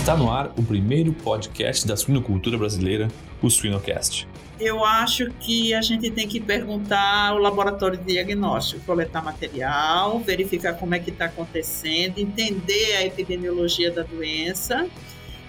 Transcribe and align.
Está 0.00 0.16
no 0.16 0.32
ar 0.32 0.50
o 0.56 0.62
primeiro 0.62 1.12
podcast 1.12 1.86
da 1.86 1.94
suinocultura 1.94 2.56
brasileira, 2.56 3.08
o 3.42 3.50
Suinocast. 3.50 4.26
Eu 4.58 4.82
acho 4.82 5.30
que 5.32 5.74
a 5.74 5.82
gente 5.82 6.10
tem 6.10 6.26
que 6.26 6.40
perguntar 6.40 7.28
ao 7.28 7.38
laboratório 7.38 7.98
de 7.98 8.04
diagnóstico, 8.04 8.80
coletar 8.86 9.22
material, 9.22 10.18
verificar 10.18 10.72
como 10.72 10.94
é 10.94 10.98
que 10.98 11.10
está 11.10 11.26
acontecendo, 11.26 12.18
entender 12.18 12.96
a 12.96 13.04
epidemiologia 13.04 13.90
da 13.90 14.02
doença 14.02 14.88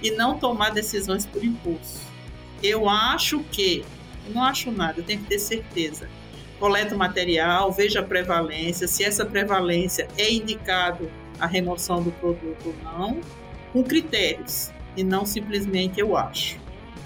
e 0.04 0.12
não 0.12 0.38
tomar 0.38 0.72
decisões 0.72 1.26
por 1.26 1.42
impulso. 1.42 2.02
Eu 2.62 2.90
acho 2.90 3.40
que, 3.54 3.86
não 4.34 4.44
acho 4.44 4.70
nada, 4.70 5.00
eu 5.00 5.04
tenho 5.06 5.22
que 5.22 5.28
ter 5.28 5.40
certeza. 5.40 6.10
Coleta 6.60 6.94
o 6.94 6.98
material, 6.98 7.72
veja 7.72 8.02
a 8.02 8.04
prevalência, 8.04 8.86
se 8.86 9.02
essa 9.02 9.26
prevalência 9.26 10.10
é 10.18 10.30
indicado 10.30 11.10
a 11.40 11.48
remoção 11.48 12.04
do 12.04 12.12
produto 12.12 12.66
ou 12.66 12.76
não, 12.84 13.22
com 13.72 13.84
critérios, 13.84 14.72
e 14.96 15.04
não 15.04 15.26
simplesmente 15.26 16.00
eu 16.00 16.16
acho. 16.18 16.60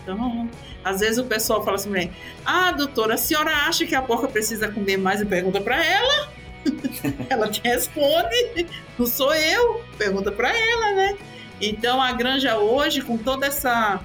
Então, 0.04 0.50
às 0.84 1.00
vezes 1.00 1.18
o 1.18 1.26
pessoal 1.26 1.64
fala 1.64 1.78
assim: 1.78 2.12
Ah, 2.46 2.72
doutora, 2.72 3.16
a 3.16 3.18
senhora 3.18 3.52
acha 3.52 3.86
que 3.86 3.96
a 3.96 4.02
porca 4.02 4.28
precisa 4.28 4.72
comer 4.72 4.98
mais? 4.98 5.22
E 5.22 5.26
pergunta 5.26 5.60
para 5.60 5.84
ela. 5.84 6.30
ela 7.30 7.50
te 7.50 7.62
responde, 7.62 8.66
não 8.98 9.05
sou 9.05 9.34
eu, 9.36 9.84
pergunta 9.98 10.32
para 10.32 10.50
ela, 10.50 10.91
né? 10.94 11.18
Então, 11.62 12.02
a 12.02 12.12
granja 12.12 12.58
hoje, 12.58 13.02
com 13.02 13.18
toda 13.18 13.46
essa 13.46 14.04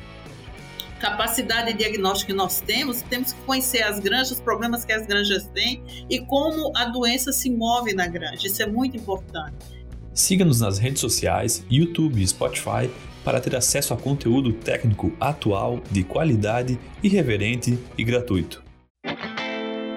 capacidade 1.01 1.73
de 1.73 1.79
diagnóstico 1.79 2.31
que 2.31 2.37
nós 2.37 2.61
temos, 2.61 3.03
temos 3.03 3.33
que 3.33 3.41
conhecer 3.43 3.83
as 3.83 3.99
granjas, 3.99 4.33
os 4.33 4.41
problemas 4.41 4.85
que 4.85 4.93
as 4.93 5.07
granjas 5.07 5.47
têm 5.49 5.83
e 6.09 6.21
como 6.21 6.73
a 6.77 6.85
doença 6.85 7.33
se 7.33 7.51
move 7.51 7.95
na 7.95 8.07
granja. 8.07 8.47
Isso 8.47 8.63
é 8.63 8.67
muito 8.67 8.97
importante. 8.97 9.80
Siga-nos 10.21 10.61
nas 10.61 10.77
redes 10.77 11.01
sociais, 11.01 11.65
YouTube 11.71 12.21
e 12.21 12.29
Spotify 12.29 12.91
para 13.25 13.41
ter 13.41 13.57
acesso 13.57 13.95
a 13.95 13.97
conteúdo 13.97 14.53
técnico 14.53 15.11
atual, 15.19 15.81
de 15.91 16.05
qualidade, 16.05 16.79
irreverente 17.03 17.79
e 17.97 18.05
gratuito. 18.05 18.63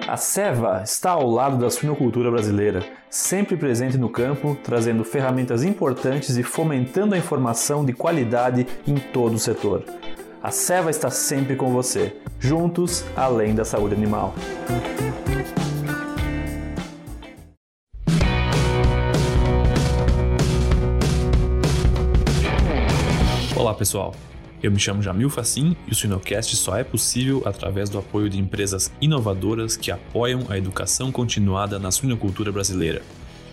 A 0.08 0.16
Seva 0.16 0.82
está 0.82 1.10
ao 1.10 1.30
lado 1.30 1.58
da 1.58 1.68
suinocultura 1.68 2.30
brasileira, 2.30 2.82
sempre 3.10 3.54
presente 3.54 3.98
no 3.98 4.08
campo, 4.08 4.56
trazendo 4.64 5.04
ferramentas 5.04 5.62
importantes 5.62 6.38
e 6.38 6.42
fomentando 6.42 7.14
a 7.14 7.18
informação 7.18 7.84
de 7.84 7.92
qualidade 7.92 8.66
em 8.88 8.94
todo 8.94 9.34
o 9.34 9.38
setor. 9.38 9.84
A 10.42 10.50
Seva 10.50 10.88
está 10.88 11.10
sempre 11.10 11.54
com 11.54 11.70
você, 11.70 12.16
juntos 12.40 13.04
além 13.14 13.54
da 13.54 13.64
saúde 13.64 13.94
animal. 13.94 14.34
Olá 23.74 23.80
pessoal, 23.80 24.14
eu 24.62 24.70
me 24.70 24.78
chamo 24.78 25.02
Jamil 25.02 25.28
Facim 25.28 25.76
e 25.88 25.90
o 25.90 25.94
Sinocast 25.96 26.54
só 26.54 26.76
é 26.76 26.84
possível 26.84 27.42
através 27.44 27.90
do 27.90 27.98
apoio 27.98 28.30
de 28.30 28.38
empresas 28.38 28.92
inovadoras 29.00 29.76
que 29.76 29.90
apoiam 29.90 30.46
a 30.48 30.56
educação 30.56 31.10
continuada 31.10 31.76
na 31.76 31.90
suinocultura 31.90 32.52
brasileira. 32.52 33.02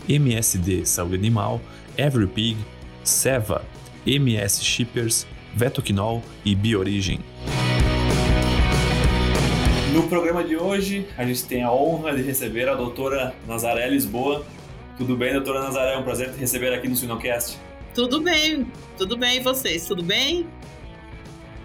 MSD 0.08 0.86
Saúde 0.86 1.16
Animal, 1.16 1.60
EveryPig, 1.98 2.56
Seva, 3.04 3.64
MS 4.06 4.64
Shippers, 4.64 5.26
Vetoquinol 5.56 6.22
e 6.46 6.54
Biorigem. 6.54 7.20
No 9.92 10.04
programa 10.04 10.44
de 10.44 10.56
hoje, 10.56 11.08
a 11.18 11.26
gente 11.26 11.46
tem 11.46 11.64
a 11.64 11.72
honra 11.72 12.16
de 12.16 12.22
receber 12.22 12.70
a 12.70 12.76
doutora 12.76 13.34
Nazaré 13.48 13.90
Lisboa. 13.90 14.46
Tudo 15.00 15.18
bem, 15.18 15.34
doutora 15.34 15.64
Nazaré? 15.64 15.96
É 15.96 15.98
um 15.98 16.04
prazer 16.04 16.32
te 16.32 16.38
receber 16.38 16.72
aqui 16.76 16.88
no 16.88 16.96
Sinocast. 16.96 17.58
Tudo 17.94 18.22
bem, 18.22 18.66
tudo 18.98 19.18
bem. 19.18 19.38
E 19.38 19.40
vocês, 19.40 19.86
tudo 19.86 20.02
bem? 20.02 20.48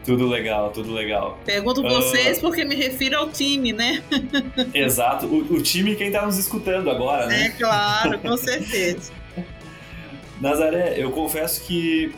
Tudo 0.05 0.29
legal, 0.29 0.71
tudo 0.71 0.93
legal. 0.93 1.39
Pergunto 1.45 1.81
uh... 1.81 1.89
vocês 1.89 2.39
porque 2.39 2.65
me 2.65 2.75
refiro 2.75 3.19
ao 3.19 3.29
time, 3.29 3.73
né? 3.73 4.03
Exato, 4.73 5.27
o, 5.27 5.39
o 5.55 5.63
time 5.63 5.97
quem 5.97 6.09
está 6.09 6.25
nos 6.25 6.39
escutando 6.39 6.91
agora, 6.91 7.27
né? 7.27 7.47
É 7.47 7.49
claro, 7.51 8.19
com 8.19 8.37
certeza. 8.37 9.13
Nazaré, 10.41 10.95
eu 10.97 11.11
confesso 11.11 11.65
que 11.65 12.15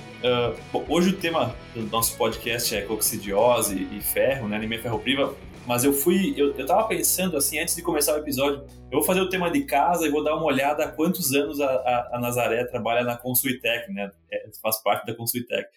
uh, 0.72 0.84
hoje 0.88 1.10
o 1.10 1.12
tema 1.14 1.54
do 1.74 1.82
nosso 1.82 2.16
podcast 2.16 2.74
é 2.74 2.82
coccidiose 2.82 3.86
e 3.92 4.00
ferro, 4.00 4.48
né? 4.48 4.56
Anemia 4.56 4.82
ferropriva 4.82 5.34
mas 5.68 5.84
eu 5.84 5.92
fui, 5.92 6.32
eu, 6.34 6.54
eu 6.54 6.64
tava 6.64 6.88
pensando 6.88 7.36
assim, 7.36 7.58
antes 7.58 7.76
de 7.76 7.82
começar 7.82 8.14
o 8.14 8.18
episódio, 8.18 8.64
eu 8.90 8.98
vou 8.98 9.02
fazer 9.02 9.20
o 9.20 9.28
tema 9.28 9.50
de 9.50 9.64
casa 9.64 10.06
e 10.06 10.10
vou 10.10 10.24
dar 10.24 10.34
uma 10.34 10.46
olhada 10.46 10.82
há 10.82 10.90
quantos 10.90 11.34
anos 11.34 11.60
a, 11.60 11.66
a, 11.66 12.16
a 12.16 12.18
Nazaré 12.18 12.64
trabalha 12.64 13.04
na 13.04 13.18
Consuitec, 13.18 13.92
né? 13.92 14.10
É, 14.32 14.48
faz 14.62 14.82
parte 14.82 15.04
da 15.04 15.14
Consuitec. 15.14 15.68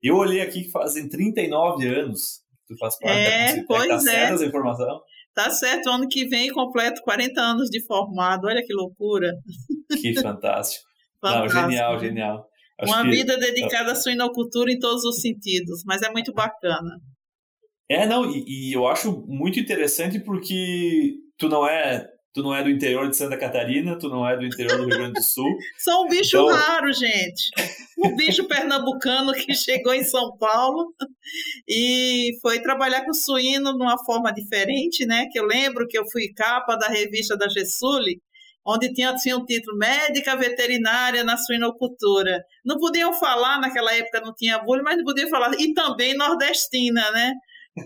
Eu 0.00 0.14
olhei 0.14 0.40
aqui 0.40 0.62
que 0.62 0.70
fazem 0.70 1.08
39 1.08 1.84
anos 1.84 2.42
que 2.64 2.74
tu 2.74 2.78
faz 2.78 2.96
parte 2.96 3.18
é, 3.18 3.24
da 3.24 3.38
Consuitec. 3.40 3.66
Pois 3.66 3.88
tá 3.88 3.94
é. 3.94 3.98
certa 3.98 4.34
essa 4.34 4.46
informação? 4.46 5.00
Tá 5.34 5.50
certo, 5.50 5.90
ano 5.90 6.06
que 6.06 6.28
vem 6.28 6.52
completo 6.52 7.02
40 7.02 7.40
anos 7.40 7.68
de 7.70 7.84
formado, 7.84 8.46
olha 8.46 8.62
que 8.64 8.72
loucura. 8.72 9.32
Que 10.00 10.14
fantástico. 10.14 10.84
fantástico. 11.20 11.54
Não, 11.54 11.62
genial, 11.62 11.98
genial. 11.98 12.48
Acho 12.78 12.92
Uma 12.92 13.02
que... 13.02 13.10
vida 13.10 13.36
dedicada 13.36 13.90
à 13.90 13.94
suinocultura 13.96 14.70
em 14.70 14.78
todos 14.78 15.04
os 15.04 15.20
sentidos, 15.20 15.82
mas 15.84 16.02
é 16.02 16.10
muito 16.12 16.32
bacana. 16.32 17.00
É, 17.90 18.06
não, 18.06 18.30
e, 18.30 18.44
e, 18.46 18.72
eu 18.72 18.86
acho 18.86 19.24
muito 19.26 19.58
interessante 19.58 20.20
porque 20.20 21.16
tu 21.36 21.48
não 21.48 21.66
é 21.66 22.08
tu 22.32 22.40
não 22.40 22.54
é 22.54 22.62
do 22.62 22.70
interior 22.70 23.10
de 23.10 23.16
Santa 23.16 23.36
Catarina, 23.36 23.98
tu 23.98 24.08
não 24.08 24.24
é 24.24 24.36
do 24.36 24.46
interior 24.46 24.76
do 24.76 24.84
Rio 24.84 24.96
Grande 24.96 25.14
do 25.14 25.22
Sul. 25.24 25.50
Sou 25.76 26.04
um 26.04 26.08
bicho 26.08 26.36
então... 26.36 26.46
raro, 26.46 26.92
gente. 26.92 27.50
Um 27.98 28.14
bicho 28.14 28.46
pernambucano 28.46 29.32
que 29.32 29.52
chegou 29.52 29.92
em 29.92 30.04
São 30.04 30.36
Paulo 30.38 30.94
e 31.68 32.38
foi 32.40 32.60
trabalhar 32.60 33.04
com 33.04 33.12
suíno 33.12 33.76
de 33.76 33.82
uma 33.82 33.98
forma 34.04 34.32
diferente, 34.32 35.04
né? 35.04 35.26
Que 35.32 35.40
eu 35.40 35.44
lembro 35.44 35.88
que 35.88 35.98
eu 35.98 36.04
fui 36.12 36.32
capa 36.32 36.76
da 36.76 36.86
revista 36.86 37.36
da 37.36 37.48
Gessuli, 37.48 38.22
onde 38.64 38.92
tinha, 38.92 39.12
tinha 39.16 39.36
o 39.36 39.44
título 39.44 39.76
Médica 39.76 40.36
Veterinária 40.36 41.24
na 41.24 41.36
Suinocultura. 41.36 42.44
Não 42.64 42.78
podiam 42.78 43.12
falar, 43.12 43.60
naquela 43.60 43.92
época 43.92 44.20
não 44.20 44.32
tinha 44.32 44.60
bullying, 44.60 44.84
mas 44.84 44.96
não 44.96 45.04
podiam 45.04 45.28
falar, 45.28 45.52
e 45.58 45.74
também 45.74 46.14
nordestina, 46.14 47.10
né? 47.10 47.32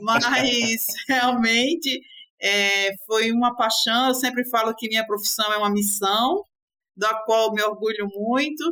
Mas 0.02 0.24
realmente 1.08 2.00
é, 2.40 2.94
foi 3.06 3.32
uma 3.32 3.56
paixão. 3.56 4.08
Eu 4.08 4.14
sempre 4.14 4.48
falo 4.48 4.74
que 4.74 4.88
minha 4.88 5.06
profissão 5.06 5.52
é 5.52 5.56
uma 5.56 5.70
missão, 5.70 6.42
da 6.96 7.14
qual 7.24 7.52
me 7.52 7.62
orgulho 7.62 8.08
muito. 8.14 8.64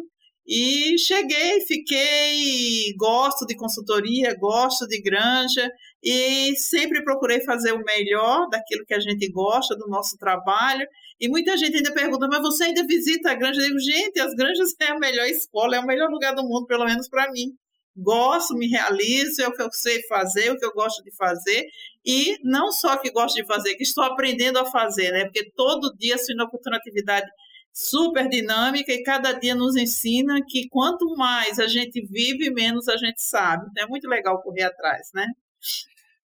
E 0.46 0.98
cheguei, 0.98 1.60
fiquei, 1.60 2.92
gosto 2.98 3.46
de 3.46 3.54
consultoria, 3.54 4.36
gosto 4.36 4.88
de 4.88 5.00
granja 5.00 5.70
e 6.02 6.56
sempre 6.56 7.04
procurei 7.04 7.40
fazer 7.44 7.72
o 7.72 7.84
melhor 7.84 8.48
daquilo 8.48 8.84
que 8.84 8.92
a 8.92 8.98
gente 8.98 9.30
gosta, 9.30 9.76
do 9.76 9.86
nosso 9.86 10.16
trabalho. 10.18 10.84
E 11.20 11.28
muita 11.28 11.56
gente 11.56 11.76
ainda 11.76 11.94
pergunta, 11.94 12.26
mas 12.28 12.40
você 12.40 12.64
ainda 12.64 12.84
visita 12.84 13.30
a 13.30 13.34
granja? 13.34 13.60
Eu 13.60 13.68
digo, 13.68 13.78
gente, 13.78 14.18
as 14.18 14.34
granjas 14.34 14.74
é 14.80 14.88
a 14.88 14.98
melhor 14.98 15.26
escola, 15.26 15.76
é 15.76 15.80
o 15.80 15.86
melhor 15.86 16.10
lugar 16.10 16.34
do 16.34 16.42
mundo, 16.42 16.66
pelo 16.66 16.86
menos 16.86 17.08
para 17.08 17.30
mim 17.30 17.56
gosto, 17.96 18.54
me 18.54 18.68
realizo, 18.68 19.42
é 19.42 19.48
o 19.48 19.52
que 19.52 19.62
eu 19.62 19.70
sei 19.72 20.02
fazer, 20.06 20.46
é 20.46 20.52
o 20.52 20.58
que 20.58 20.64
eu 20.64 20.72
gosto 20.72 21.02
de 21.02 21.14
fazer, 21.14 21.66
e 22.04 22.36
não 22.42 22.72
só 22.72 22.96
que 22.96 23.10
gosto 23.10 23.36
de 23.36 23.46
fazer, 23.46 23.74
que 23.74 23.82
estou 23.82 24.04
aprendendo 24.04 24.58
a 24.58 24.66
fazer, 24.66 25.12
né? 25.12 25.24
Porque 25.24 25.50
todo 25.54 25.94
dia 25.96 26.16
a 26.16 26.44
uma 26.44 26.76
atividade 26.76 27.30
super 27.72 28.28
dinâmica 28.28 28.92
e 28.92 29.02
cada 29.02 29.32
dia 29.32 29.54
nos 29.54 29.76
ensina 29.76 30.40
que 30.46 30.68
quanto 30.68 31.06
mais 31.16 31.58
a 31.58 31.66
gente 31.66 32.04
vive, 32.06 32.50
menos 32.50 32.88
a 32.88 32.96
gente 32.96 33.20
sabe. 33.22 33.66
Então 33.70 33.84
é 33.84 33.86
muito 33.86 34.08
legal 34.08 34.42
correr 34.42 34.64
atrás, 34.64 35.08
né? 35.14 35.26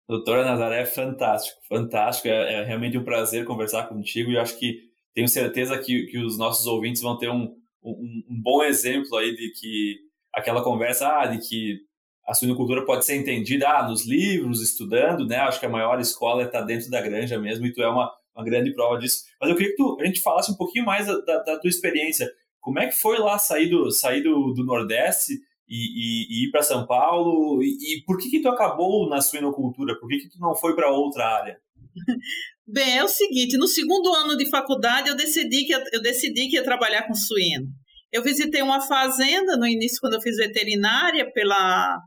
Doutora 0.08 0.44
Nazaré, 0.44 0.86
fantástico, 0.86 1.60
fantástico. 1.68 2.28
É, 2.28 2.54
é, 2.54 2.64
realmente 2.64 2.98
um 2.98 3.04
prazer 3.04 3.46
conversar 3.46 3.88
contigo 3.88 4.32
e 4.32 4.38
acho 4.38 4.58
que 4.58 4.88
tenho 5.14 5.28
certeza 5.28 5.78
que, 5.78 6.06
que 6.08 6.18
os 6.18 6.38
nossos 6.38 6.66
ouvintes 6.66 7.02
vão 7.02 7.18
ter 7.18 7.30
um, 7.30 7.56
um, 7.84 8.24
um 8.30 8.42
bom 8.42 8.64
exemplo 8.64 9.18
aí 9.18 9.36
de 9.36 9.52
que 9.52 10.07
aquela 10.38 10.64
conversa 10.64 11.08
ah, 11.08 11.26
de 11.26 11.40
que 11.40 11.80
a 12.28 12.34
suinocultura 12.34 12.86
pode 12.86 13.06
ser 13.06 13.16
entendida 13.16 13.68
ah, 13.68 13.88
nos 13.88 14.06
livros, 14.06 14.62
estudando, 14.62 15.26
né? 15.26 15.38
Acho 15.38 15.60
que 15.60 15.66
a 15.66 15.70
maior 15.70 16.00
escola 16.00 16.44
está 16.44 16.62
dentro 16.62 16.90
da 16.92 17.02
granja 17.02 17.40
mesmo 17.40 17.66
e 17.66 17.74
tu 17.74 17.82
é 17.82 17.90
uma, 17.90 18.12
uma 18.36 18.46
grande 18.46 18.72
prova 18.74 19.00
disso. 19.00 19.24
Mas 19.42 19.50
eu 19.50 19.56
queria 19.56 19.72
que 19.72 19.78
tu, 19.78 19.98
a 20.00 20.06
gente 20.06 20.22
falasse 20.22 20.52
um 20.52 20.56
pouquinho 20.56 20.86
mais 20.86 21.08
da, 21.08 21.18
da, 21.22 21.44
da 21.44 21.60
tua 21.60 21.70
experiência. 21.70 22.30
Como 22.62 22.80
é 22.80 22.88
que 22.88 22.96
foi 22.96 23.18
lá 23.18 23.40
sair 23.40 23.70
do, 23.70 23.90
sair 23.92 24.22
do, 24.22 24.54
do 24.54 24.64
Nordeste 24.64 25.34
e, 25.68 25.76
e, 25.76 26.28
e 26.30 26.48
ir 26.48 26.52
para 26.52 26.62
São 26.62 26.86
Paulo? 26.86 27.64
E, 27.64 27.96
e, 27.96 28.04
por 28.04 28.18
que 28.18 28.30
que 28.30 28.42
tu 28.42 28.50
acabou 28.50 29.10
na 29.10 29.22
suinocultura? 29.22 29.98
Por 30.00 30.08
que 30.08 30.20
que 30.20 30.30
tu 30.30 30.40
não 30.40 30.54
foi 30.54 30.76
para 30.76 30.92
outra 30.92 31.26
área? 31.26 31.60
Bem, 32.68 32.98
é 32.98 33.04
o 33.04 33.08
seguinte, 33.08 33.58
no 33.58 33.68
segundo 33.68 34.14
ano 34.14 34.36
de 34.36 34.50
faculdade 34.50 35.08
eu 35.08 35.16
decidi 35.16 35.64
que 35.64 35.74
eu 35.74 36.02
decidi 36.02 36.50
que 36.50 36.58
ia 36.58 36.64
trabalhar 36.64 37.08
com 37.08 37.16
suíno. 37.16 37.68
Eu 38.12 38.24
visitei 38.24 38.62
uma 38.62 38.82
fazenda 38.82 39.58
no 39.58 39.68
início, 39.68 40.00
quando 40.00 40.14
eu 40.14 40.22
fiz 40.22 40.38
veterinária, 40.38 41.32
pela 41.34 42.00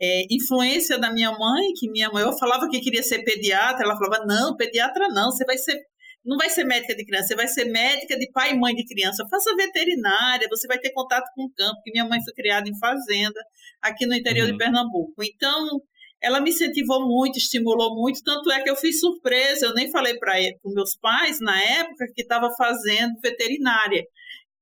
é, 0.00 0.22
influência 0.30 0.98
da 0.98 1.12
minha 1.12 1.30
mãe, 1.32 1.72
que 1.76 1.90
minha 1.90 2.10
mãe, 2.10 2.22
eu 2.22 2.36
falava 2.38 2.68
que 2.68 2.80
queria 2.80 3.02
ser 3.02 3.24
pediatra, 3.24 3.84
ela 3.84 3.96
falava, 3.96 4.24
não, 4.26 4.56
pediatra 4.56 5.08
não, 5.08 5.30
você 5.30 5.44
vai 5.44 5.58
ser 5.58 5.78
não 6.24 6.36
vai 6.36 6.50
ser 6.50 6.64
médica 6.64 6.94
de 6.94 7.06
criança, 7.06 7.28
você 7.28 7.36
vai 7.36 7.48
ser 7.48 7.64
médica 7.64 8.18
de 8.18 8.30
pai 8.32 8.52
e 8.52 8.58
mãe 8.58 8.74
de 8.74 8.84
criança. 8.84 9.24
Faça 9.30 9.54
veterinária, 9.56 10.46
você 10.50 10.66
vai 10.66 10.78
ter 10.78 10.90
contato 10.90 11.24
com 11.34 11.44
o 11.44 11.52
campo, 11.54 11.80
que 11.82 11.90
minha 11.90 12.04
mãe 12.04 12.22
foi 12.22 12.34
criada 12.34 12.68
em 12.68 12.78
fazenda, 12.78 13.40
aqui 13.80 14.04
no 14.04 14.14
interior 14.14 14.44
uhum. 14.44 14.52
de 14.52 14.58
Pernambuco. 14.58 15.24
Então, 15.24 15.80
ela 16.20 16.40
me 16.40 16.50
incentivou 16.50 17.06
muito, 17.06 17.38
estimulou 17.38 17.94
muito, 17.94 18.22
tanto 18.22 18.50
é 18.50 18.62
que 18.62 18.68
eu 18.68 18.76
fiz 18.76 19.00
surpresa, 19.00 19.66
eu 19.66 19.74
nem 19.74 19.90
falei 19.90 20.18
para 20.18 20.34
meus 20.66 20.96
pais, 20.96 21.40
na 21.40 21.58
época, 21.62 22.06
que 22.14 22.22
estava 22.22 22.50
fazendo 22.58 23.18
veterinária. 23.22 24.04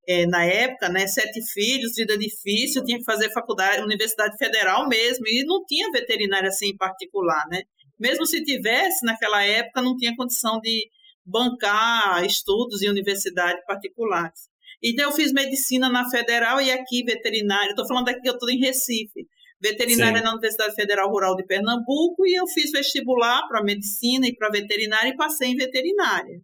É, 0.09 0.25
na 0.27 0.45
época, 0.45 0.89
né, 0.89 1.07
sete 1.07 1.43
filhos, 1.53 1.95
vida 1.97 2.17
difícil, 2.17 2.85
tinha 2.85 2.99
que 2.99 3.05
fazer 3.05 3.33
faculdade, 3.33 3.83
universidade 3.83 4.37
federal 4.39 4.89
mesmo, 4.89 5.27
e 5.27 5.45
não 5.45 5.65
tinha 5.65 5.91
veterinária 5.91 6.49
assim 6.49 6.69
em 6.69 6.77
particular, 6.77 7.45
né? 7.51 7.63
Mesmo 7.99 8.25
se 8.25 8.45
tivesse, 8.45 9.05
naquela 9.05 9.43
época, 9.43 9.83
não 9.83 9.97
tinha 9.97 10.15
condição 10.15 10.61
de 10.61 10.89
bancar 11.25 12.25
estudos 12.25 12.83
em 12.83 12.89
universidades 12.89 13.65
particulares. 13.67 14.49
Então, 14.83 15.07
eu 15.07 15.13
fiz 15.13 15.33
medicina 15.33 15.89
na 15.89 16.09
federal 16.09 16.61
e 16.61 16.71
aqui 16.71 17.03
veterinária. 17.03 17.71
Estou 17.71 17.87
falando 17.87 18.09
aqui 18.09 18.21
que 18.21 18.29
eu 18.29 18.35
estou 18.35 18.51
em 18.51 18.61
Recife. 18.61 19.27
Veterinária 19.61 20.19
Sim. 20.19 20.25
na 20.25 20.33
Universidade 20.33 20.75
Federal 20.75 21.11
Rural 21.11 21.35
de 21.35 21.45
Pernambuco 21.47 22.27
e 22.27 22.39
eu 22.39 22.47
fiz 22.47 22.71
vestibular 22.71 23.49
para 23.49 23.65
medicina 23.65 24.27
e 24.27 24.37
para 24.37 24.51
veterinária 24.51 25.09
e 25.09 25.17
passei 25.17 25.49
em 25.49 25.57
veterinária. 25.57 26.41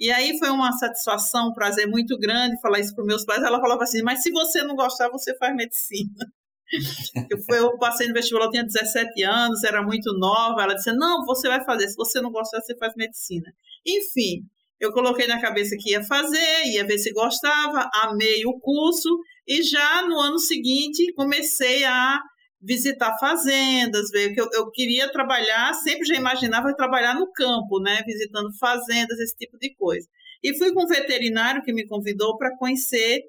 E 0.00 0.10
aí 0.10 0.38
foi 0.38 0.48
uma 0.48 0.72
satisfação, 0.72 1.50
um 1.50 1.52
prazer 1.52 1.86
muito 1.86 2.18
grande 2.18 2.58
falar 2.62 2.80
isso 2.80 2.94
para 2.94 3.04
meus 3.04 3.22
pais. 3.22 3.42
Ela 3.42 3.60
falava 3.60 3.82
assim: 3.84 4.02
Mas 4.02 4.22
se 4.22 4.30
você 4.30 4.62
não 4.62 4.74
gostar, 4.74 5.10
você 5.10 5.36
faz 5.36 5.54
medicina. 5.54 6.26
Eu, 7.28 7.36
fui, 7.42 7.58
eu 7.58 7.76
passei 7.78 8.06
no 8.06 8.14
vestibular, 8.14 8.44
eu 8.44 8.50
tinha 8.52 8.62
17 8.62 9.24
anos, 9.24 9.64
era 9.64 9.82
muito 9.82 10.16
nova. 10.16 10.62
Ela 10.62 10.74
disse: 10.74 10.92
Não, 10.92 11.24
você 11.26 11.48
vai 11.48 11.64
fazer. 11.64 11.88
Se 11.88 11.96
você 11.96 12.20
não 12.20 12.30
gostar, 12.30 12.60
você 12.60 12.76
faz 12.76 12.94
medicina. 12.96 13.52
Enfim, 13.84 14.44
eu 14.78 14.92
coloquei 14.92 15.26
na 15.26 15.40
cabeça 15.40 15.76
que 15.76 15.90
ia 15.90 16.02
fazer, 16.04 16.64
ia 16.66 16.86
ver 16.86 16.96
se 16.98 17.12
gostava, 17.12 17.90
amei 18.04 18.46
o 18.46 18.58
curso 18.60 19.08
e 19.46 19.62
já 19.62 20.06
no 20.06 20.18
ano 20.20 20.38
seguinte 20.38 21.12
comecei 21.14 21.84
a 21.84 22.20
visitar 22.60 23.16
fazendas, 23.18 24.10
ver 24.10 24.34
que 24.34 24.40
eu, 24.40 24.48
eu 24.52 24.70
queria 24.70 25.10
trabalhar, 25.10 25.72
sempre 25.74 26.06
já 26.06 26.14
imaginava 26.14 26.74
trabalhar 26.74 27.14
no 27.14 27.30
campo, 27.32 27.80
né, 27.80 28.02
visitando 28.06 28.52
fazendas, 28.58 29.18
esse 29.18 29.34
tipo 29.36 29.58
de 29.58 29.74
coisa. 29.74 30.06
E 30.42 30.56
fui 30.56 30.72
com 30.72 30.84
um 30.84 30.86
veterinário 30.86 31.62
que 31.62 31.72
me 31.72 31.86
convidou 31.86 32.36
para 32.36 32.56
conhecer, 32.56 33.22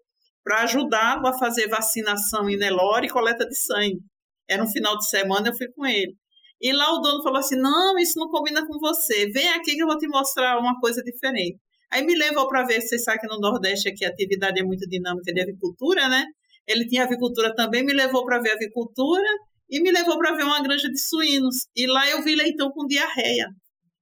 para 0.43 0.63
ajudá-lo 0.63 1.27
a 1.27 1.37
fazer 1.37 1.67
vacinação 1.67 2.49
em 2.49 2.57
Nelore 2.57 3.07
e 3.07 3.09
coleta 3.09 3.47
de 3.47 3.55
sangue. 3.55 4.01
Era 4.49 4.63
um 4.63 4.67
final 4.67 4.97
de 4.97 5.07
semana, 5.07 5.49
eu 5.49 5.55
fui 5.55 5.67
com 5.69 5.85
ele. 5.85 6.15
E 6.61 6.71
lá 6.71 6.93
o 6.93 6.99
dono 6.99 7.23
falou 7.23 7.39
assim: 7.39 7.55
não, 7.55 7.97
isso 7.97 8.19
não 8.19 8.29
combina 8.29 8.65
com 8.65 8.77
você. 8.79 9.29
Vem 9.31 9.49
aqui 9.49 9.75
que 9.75 9.81
eu 9.81 9.87
vou 9.87 9.97
te 9.97 10.07
mostrar 10.07 10.59
uma 10.59 10.79
coisa 10.79 11.01
diferente. 11.01 11.57
Aí 11.91 12.05
me 12.05 12.15
levou 12.15 12.47
para 12.47 12.63
ver, 12.63 12.81
vocês 12.81 13.03
sabem 13.03 13.19
que 13.21 13.27
no 13.27 13.39
Nordeste 13.39 13.89
aqui 13.89 14.05
a 14.05 14.09
atividade 14.09 14.59
é 14.59 14.63
muito 14.63 14.87
dinâmica 14.87 15.33
de 15.33 15.41
avicultura, 15.41 16.07
né? 16.07 16.25
Ele 16.71 16.87
tinha 16.87 17.03
avicultura 17.03 17.53
também, 17.55 17.83
me 17.83 17.93
levou 17.93 18.25
para 18.25 18.39
ver 18.39 18.51
avicultura 18.51 19.27
e 19.69 19.81
me 19.81 19.91
levou 19.91 20.17
para 20.17 20.35
ver 20.35 20.43
uma 20.43 20.61
granja 20.61 20.89
de 20.89 20.99
suínos. 20.99 21.67
E 21.75 21.87
lá 21.87 22.09
eu 22.09 22.21
vi 22.23 22.35
leitão 22.35 22.71
com 22.71 22.85
diarreia. 22.85 23.47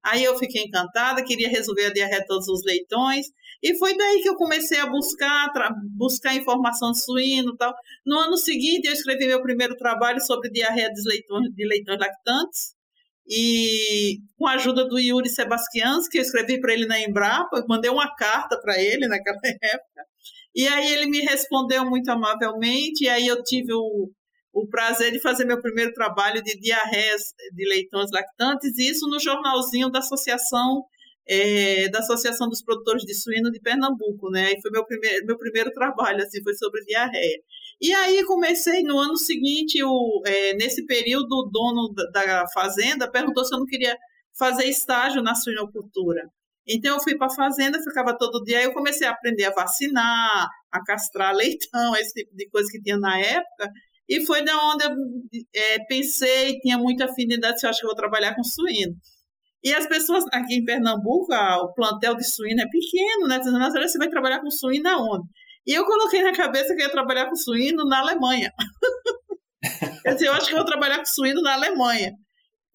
Aí 0.04 0.24
eu 0.24 0.38
fiquei 0.38 0.63
encantada, 0.63 1.24
queria 1.24 1.50
resolver 1.50 1.86
a 1.86 1.94
diarreia 1.94 2.21
de 2.21 2.27
todos 2.27 2.48
os 2.48 2.63
leitões. 2.66 3.27
E 3.62 3.77
foi 3.77 3.95
daí 3.95 4.21
que 4.21 4.30
eu 4.30 4.36
comecei 4.36 4.80
a 4.80 4.88
buscar, 4.88 5.50
buscar 5.98 6.33
informação 6.36 6.92
de 6.92 7.04
suíno 7.04 7.56
tal. 7.57 7.74
No 8.06 8.18
ano 8.18 8.38
seguinte, 8.38 8.88
eu 8.88 8.94
escrevi 8.94 9.27
meu 9.27 9.42
primeiro 9.42 9.75
trabalho 9.75 10.21
sobre 10.21 10.50
diarreia 10.50 10.89
de 10.92 11.01
leitões, 11.07 11.54
de 11.54 11.68
leitões 11.68 12.00
lactantes. 12.00 12.74
E 13.27 14.19
com 14.38 14.48
a 14.48 14.54
ajuda 14.54 14.88
do 14.88 14.98
Yuri 14.98 15.30
Sebastians, 15.30 16.07
que 16.07 16.18
eu 16.18 16.21
escrevi 16.21 16.60
para 16.60 16.74
ele 16.74 16.88
na 16.88 17.00
Embrapa, 17.00 17.63
mandei 17.68 17.92
uma 17.92 18.16
carta 18.16 18.60
para 18.60 18.81
ele 18.81 19.07
naquela 19.07 19.38
época. 19.45 20.08
E 20.55 20.67
aí 20.67 20.93
ele 20.93 21.07
me 21.07 21.19
respondeu 21.19 21.85
muito 21.85 22.09
amavelmente, 22.09 23.05
e 23.05 23.09
aí 23.09 23.27
eu 23.27 23.43
tive 23.43 23.73
o, 23.73 24.09
o 24.53 24.67
prazer 24.67 25.11
de 25.11 25.21
fazer 25.21 25.45
meu 25.45 25.61
primeiro 25.61 25.93
trabalho 25.93 26.41
de 26.43 26.59
diarreias 26.59 27.21
de 27.53 27.69
leitões 27.69 28.09
lactantes, 28.11 28.77
e 28.77 28.89
isso 28.89 29.07
no 29.07 29.19
jornalzinho 29.19 29.89
da 29.89 29.99
Associação 29.99 30.83
é, 31.29 31.87
da 31.89 31.99
Associação 31.99 32.49
dos 32.49 32.63
Produtores 32.63 33.03
de 33.03 33.13
Suíno 33.13 33.51
de 33.51 33.59
Pernambuco, 33.59 34.31
né? 34.31 34.51
E 34.51 34.61
foi 34.61 34.71
meu 34.71 34.83
primeiro, 34.83 35.25
meu 35.27 35.37
primeiro 35.37 35.71
trabalho, 35.71 36.23
assim, 36.23 36.41
foi 36.41 36.55
sobre 36.55 36.83
diarreia. 36.85 37.39
E 37.79 37.93
aí 37.93 38.25
comecei 38.25 38.81
no 38.81 38.97
ano 38.97 39.15
seguinte, 39.15 39.81
o, 39.83 40.23
é, 40.25 40.55
nesse 40.55 40.85
período, 40.87 41.31
o 41.31 41.49
dono 41.51 41.93
da, 41.93 42.25
da 42.25 42.45
fazenda 42.51 43.09
perguntou 43.09 43.45
se 43.45 43.53
eu 43.53 43.59
não 43.59 43.67
queria 43.67 43.95
fazer 44.37 44.65
estágio 44.65 45.21
na 45.21 45.35
suinocultura. 45.35 46.27
Então 46.69 46.94
eu 46.95 47.01
fui 47.01 47.18
para 47.18 47.25
a 47.25 47.36
fazenda, 47.36 47.81
ficava 47.81 48.16
todo 48.16 48.44
dia, 48.44 48.60
aí 48.60 48.66
eu 48.66 48.74
comecei 48.74 49.07
a 49.07 49.12
aprender 49.12 49.45
a 49.45 49.51
vacinar, 49.51 50.48
a 50.71 50.83
castrar 50.86 51.33
leitão, 51.33 51.95
esse 51.98 52.13
tipo 52.13 52.36
de 52.36 52.48
coisa 52.50 52.69
que 52.71 52.80
tinha 52.80 52.98
na 52.98 53.19
época. 53.19 53.71
E 54.07 54.25
foi 54.25 54.44
da 54.44 54.56
onde 54.71 54.86
eu 54.86 54.92
é, 55.56 55.80
pensei, 55.86 56.60
tinha 56.60 56.77
muita 56.77 57.06
afinidade, 57.06 57.60
se 57.60 57.66
eu 57.66 57.69
acho 57.71 57.80
que 57.80 57.86
eu 57.86 57.89
vou 57.89 57.98
trabalhar 57.98 58.36
com 58.36 58.44
suíno. 58.44 58.95
E 59.63 59.74
as 59.74 59.88
pessoas 59.88 60.24
aqui 60.31 60.56
em 60.56 60.66
Pernambuco, 60.66 61.33
o 61.33 61.74
plantel 61.74 62.16
de 62.16 62.24
suíno 62.24 62.62
é 62.62 62.66
pequeno, 62.69 63.27
né? 63.27 63.39
Você 63.39 63.98
vai 63.98 64.10
trabalhar 64.10 64.39
com 64.39 64.50
suíno 64.50 64.88
aonde? 64.89 65.27
E 65.68 65.74
eu 65.74 65.86
coloquei 65.86 66.24
na 66.24 66.33
cabeça 66.33 66.74
que 66.75 66.81
eu 66.81 66.86
ia 66.86 66.92
trabalhar 66.92 67.27
com 67.27 67.36
suíno 67.36 67.83
na 67.86 68.00
Alemanha. 68.00 68.51
Quer 70.04 70.13
dizer, 70.13 70.27
eu 70.27 70.33
acho 70.33 70.48
que 70.48 70.54
eu 70.54 70.57
vou 70.57 70.66
trabalhar 70.66 71.00
com 71.00 71.06
suíno 71.06 71.42
na 71.42 71.54
Alemanha 71.54 72.13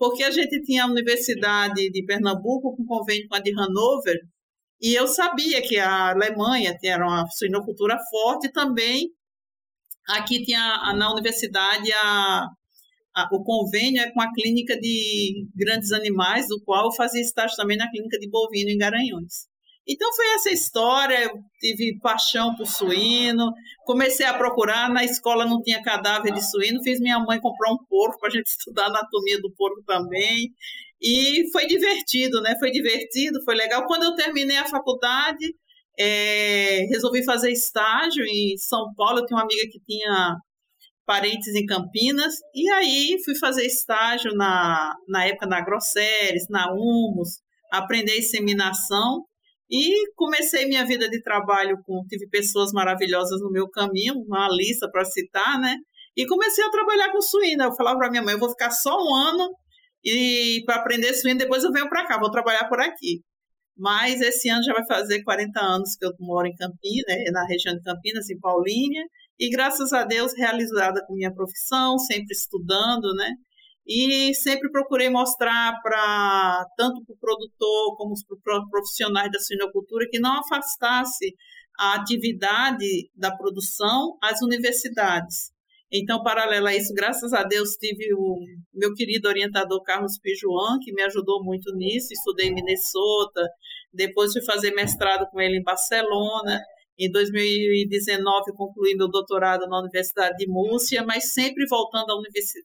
porque 0.05 0.23
a 0.23 0.31
gente 0.31 0.61
tinha 0.61 0.85
a 0.85 0.87
Universidade 0.87 1.91
de 1.91 2.05
Pernambuco 2.05 2.77
com 2.77 2.85
convênio 2.85 3.27
com 3.27 3.37
a 3.37 3.41
de 3.41 3.51
Hannover, 3.53 4.21
e 4.79 4.95
eu 4.95 5.07
sabia 5.09 5.63
que 5.63 5.79
a 5.79 6.11
Alemanha 6.11 6.77
tinha 6.79 6.99
uma 6.99 7.27
suinocultura 7.31 7.99
forte 8.11 8.53
também. 8.53 9.11
Aqui 10.07 10.45
tinha 10.45 10.93
na 10.95 11.11
universidade 11.11 11.91
a, 11.95 12.47
a, 13.15 13.29
o 13.33 13.43
convênio 13.43 14.03
é 14.03 14.11
com 14.11 14.21
a 14.21 14.31
clínica 14.35 14.79
de 14.79 15.47
grandes 15.57 15.91
animais, 15.91 16.49
do 16.49 16.61
qual 16.61 16.85
eu 16.85 16.93
fazia 16.93 17.23
estágio 17.23 17.57
também 17.57 17.79
na 17.79 17.91
clínica 17.91 18.19
de 18.19 18.29
bovino 18.29 18.69
em 18.69 18.77
Garanhuns. 18.77 19.49
Então 19.87 20.13
foi 20.15 20.27
essa 20.35 20.51
história, 20.51 21.25
eu 21.25 21.39
tive 21.61 21.99
paixão 22.01 22.55
por 22.57 22.67
suíno, 22.67 23.53
comecei 23.85 24.25
a 24.25 24.33
procurar, 24.33 24.89
na 24.89 25.05
escola 25.05 25.45
não 25.45 25.61
tinha 25.61 25.83
cadáver 25.83 26.33
de 26.33 26.43
suíno, 26.43 26.83
fiz 26.83 26.99
minha 27.01 27.19
mãe 27.21 27.39
comprar 27.39 27.71
um 27.71 27.85
porco 27.89 28.19
para 28.19 28.29
a 28.29 28.33
gente 28.33 28.47
estudar 28.49 28.85
a 28.85 28.89
anatomia 28.89 29.41
do 29.41 29.53
porco 29.55 29.83
também. 29.87 30.53
E 31.01 31.51
foi 31.53 31.67
divertido, 31.67 32.41
né? 32.41 32.55
Foi 32.59 32.71
divertido, 32.71 33.43
foi 33.45 33.55
legal. 33.55 33.87
Quando 33.87 34.05
eu 34.05 34.15
terminei 34.15 34.57
a 34.57 34.67
faculdade, 34.67 35.55
é, 35.99 36.87
resolvi 36.89 37.23
fazer 37.23 37.51
estágio 37.53 38.25
em 38.25 38.57
São 38.57 38.95
Paulo. 38.95 39.19
Eu 39.19 39.27
tinha 39.27 39.37
uma 39.37 39.45
amiga 39.45 39.69
que 39.71 39.81
tinha 39.81 40.37
parentes 41.07 41.55
em 41.55 41.67
Campinas, 41.67 42.35
e 42.55 42.71
aí 42.71 43.19
fui 43.25 43.35
fazer 43.35 43.67
estágio 43.67 44.33
na, 44.35 44.95
na 45.07 45.27
época 45.27 45.47
na 45.47 45.61
Grosseres, 45.61 46.49
na 46.49 46.73
Humus, 46.73 47.41
aprender 47.71 48.19
inseminação. 48.19 49.25
E 49.75 50.13
comecei 50.15 50.67
minha 50.67 50.87
vida 50.87 51.11
de 51.11 51.21
trabalho 51.21 51.77
com, 51.85 52.07
tive 52.09 52.29
pessoas 52.29 52.71
maravilhosas 52.73 53.41
no 53.41 53.51
meu 53.51 53.69
caminho, 53.69 54.15
uma 54.25 54.49
lista 54.49 54.89
para 54.89 55.05
citar, 55.05 55.59
né? 55.59 55.77
E 56.17 56.25
comecei 56.27 56.65
a 56.65 56.71
trabalhar 56.71 57.11
com 57.11 57.21
suína. 57.21 57.65
Eu 57.65 57.75
falava 57.75 57.99
para 57.99 58.09
minha 58.09 58.23
mãe, 58.23 58.35
eu 58.35 58.39
vou 58.39 58.51
ficar 58.51 58.71
só 58.71 58.97
um 58.97 59.13
ano 59.13 59.51
e 60.05 60.63
para 60.65 60.77
aprender 60.77 61.13
suína, 61.15 61.41
depois 61.41 61.65
eu 61.65 61.73
venho 61.73 61.89
para 61.89 62.07
cá, 62.07 62.21
vou 62.21 62.31
trabalhar 62.31 62.69
por 62.69 62.81
aqui. 62.81 63.21
Mas 63.77 64.21
esse 64.21 64.49
ano 64.49 64.63
já 64.63 64.73
vai 64.73 64.87
fazer 64.87 65.25
40 65.25 65.61
anos 65.61 65.97
que 65.97 66.07
eu 66.07 66.13
moro 66.21 66.47
em 66.47 66.55
Campinas, 66.55 67.05
né, 67.09 67.25
na 67.33 67.45
região 67.45 67.75
de 67.75 67.83
Campinas, 67.83 68.31
em 68.31 68.39
Paulínia, 68.39 69.03
e 69.41 69.51
graças 69.51 69.93
a 69.93 70.05
Deus 70.05 70.33
realizada 70.39 71.03
com 71.05 71.15
minha 71.15 71.35
profissão, 71.35 71.99
sempre 71.99 72.33
estudando, 72.33 73.13
né? 73.17 73.29
E 73.87 74.33
sempre 74.35 74.71
procurei 74.71 75.11
mostrar 75.11 75.81
para 75.83 76.67
tanto 76.77 77.05
para 77.05 77.15
o 77.15 77.19
produtor 77.19 77.97
como 77.97 78.15
para 78.43 78.59
os 78.59 78.71
profissionais 78.71 79.31
da 79.31 79.39
suinocultura 79.39 80.09
que 80.11 80.19
não 80.19 80.39
afastasse 80.39 81.35
a 81.79 81.95
atividade 81.95 83.11
da 83.15 83.35
produção 83.35 84.17
às 84.23 84.41
universidades. 84.43 85.53
Então, 85.93 86.23
paralelo 86.23 86.67
a 86.67 86.75
isso, 86.75 86.93
graças 86.93 87.33
a 87.33 87.45
Deus, 87.45 87.77
tive 87.77 88.13
o 88.15 88.37
meu 88.73 88.93
querido 88.95 89.29
orientador 89.29 89.81
Carlos 89.83 90.19
Pijuan, 90.19 90.79
que 90.83 90.93
me 90.93 91.03
ajudou 91.03 91.45
muito 91.45 91.73
nisso. 91.77 92.13
Estudei 92.13 92.49
em 92.49 92.55
Minnesota, 92.55 93.49
depois 93.93 94.33
fui 94.33 94.43
fazer 94.43 94.73
mestrado 94.73 95.29
com 95.31 95.41
ele 95.41 95.59
em 95.59 95.63
Barcelona. 95.63 96.61
Em 96.97 97.11
2019, 97.11 98.53
concluí 98.57 98.95
meu 98.95 99.09
doutorado 99.09 99.67
na 99.67 99.81
Universidade 99.81 100.37
de 100.37 100.47
Múrcia, 100.47 101.05
mas 101.05 101.33
sempre 101.33 101.67
voltando 101.67 102.11
à 102.11 102.17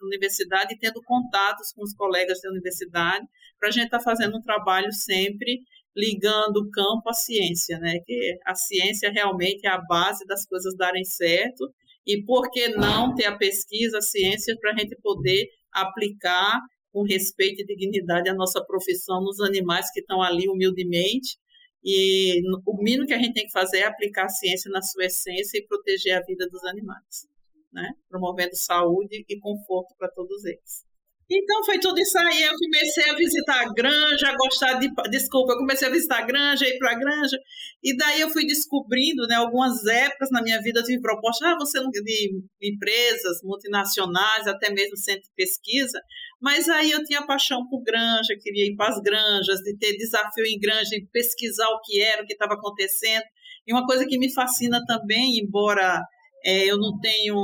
universidade 0.03 0.75
e 0.75 0.77
tendo 0.77 1.01
contatos 1.03 1.71
com 1.73 1.83
os 1.83 1.95
colegas 1.95 2.39
da 2.41 2.49
universidade, 2.51 3.25
para 3.59 3.69
a 3.69 3.71
gente 3.71 3.85
estar 3.85 3.97
tá 3.97 4.03
fazendo 4.03 4.37
um 4.37 4.41
trabalho 4.41 4.91
sempre 4.91 5.61
ligando 5.95 6.57
o 6.57 6.69
campo 6.69 7.09
à 7.09 7.13
ciência, 7.13 7.79
né? 7.79 7.99
Que 8.05 8.37
a 8.45 8.53
ciência 8.53 9.11
realmente 9.11 9.65
é 9.65 9.69
a 9.69 9.81
base 9.81 10.25
das 10.27 10.45
coisas 10.45 10.75
darem 10.77 11.03
certo. 11.03 11.73
E 12.05 12.23
por 12.23 12.51
que 12.51 12.69
não 12.69 13.15
ter 13.15 13.25
a 13.25 13.35
pesquisa, 13.35 13.97
a 13.97 14.01
ciência, 14.01 14.55
para 14.61 14.73
a 14.73 14.77
gente 14.77 14.95
poder 15.01 15.47
aplicar 15.71 16.59
com 16.91 17.03
respeito 17.03 17.61
e 17.61 17.65
dignidade 17.65 18.29
a 18.29 18.35
nossa 18.35 18.63
profissão 18.63 19.21
nos 19.21 19.39
animais 19.39 19.91
que 19.91 19.99
estão 20.01 20.21
ali 20.21 20.47
humildemente 20.47 21.37
E 21.83 22.41
o 22.65 22.83
mínimo 22.83 23.07
que 23.07 23.13
a 23.13 23.19
gente 23.19 23.33
tem 23.33 23.45
que 23.45 23.51
fazer 23.51 23.79
é 23.79 23.85
aplicar 23.85 24.25
a 24.25 24.29
ciência 24.29 24.69
na 24.71 24.81
sua 24.81 25.05
essência 25.05 25.57
e 25.57 25.65
proteger 25.65 26.17
a 26.17 26.21
vida 26.21 26.47
dos 26.49 26.63
animais, 26.65 27.27
né? 27.71 27.93
promovendo 28.09 28.55
saúde 28.55 29.25
e 29.27 29.39
conforto 29.39 29.95
para 29.97 30.09
todos 30.09 30.43
eles. 30.45 30.88
Então 31.31 31.63
foi 31.63 31.79
tudo 31.79 31.99
isso 31.99 32.17
aí. 32.17 32.41
Eu 32.41 32.53
comecei 32.57 33.07
a 33.07 33.13
visitar 33.13 33.61
a 33.61 33.71
granja, 33.71 34.29
a 34.29 34.35
gostar 34.35 34.73
de. 34.79 34.89
Desculpa, 35.11 35.53
eu 35.53 35.57
comecei 35.57 35.87
a 35.87 35.91
visitar 35.91 36.19
a 36.19 36.25
granja, 36.25 36.67
ir 36.67 36.79
para 36.79 36.91
a 36.91 36.95
granja. 36.95 37.37
E 37.83 37.95
daí 37.95 38.21
eu 38.21 38.31
fui 38.31 38.47
descobrindo, 38.47 39.27
né, 39.27 39.35
algumas 39.35 39.85
épocas 39.85 40.29
na 40.31 40.41
minha 40.41 40.59
vida 40.59 40.79
eu 40.79 40.83
tive 40.83 41.01
propostas, 41.01 41.47
ah, 41.47 41.55
você 41.59 41.79
de 41.79 42.41
empresas 42.61 43.41
multinacionais, 43.43 44.47
até 44.47 44.71
mesmo 44.71 44.97
centro 44.97 45.21
de 45.21 45.31
pesquisa. 45.35 46.01
Mas 46.41 46.67
aí 46.67 46.89
eu 46.91 47.03
tinha 47.03 47.25
paixão 47.25 47.67
por 47.69 47.83
granja, 47.83 48.35
queria 48.41 48.65
ir 48.65 48.75
para 48.75 48.89
as 48.89 48.99
granjas, 49.01 49.59
de 49.63 49.77
ter 49.77 49.97
desafio 49.97 50.45
em 50.45 50.59
granja, 50.59 50.89
de 50.89 51.07
pesquisar 51.11 51.67
o 51.69 51.79
que 51.81 52.01
era, 52.01 52.23
o 52.23 52.25
que 52.25 52.33
estava 52.33 52.55
acontecendo. 52.55 53.23
E 53.67 53.73
uma 53.73 53.85
coisa 53.85 54.05
que 54.07 54.17
me 54.17 54.33
fascina 54.33 54.83
também, 54.87 55.37
embora 55.37 56.01
é, 56.43 56.69
eu 56.69 56.77
não 56.77 56.99
tenho 56.99 57.35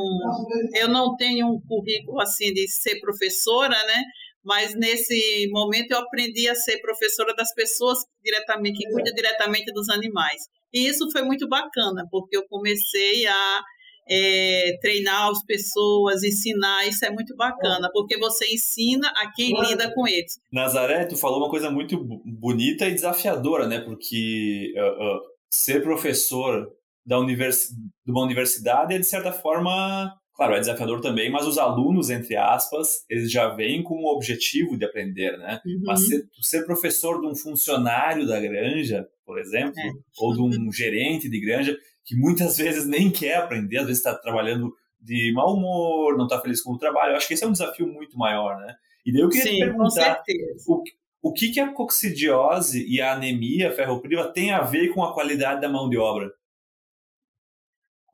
eu 0.75 0.87
não 0.87 1.15
tenho 1.15 1.47
um 1.47 1.61
currículo 1.61 2.21
assim 2.21 2.53
de 2.53 2.67
ser 2.67 2.99
professora, 2.99 3.75
né? 3.85 4.03
Mas 4.43 4.75
nesse 4.75 5.49
momento 5.51 5.91
eu 5.91 5.97
aprendi 5.97 6.47
a 6.47 6.55
ser 6.55 6.79
professora 6.79 7.33
das 7.35 7.53
pessoas 7.53 7.99
diretamente 8.23 8.77
que 8.77 8.91
cuida 8.91 9.11
diretamente 9.11 9.73
dos 9.73 9.89
animais. 9.89 10.43
E 10.71 10.87
isso 10.87 11.09
foi 11.11 11.23
muito 11.23 11.47
bacana, 11.47 12.07
porque 12.11 12.37
eu 12.37 12.45
comecei 12.47 13.25
a 13.25 13.63
é, 14.07 14.77
treinar 14.81 15.29
as 15.29 15.43
pessoas, 15.43 16.23
ensinar, 16.23 16.87
isso 16.87 17.03
é 17.05 17.09
muito 17.09 17.35
bacana, 17.35 17.89
porque 17.91 18.17
você 18.17 18.53
ensina 18.53 19.07
a 19.15 19.31
quem 19.31 19.53
lida 19.61 19.91
com 19.93 20.07
eles. 20.07 20.39
Nazaré, 20.51 21.05
tu 21.05 21.17
falou 21.17 21.39
uma 21.39 21.49
coisa 21.49 21.71
muito 21.71 21.97
bonita 22.23 22.87
e 22.87 22.93
desafiadora, 22.93 23.67
né? 23.67 23.79
Porque 23.79 24.73
uh, 24.77 25.03
uh, 25.03 25.21
ser 25.49 25.81
professor 25.81 26.71
da 27.05 27.19
univers... 27.19 27.69
de 28.05 28.11
uma 28.11 28.23
universidade 28.23 28.93
é, 28.93 28.97
de 28.97 29.05
certa 29.05 29.31
forma, 29.31 30.13
claro, 30.33 30.55
é 30.55 30.59
desafiador 30.59 31.01
também, 31.01 31.31
mas 31.31 31.45
os 31.45 31.57
alunos, 31.57 32.09
entre 32.09 32.35
aspas, 32.35 33.05
eles 33.09 33.31
já 33.31 33.49
vêm 33.49 33.83
com 33.83 33.95
o 33.95 34.13
objetivo 34.13 34.77
de 34.77 34.85
aprender, 34.85 35.37
né? 35.37 35.61
Uhum. 35.65 35.81
Mas 35.85 36.07
ser, 36.07 36.23
ser, 36.41 36.65
professor 36.65 37.21
de 37.21 37.27
um 37.27 37.35
funcionário 37.35 38.25
da 38.27 38.39
granja, 38.39 39.07
por 39.25 39.39
exemplo, 39.39 39.79
é. 39.79 39.91
ou 40.17 40.33
de 40.33 40.41
um 40.41 40.71
gerente 40.73 41.29
de 41.29 41.39
granja, 41.39 41.77
que 42.03 42.15
muitas 42.15 42.57
vezes 42.57 42.85
nem 42.85 43.11
quer 43.11 43.37
aprender, 43.37 43.77
às 43.77 43.85
vezes 43.85 43.99
está 43.99 44.15
trabalhando 44.15 44.73
de 44.99 45.31
mau 45.33 45.55
humor, 45.55 46.17
não 46.17 46.25
está 46.25 46.41
feliz 46.41 46.61
com 46.61 46.73
o 46.73 46.77
trabalho, 46.77 47.11
eu 47.11 47.17
acho 47.17 47.27
que 47.27 47.35
esse 47.35 47.43
é 47.43 47.47
um 47.47 47.51
desafio 47.51 47.87
muito 47.87 48.17
maior, 48.17 48.57
né? 48.57 48.75
E 49.05 49.13
daí 49.13 49.21
eu 49.21 49.29
queria 49.29 49.43
Sim, 49.43 49.57
te 49.57 49.59
perguntar, 49.59 50.23
o, 50.67 50.83
o 51.21 51.33
que, 51.33 51.49
que 51.49 51.59
a 51.59 51.71
coccidiose 51.71 52.85
e 52.87 52.99
a 52.99 53.13
anemia 53.13 53.71
ferropriva 53.71 54.31
tem 54.31 54.51
a 54.51 54.61
ver 54.61 54.89
com 54.89 55.03
a 55.03 55.13
qualidade 55.13 55.61
da 55.61 55.69
mão 55.69 55.87
de 55.87 55.97
obra? 55.97 56.31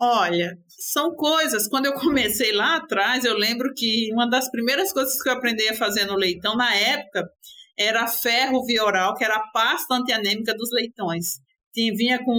Olha, 0.03 0.57
são 0.67 1.15
coisas. 1.15 1.67
Quando 1.67 1.85
eu 1.85 1.93
comecei 1.93 2.51
lá 2.51 2.77
atrás, 2.77 3.23
eu 3.23 3.37
lembro 3.37 3.71
que 3.75 4.11
uma 4.13 4.27
das 4.27 4.49
primeiras 4.49 4.91
coisas 4.91 5.21
que 5.21 5.29
eu 5.29 5.33
aprendi 5.33 5.67
a 5.69 5.75
fazer 5.75 6.05
no 6.05 6.15
leitão 6.15 6.55
na 6.55 6.73
época 6.75 7.29
era 7.77 8.07
ferro 8.07 8.65
vioral, 8.65 9.15
que 9.15 9.23
era 9.23 9.35
a 9.35 9.47
pasta 9.51 9.93
antianêmica 9.95 10.55
dos 10.55 10.71
leitões. 10.71 11.39
Vinha 11.75 12.17
com 12.23 12.33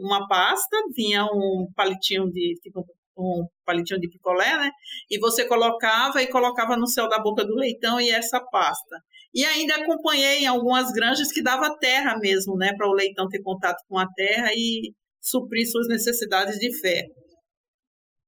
uma 0.00 0.28
pasta, 0.28 0.76
vinha 0.94 1.24
um 1.24 1.68
palitinho 1.74 2.30
de 2.30 2.58
tipo 2.62 2.84
um 3.16 3.46
palitinho 3.64 4.00
de 4.00 4.08
picolé, 4.08 4.56
né? 4.58 4.70
E 5.10 5.18
você 5.18 5.44
colocava 5.46 6.22
e 6.22 6.28
colocava 6.28 6.76
no 6.76 6.86
céu 6.86 7.08
da 7.08 7.18
boca 7.18 7.44
do 7.44 7.54
leitão 7.54 8.00
e 8.00 8.10
essa 8.10 8.38
pasta. 8.40 9.02
E 9.34 9.44
ainda 9.44 9.76
acompanhei 9.76 10.40
em 10.40 10.46
algumas 10.46 10.92
granjas 10.92 11.32
que 11.32 11.42
dava 11.42 11.76
terra 11.78 12.16
mesmo, 12.18 12.56
né, 12.56 12.72
para 12.76 12.88
o 12.88 12.92
leitão 12.92 13.28
ter 13.28 13.42
contato 13.42 13.82
com 13.88 13.98
a 13.98 14.06
terra 14.14 14.50
e 14.54 14.92
suprir 15.28 15.70
suas 15.70 15.88
necessidades 15.88 16.58
de 16.58 16.72
ferro. 16.80 17.12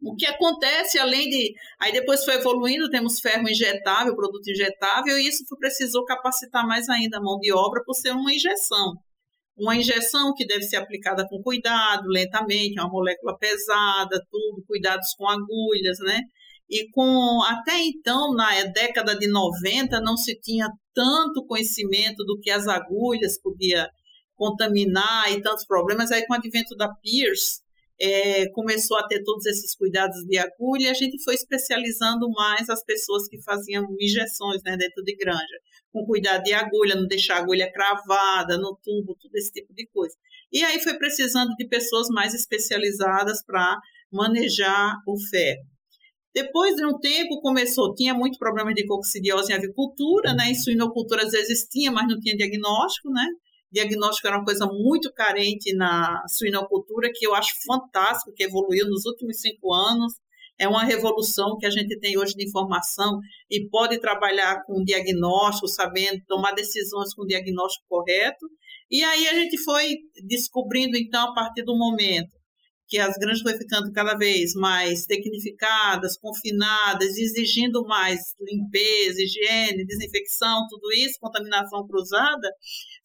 O 0.03 0.17
que 0.17 0.27
acontece, 0.27 0.99
além 0.99 1.29
de. 1.29 1.53
Aí 1.79 1.93
depois 1.93 2.25
foi 2.25 2.35
evoluindo, 2.35 2.89
temos 2.89 3.21
ferro 3.21 3.49
injetável, 3.49 4.17
produto 4.17 4.49
injetável, 4.49 5.19
e 5.19 5.29
isso 5.29 5.45
precisou 5.59 6.05
capacitar 6.05 6.67
mais 6.67 6.89
ainda 6.89 7.19
a 7.19 7.23
mão 7.23 7.39
de 7.39 7.53
obra 7.53 7.83
por 7.85 7.95
ser 7.95 8.13
uma 8.13 8.33
injeção. 8.33 8.95
Uma 9.59 9.77
injeção 9.77 10.33
que 10.35 10.47
deve 10.47 10.63
ser 10.63 10.77
aplicada 10.77 11.27
com 11.29 11.43
cuidado, 11.43 12.09
lentamente, 12.09 12.79
é 12.79 12.83
uma 12.83 12.91
molécula 12.91 13.37
pesada, 13.37 14.25
tudo, 14.31 14.65
cuidados 14.67 15.13
com 15.19 15.29
agulhas, 15.29 15.99
né? 16.01 16.21
E 16.71 16.89
com 16.93 17.43
até 17.43 17.79
então, 17.83 18.33
na 18.33 18.49
década 18.73 19.19
de 19.19 19.29
90, 19.29 20.01
não 20.01 20.17
se 20.17 20.35
tinha 20.41 20.67
tanto 20.95 21.45
conhecimento 21.47 22.25
do 22.25 22.39
que 22.41 22.51
as 22.51 22.67
agulhas 22.69 23.39
podia 23.39 23.87
contaminar 24.41 25.31
e 25.31 25.43
tantos 25.43 25.67
problemas. 25.67 26.11
Aí, 26.11 26.27
com 26.27 26.33
o 26.33 26.37
advento 26.37 26.75
da 26.75 26.89
Pierce, 26.89 27.61
é, 28.01 28.49
começou 28.53 28.97
a 28.97 29.07
ter 29.07 29.23
todos 29.23 29.45
esses 29.45 29.77
cuidados 29.77 30.25
de 30.25 30.39
agulha 30.39 30.87
e 30.87 30.89
a 30.89 30.95
gente 30.95 31.23
foi 31.23 31.35
especializando 31.35 32.31
mais 32.31 32.71
as 32.71 32.83
pessoas 32.83 33.29
que 33.29 33.39
faziam 33.43 33.85
injeções 34.01 34.63
né, 34.65 34.75
dentro 34.79 35.05
de 35.05 35.15
granja, 35.15 35.61
com 35.93 36.07
cuidado 36.07 36.43
de 36.43 36.55
agulha, 36.55 36.95
não 36.95 37.07
deixar 37.07 37.37
a 37.37 37.41
agulha 37.41 37.71
cravada 37.71 38.57
no 38.57 38.75
tubo, 38.83 39.15
todo 39.21 39.35
esse 39.35 39.53
tipo 39.53 39.75
de 39.75 39.87
coisa. 39.89 40.17
E 40.51 40.65
aí 40.65 40.81
foi 40.81 40.97
precisando 40.97 41.55
de 41.57 41.69
pessoas 41.69 42.09
mais 42.09 42.33
especializadas 42.33 43.45
para 43.45 43.79
manejar 44.11 44.97
o 45.07 45.21
ferro. 45.29 45.63
Depois 46.35 46.77
de 46.77 46.87
um 46.87 46.99
tempo 46.99 47.43
começou, 47.43 47.95
tinha 47.95 48.15
muito 48.15 48.39
problema 48.39 48.73
de 48.73 48.87
coccidiose 48.87 49.53
em 49.53 49.57
avicultura, 49.57 50.33
né? 50.33 50.51
Em 50.51 50.55
suinocultura 50.55 51.25
às 51.25 51.33
vezes 51.33 51.67
tinha, 51.69 51.91
mas 51.91 52.09
não 52.09 52.19
tinha 52.19 52.37
diagnóstico, 52.37 53.11
né? 53.11 53.27
Diagnóstico 53.73 54.27
era 54.27 54.39
uma 54.39 54.45
coisa 54.45 54.67
muito 54.67 55.13
carente 55.13 55.75
na 55.75 56.23
suinocultura, 56.29 57.11
que 57.15 57.27
eu 57.27 57.35
acho 57.35 57.53
fantástico, 57.67 58.33
que 58.35 58.45
evoluiu 58.45 58.87
nos 58.89 59.05
últimos 59.07 59.41
cinco 59.41 59.73
anos. 59.73 60.15
É 60.59 60.69
uma 60.69 60.85
revolução 60.85 61.57
que 61.59 61.67
a 61.67 61.71
gente 61.71 61.99
tem 62.01 62.19
hoje 62.19 62.35
de 62.35 62.47
informação 62.47 63.19
e 63.51 63.67
pode 63.69 63.99
trabalhar 63.99 64.63
com 64.67 64.85
diagnóstico, 64.85 65.67
sabendo 65.69 66.21
tomar 66.27 66.53
decisões 66.53 67.15
com 67.15 67.25
diagnóstico 67.25 67.87
correto. 67.89 68.47
E 68.91 69.03
aí 69.03 69.29
a 69.29 69.35
gente 69.35 69.57
foi 69.63 69.97
descobrindo, 70.27 70.99
então, 70.99 71.31
a 71.31 71.35
partir 71.35 71.63
do 71.63 71.79
momento 71.79 72.40
que 72.91 72.99
as 72.99 73.15
granjas 73.17 73.41
foram 73.41 73.57
ficando 73.57 73.93
cada 73.93 74.17
vez 74.17 74.53
mais 74.55 75.07
tecnificadas, 75.07 76.19
confinadas, 76.19 77.17
exigindo 77.17 77.85
mais 77.85 78.35
limpeza, 78.41 79.23
higiene, 79.23 79.87
desinfecção, 79.87 80.67
tudo 80.69 80.93
isso, 80.93 81.21
contaminação 81.21 81.87
cruzada, 81.87 82.53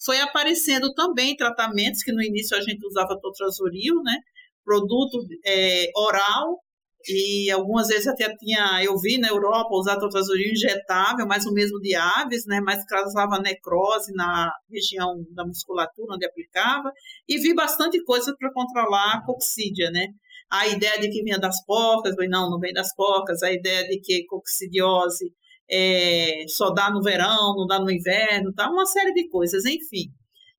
foi 0.04 0.20
aparecendo 0.20 0.92
também 0.96 1.36
tratamentos 1.36 2.02
que 2.02 2.12
no 2.12 2.24
início 2.24 2.58
a 2.58 2.62
gente 2.62 2.84
usava 2.86 3.20
totrazuril, 3.22 4.02
né? 4.04 4.18
Produto 4.66 5.20
é, 5.46 5.92
oral, 5.96 6.60
e 7.08 7.52
algumas 7.52 7.88
vezes 7.88 8.08
até 8.08 8.34
tinha, 8.36 8.84
eu 8.84 8.98
vi 8.98 9.18
na 9.18 9.30
Europa 9.30 9.76
usar 9.76 10.00
totrazuril 10.00 10.52
injetável, 10.52 11.26
mas 11.28 11.46
o 11.46 11.54
mesmo 11.54 11.80
de 11.80 11.96
aves, 11.96 12.46
né, 12.46 12.60
mas 12.62 12.86
causava 12.86 13.40
necrose 13.40 14.14
na 14.14 14.52
região 14.70 15.24
da 15.32 15.46
musculatura 15.46 16.16
onde 16.16 16.26
aplicava, 16.26 16.92
e 17.28 17.38
vi 17.38 17.54
bastante 17.54 18.04
coisa 18.04 18.36
para 18.38 18.52
controlar 18.52 19.16
a 19.16 19.26
coccídia, 19.26 19.90
né. 19.92 20.08
A 20.50 20.68
ideia 20.68 21.00
de 21.00 21.10
que 21.10 21.24
vinha 21.24 21.40
das 21.40 21.64
porcas, 21.66 22.16
não, 22.30 22.50
não 22.50 22.60
vem 22.60 22.74
das 22.74 22.94
porcas, 22.96 23.42
a 23.44 23.52
ideia 23.52 23.88
de 23.88 24.00
que 24.00 24.26
coccidiose 24.26 25.34
é, 25.70 26.46
só 26.48 26.72
dá 26.72 26.92
no 26.92 27.02
verão, 27.02 27.56
não 27.56 27.66
dá 27.66 27.80
no 27.80 27.92
inverno, 27.92 28.54
tá? 28.54 28.70
uma 28.70 28.86
série 28.86 29.14
de 29.14 29.28
coisas, 29.30 29.66
enfim. 29.66 30.12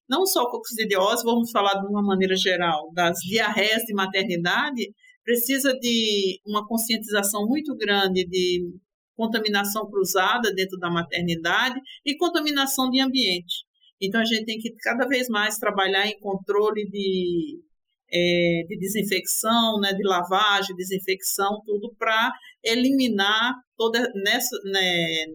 Não 0.09 0.27
só 0.27 0.49
coccidiose, 0.49 1.25
vamos 1.25 1.51
falar 1.51 1.81
de 1.81 1.87
uma 1.87 2.03
maneira 2.03 2.37
geral, 2.37 2.91
das 2.93 3.19
diarreias 3.19 3.83
de 3.83 3.95
maternidade, 3.95 4.93
precisa 5.27 5.75
de 5.75 6.41
uma 6.47 6.67
conscientização 6.67 7.47
muito 7.47 7.77
grande 7.77 8.25
de 8.25 8.73
contaminação 9.17 9.91
cruzada 9.91 10.55
dentro 10.55 10.79
da 10.79 10.89
maternidade 10.89 11.81
e 12.05 12.17
contaminação 12.17 12.89
de 12.89 13.01
ambiente. 13.01 13.65
Então, 14.01 14.21
a 14.21 14.25
gente 14.25 14.45
tem 14.45 14.59
que 14.59 14.73
cada 14.77 15.07
vez 15.07 15.29
mais 15.29 15.59
trabalhar 15.59 16.07
em 16.07 16.19
controle 16.21 16.89
de 16.89 17.61
é, 18.09 18.63
de 18.69 18.79
desinfecção, 18.79 19.81
né, 19.81 19.93
de 19.93 20.07
lavagem, 20.07 20.77
desinfecção, 20.77 21.61
tudo 21.67 21.93
para 21.99 22.33
eliminar 22.63 23.53
toda 23.77 24.01
nessa, 24.15 24.57
né, 24.65 25.27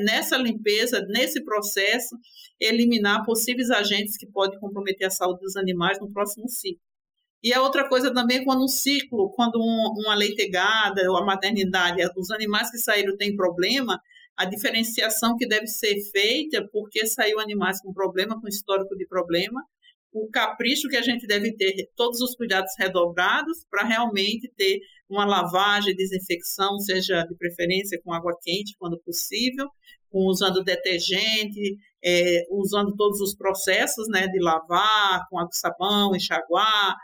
nessa 0.00 0.36
limpeza, 0.36 1.00
nesse 1.08 1.44
processo, 1.44 2.16
eliminar 2.60 3.24
possíveis 3.24 3.70
agentes 3.70 4.16
que 4.16 4.26
podem 4.26 4.58
comprometer 4.58 5.06
a 5.06 5.10
saúde 5.10 5.40
dos 5.42 5.56
animais 5.56 6.00
no 6.00 6.10
próximo 6.12 6.48
ciclo. 6.48 6.85
E 7.46 7.54
a 7.54 7.62
outra 7.62 7.88
coisa 7.88 8.12
também, 8.12 8.42
quando 8.42 8.64
um 8.64 8.66
ciclo, 8.66 9.30
quando 9.30 9.60
um, 9.60 10.02
uma 10.04 10.16
leitegada 10.16 11.08
ou 11.08 11.16
a 11.16 11.24
maternidade, 11.24 12.02
os 12.16 12.32
animais 12.32 12.72
que 12.72 12.78
saíram 12.78 13.16
têm 13.16 13.36
problema, 13.36 14.00
a 14.36 14.44
diferenciação 14.44 15.36
que 15.36 15.46
deve 15.46 15.68
ser 15.68 15.94
feita, 16.10 16.68
porque 16.72 17.06
saiu 17.06 17.38
animais 17.38 17.80
com 17.80 17.92
problema, 17.92 18.40
com 18.40 18.48
histórico 18.48 18.96
de 18.96 19.06
problema, 19.06 19.62
o 20.12 20.28
capricho 20.28 20.88
que 20.88 20.96
a 20.96 21.02
gente 21.02 21.24
deve 21.24 21.52
ter, 21.56 21.72
todos 21.94 22.20
os 22.20 22.34
cuidados 22.34 22.72
redobrados 22.76 23.64
para 23.70 23.86
realmente 23.86 24.52
ter 24.56 24.80
uma 25.08 25.24
lavagem, 25.24 25.94
desinfecção, 25.94 26.80
seja 26.80 27.22
de 27.22 27.36
preferência 27.36 28.00
com 28.02 28.12
água 28.12 28.36
quente, 28.42 28.74
quando 28.76 29.00
possível, 29.04 29.68
usando 30.10 30.64
detergente, 30.64 31.76
é, 32.04 32.42
usando 32.50 32.96
todos 32.96 33.20
os 33.20 33.36
processos 33.36 34.08
né, 34.08 34.26
de 34.26 34.42
lavar 34.42 35.28
com 35.30 35.38
água 35.38 35.50
e 35.52 35.56
sabão, 35.56 36.16
enxaguar, 36.16 36.96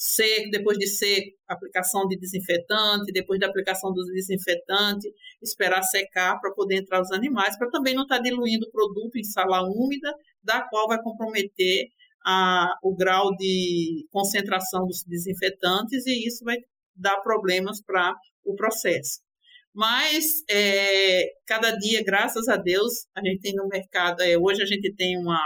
seco, 0.00 0.50
depois 0.50 0.78
de 0.78 0.86
seco, 0.86 1.36
aplicação 1.46 2.08
de 2.08 2.16
desinfetante, 2.16 3.12
depois 3.12 3.38
da 3.38 3.48
aplicação 3.48 3.92
do 3.92 4.02
desinfetante, 4.06 5.12
esperar 5.42 5.82
secar 5.82 6.40
para 6.40 6.54
poder 6.54 6.76
entrar 6.76 7.02
os 7.02 7.12
animais, 7.12 7.58
para 7.58 7.68
também 7.68 7.94
não 7.94 8.04
estar 8.04 8.16
tá 8.16 8.22
diluindo 8.22 8.66
o 8.66 8.70
produto 8.70 9.18
em 9.18 9.24
sala 9.24 9.62
úmida, 9.62 10.10
da 10.42 10.62
qual 10.62 10.88
vai 10.88 10.98
comprometer 11.02 11.88
a, 12.24 12.70
o 12.82 12.96
grau 12.96 13.36
de 13.36 14.06
concentração 14.10 14.86
dos 14.86 15.04
desinfetantes 15.06 16.06
e 16.06 16.26
isso 16.26 16.46
vai 16.46 16.56
dar 16.96 17.18
problemas 17.18 17.82
para 17.82 18.14
o 18.42 18.54
processo. 18.54 19.20
Mas 19.74 20.42
é, 20.48 21.26
cada 21.46 21.72
dia, 21.72 22.02
graças 22.02 22.48
a 22.48 22.56
Deus, 22.56 23.06
a 23.14 23.20
gente 23.20 23.40
tem 23.42 23.54
no 23.54 23.68
mercado. 23.68 24.22
É, 24.22 24.38
hoje 24.38 24.62
a 24.62 24.66
gente 24.66 24.94
tem 24.94 25.18
uma 25.18 25.38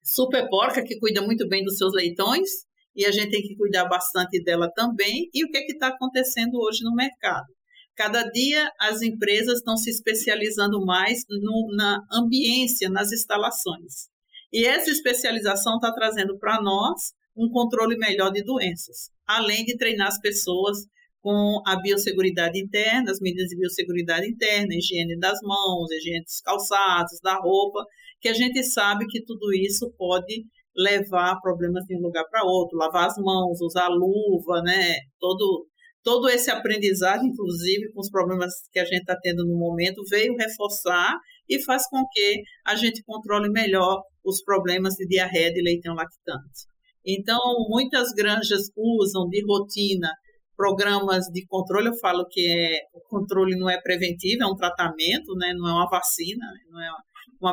super 0.00 0.48
porca 0.48 0.84
que 0.84 0.96
cuida 1.00 1.20
muito 1.22 1.48
bem 1.48 1.64
dos 1.64 1.76
seus 1.76 1.92
leitões 1.92 2.65
e 2.96 3.04
a 3.04 3.12
gente 3.12 3.30
tem 3.30 3.42
que 3.42 3.54
cuidar 3.56 3.84
bastante 3.84 4.42
dela 4.42 4.70
também. 4.74 5.28
E 5.34 5.44
o 5.44 5.50
que 5.50 5.58
é 5.58 5.66
está 5.66 5.88
acontecendo 5.88 6.58
hoje 6.58 6.82
no 6.82 6.94
mercado? 6.94 7.46
Cada 7.94 8.22
dia 8.24 8.70
as 8.80 9.02
empresas 9.02 9.58
estão 9.58 9.76
se 9.76 9.90
especializando 9.90 10.84
mais 10.84 11.24
no, 11.28 11.74
na 11.76 12.02
ambiência, 12.12 12.88
nas 12.88 13.12
instalações. 13.12 14.08
E 14.52 14.64
essa 14.64 14.90
especialização 14.90 15.76
está 15.76 15.92
trazendo 15.92 16.38
para 16.38 16.60
nós 16.62 17.12
um 17.36 17.50
controle 17.50 17.96
melhor 17.98 18.30
de 18.30 18.42
doenças, 18.42 19.10
além 19.26 19.64
de 19.64 19.76
treinar 19.76 20.08
as 20.08 20.18
pessoas 20.20 20.78
com 21.20 21.60
a 21.66 21.76
biosseguridade 21.76 22.58
interna, 22.58 23.10
as 23.10 23.20
medidas 23.20 23.48
de 23.48 23.56
biosseguridade 23.56 24.28
interna, 24.28 24.74
higiene 24.74 25.18
das 25.18 25.38
mãos, 25.42 25.90
higiene 25.90 26.22
dos 26.22 26.40
calçados, 26.40 27.20
da 27.22 27.34
roupa, 27.34 27.84
que 28.20 28.28
a 28.28 28.32
gente 28.32 28.62
sabe 28.62 29.06
que 29.06 29.24
tudo 29.24 29.52
isso 29.52 29.92
pode 29.98 30.46
levar 30.76 31.40
problemas 31.40 31.84
de 31.84 31.96
um 31.96 32.00
lugar 32.00 32.24
para 32.30 32.44
outro, 32.44 32.78
lavar 32.78 33.06
as 33.06 33.16
mãos, 33.18 33.60
usar 33.60 33.88
luva, 33.88 34.62
né? 34.62 34.96
Todo 35.18 35.66
todo 36.02 36.28
esse 36.28 36.48
aprendizado, 36.52 37.24
inclusive 37.24 37.92
com 37.92 38.00
os 38.00 38.08
problemas 38.08 38.52
que 38.70 38.78
a 38.78 38.84
gente 38.84 39.00
está 39.00 39.18
tendo 39.20 39.44
no 39.44 39.58
momento, 39.58 40.04
veio 40.08 40.36
reforçar 40.36 41.18
e 41.48 41.60
faz 41.60 41.88
com 41.88 42.04
que 42.12 42.42
a 42.64 42.76
gente 42.76 43.02
controle 43.02 43.50
melhor 43.50 44.02
os 44.24 44.40
problemas 44.40 44.94
de 44.94 45.04
diarreia 45.04 45.52
de 45.52 45.60
leitão 45.60 45.94
lactante. 45.94 46.68
Então, 47.04 47.40
muitas 47.68 48.12
granjas 48.12 48.70
usam 48.76 49.28
de 49.28 49.44
rotina 49.44 50.08
programas 50.56 51.26
de 51.26 51.44
controle, 51.46 51.88
eu 51.88 51.98
falo 51.98 52.26
que 52.30 52.40
é, 52.40 52.80
o 52.94 53.00
controle 53.08 53.56
não 53.56 53.68
é 53.68 53.80
preventivo, 53.80 54.42
é 54.42 54.46
um 54.46 54.56
tratamento, 54.56 55.34
né? 55.36 55.52
não 55.54 55.68
é 55.68 55.72
uma 55.72 55.88
vacina, 55.88 56.46
não 56.70 56.80
é 56.80 56.88
uma 56.88 57.04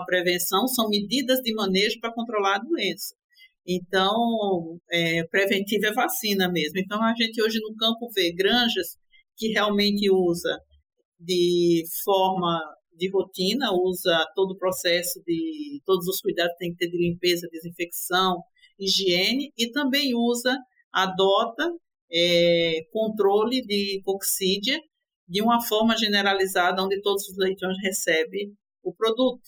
prevenção, 0.06 0.68
são 0.68 0.90
medidas 0.90 1.40
de 1.40 1.54
manejo 1.54 2.00
para 2.00 2.13
controlar 2.13 2.56
a 2.56 2.60
doença. 2.60 3.16
Então, 3.66 4.80
é, 4.92 5.24
preventivo 5.28 5.86
é 5.86 5.94
vacina 5.94 6.52
mesmo. 6.52 6.80
Então, 6.80 7.02
a 7.02 7.13
gente 7.16 7.42
hoje 7.42 7.60
no 7.60 7.75
campo 7.75 8.10
vê 8.13 8.34
granjas 8.34 8.98
que 9.38 9.48
realmente 9.50 10.10
usa 10.12 10.60
de 11.20 11.84
forma 12.04 12.60
de 12.96 13.10
rotina, 13.10 13.72
usa 13.72 14.25
todo 14.36 14.52
o 14.52 14.58
processo 14.58 15.22
de 15.25 15.82
todos 15.86 16.08
os 16.08 16.20
cuidados 16.22 16.54
que 16.54 16.60
tem 16.60 16.72
que 16.72 16.78
ter 16.78 16.90
de 16.90 16.98
limpeza, 16.98 17.48
desinfecção, 17.52 18.44
higiene 18.80 19.52
e 19.58 19.72
também 19.72 20.13
usa, 20.16 20.58
adota 20.92 21.72
é, 22.12 22.82
controle 22.92 23.66
de 23.66 24.02
coxídia 24.04 24.80
de 25.28 25.42
uma 25.42 25.62
forma 25.62 25.98
generalizada, 25.98 26.84
onde 26.84 27.02
todos 27.02 27.28
os 27.30 27.38
leitões 27.38 27.78
recebem 27.82 28.54
o 28.84 28.94
produto. 28.94 29.42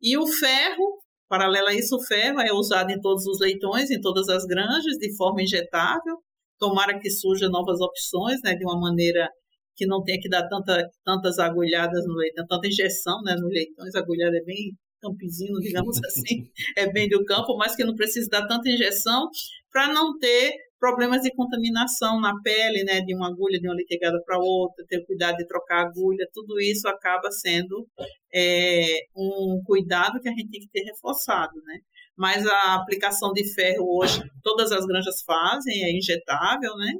E 0.00 0.16
o 0.16 0.26
ferro, 0.26 0.98
paralelo 1.28 1.68
a 1.68 1.74
isso, 1.74 1.96
o 1.96 2.02
ferro 2.04 2.40
é 2.40 2.52
usado 2.52 2.90
em 2.90 3.00
todos 3.00 3.26
os 3.26 3.40
leitões, 3.40 3.90
em 3.90 4.00
todas 4.00 4.28
as 4.28 4.44
granjas, 4.44 4.96
de 4.98 5.16
forma 5.16 5.42
injetável. 5.42 6.18
Tomara 6.58 6.98
que 6.98 7.10
surjam 7.10 7.50
novas 7.50 7.80
opções, 7.80 8.40
né, 8.42 8.54
de 8.54 8.64
uma 8.64 8.78
maneira 8.78 9.28
que 9.76 9.86
não 9.86 10.02
tenha 10.02 10.20
que 10.20 10.28
dar 10.28 10.46
tanta, 10.48 10.88
tantas 11.04 11.38
agulhadas 11.38 12.06
no 12.06 12.14
leitão, 12.14 12.46
tanta 12.46 12.68
injeção 12.68 13.20
né, 13.22 13.34
nos 13.34 13.50
leitões, 13.50 13.94
agulhada 13.94 14.36
é 14.36 14.44
bem 14.44 14.72
campezinho, 15.00 15.58
digamos 15.60 15.98
assim, 16.04 16.48
é 16.76 16.90
bem 16.90 17.08
do 17.08 17.24
campo, 17.24 17.56
mas 17.56 17.74
que 17.74 17.84
não 17.84 17.94
precisa 17.94 18.28
dar 18.30 18.46
tanta 18.46 18.68
injeção 18.68 19.28
para 19.72 19.92
não 19.92 20.16
ter 20.18 20.54
problemas 20.78 21.22
de 21.22 21.34
contaminação 21.34 22.20
na 22.20 22.34
pele, 22.42 22.84
né, 22.84 23.00
de 23.00 23.14
uma 23.14 23.28
agulha 23.28 23.58
de 23.58 23.66
uma 23.66 23.74
litegada 23.74 24.20
para 24.24 24.38
outra, 24.38 24.84
ter 24.88 25.04
cuidado 25.06 25.36
de 25.36 25.46
trocar 25.46 25.86
agulha, 25.86 26.28
tudo 26.32 26.60
isso 26.60 26.86
acaba 26.88 27.30
sendo 27.30 27.86
é, 28.32 28.98
um 29.16 29.62
cuidado 29.64 30.20
que 30.20 30.28
a 30.28 30.32
gente 30.32 30.50
tem 30.50 30.60
que 30.60 30.70
ter 30.70 30.82
reforçado, 30.84 31.54
né. 31.64 31.78
Mas 32.16 32.46
a 32.46 32.74
aplicação 32.74 33.32
de 33.32 33.44
ferro 33.54 33.86
hoje, 33.98 34.20
todas 34.42 34.70
as 34.72 34.86
granjas 34.86 35.22
fazem, 35.26 35.84
é 35.84 35.96
injetável, 35.96 36.74
né, 36.76 36.92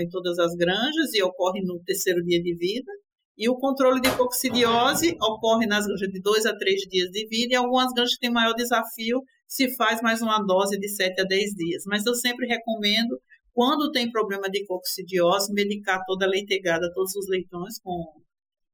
em 0.00 0.08
todas 0.08 0.38
as 0.38 0.54
granjas 0.54 1.12
e 1.14 1.22
ocorre 1.22 1.60
no 1.62 1.82
terceiro 1.84 2.22
dia 2.22 2.42
de 2.42 2.54
vida. 2.56 2.92
E 3.36 3.48
o 3.48 3.56
controle 3.56 4.00
de 4.00 4.10
coccidiose 4.16 5.16
ocorre 5.20 5.66
nas 5.66 5.86
granjas 5.86 6.08
de 6.08 6.20
dois 6.20 6.46
a 6.46 6.56
três 6.56 6.80
dias 6.82 7.10
de 7.10 7.26
vida 7.28 7.52
e 7.52 7.56
algumas 7.56 7.92
granjas 7.92 8.16
têm 8.18 8.30
maior 8.30 8.54
desafio 8.54 9.22
se 9.46 9.74
faz 9.76 10.00
mais 10.00 10.22
uma 10.22 10.42
dose 10.44 10.78
de 10.78 10.88
7 10.88 11.20
a 11.20 11.24
10 11.24 11.50
dias. 11.54 11.82
Mas 11.86 12.04
eu 12.06 12.14
sempre 12.14 12.46
recomendo, 12.46 13.20
quando 13.52 13.92
tem 13.92 14.10
problema 14.10 14.48
de 14.50 14.64
coccidiose, 14.66 15.52
medicar 15.52 16.02
toda 16.06 16.26
a 16.26 16.28
leitegada, 16.28 16.90
todos 16.94 17.14
os 17.14 17.28
leitões 17.28 17.78
com 17.80 18.04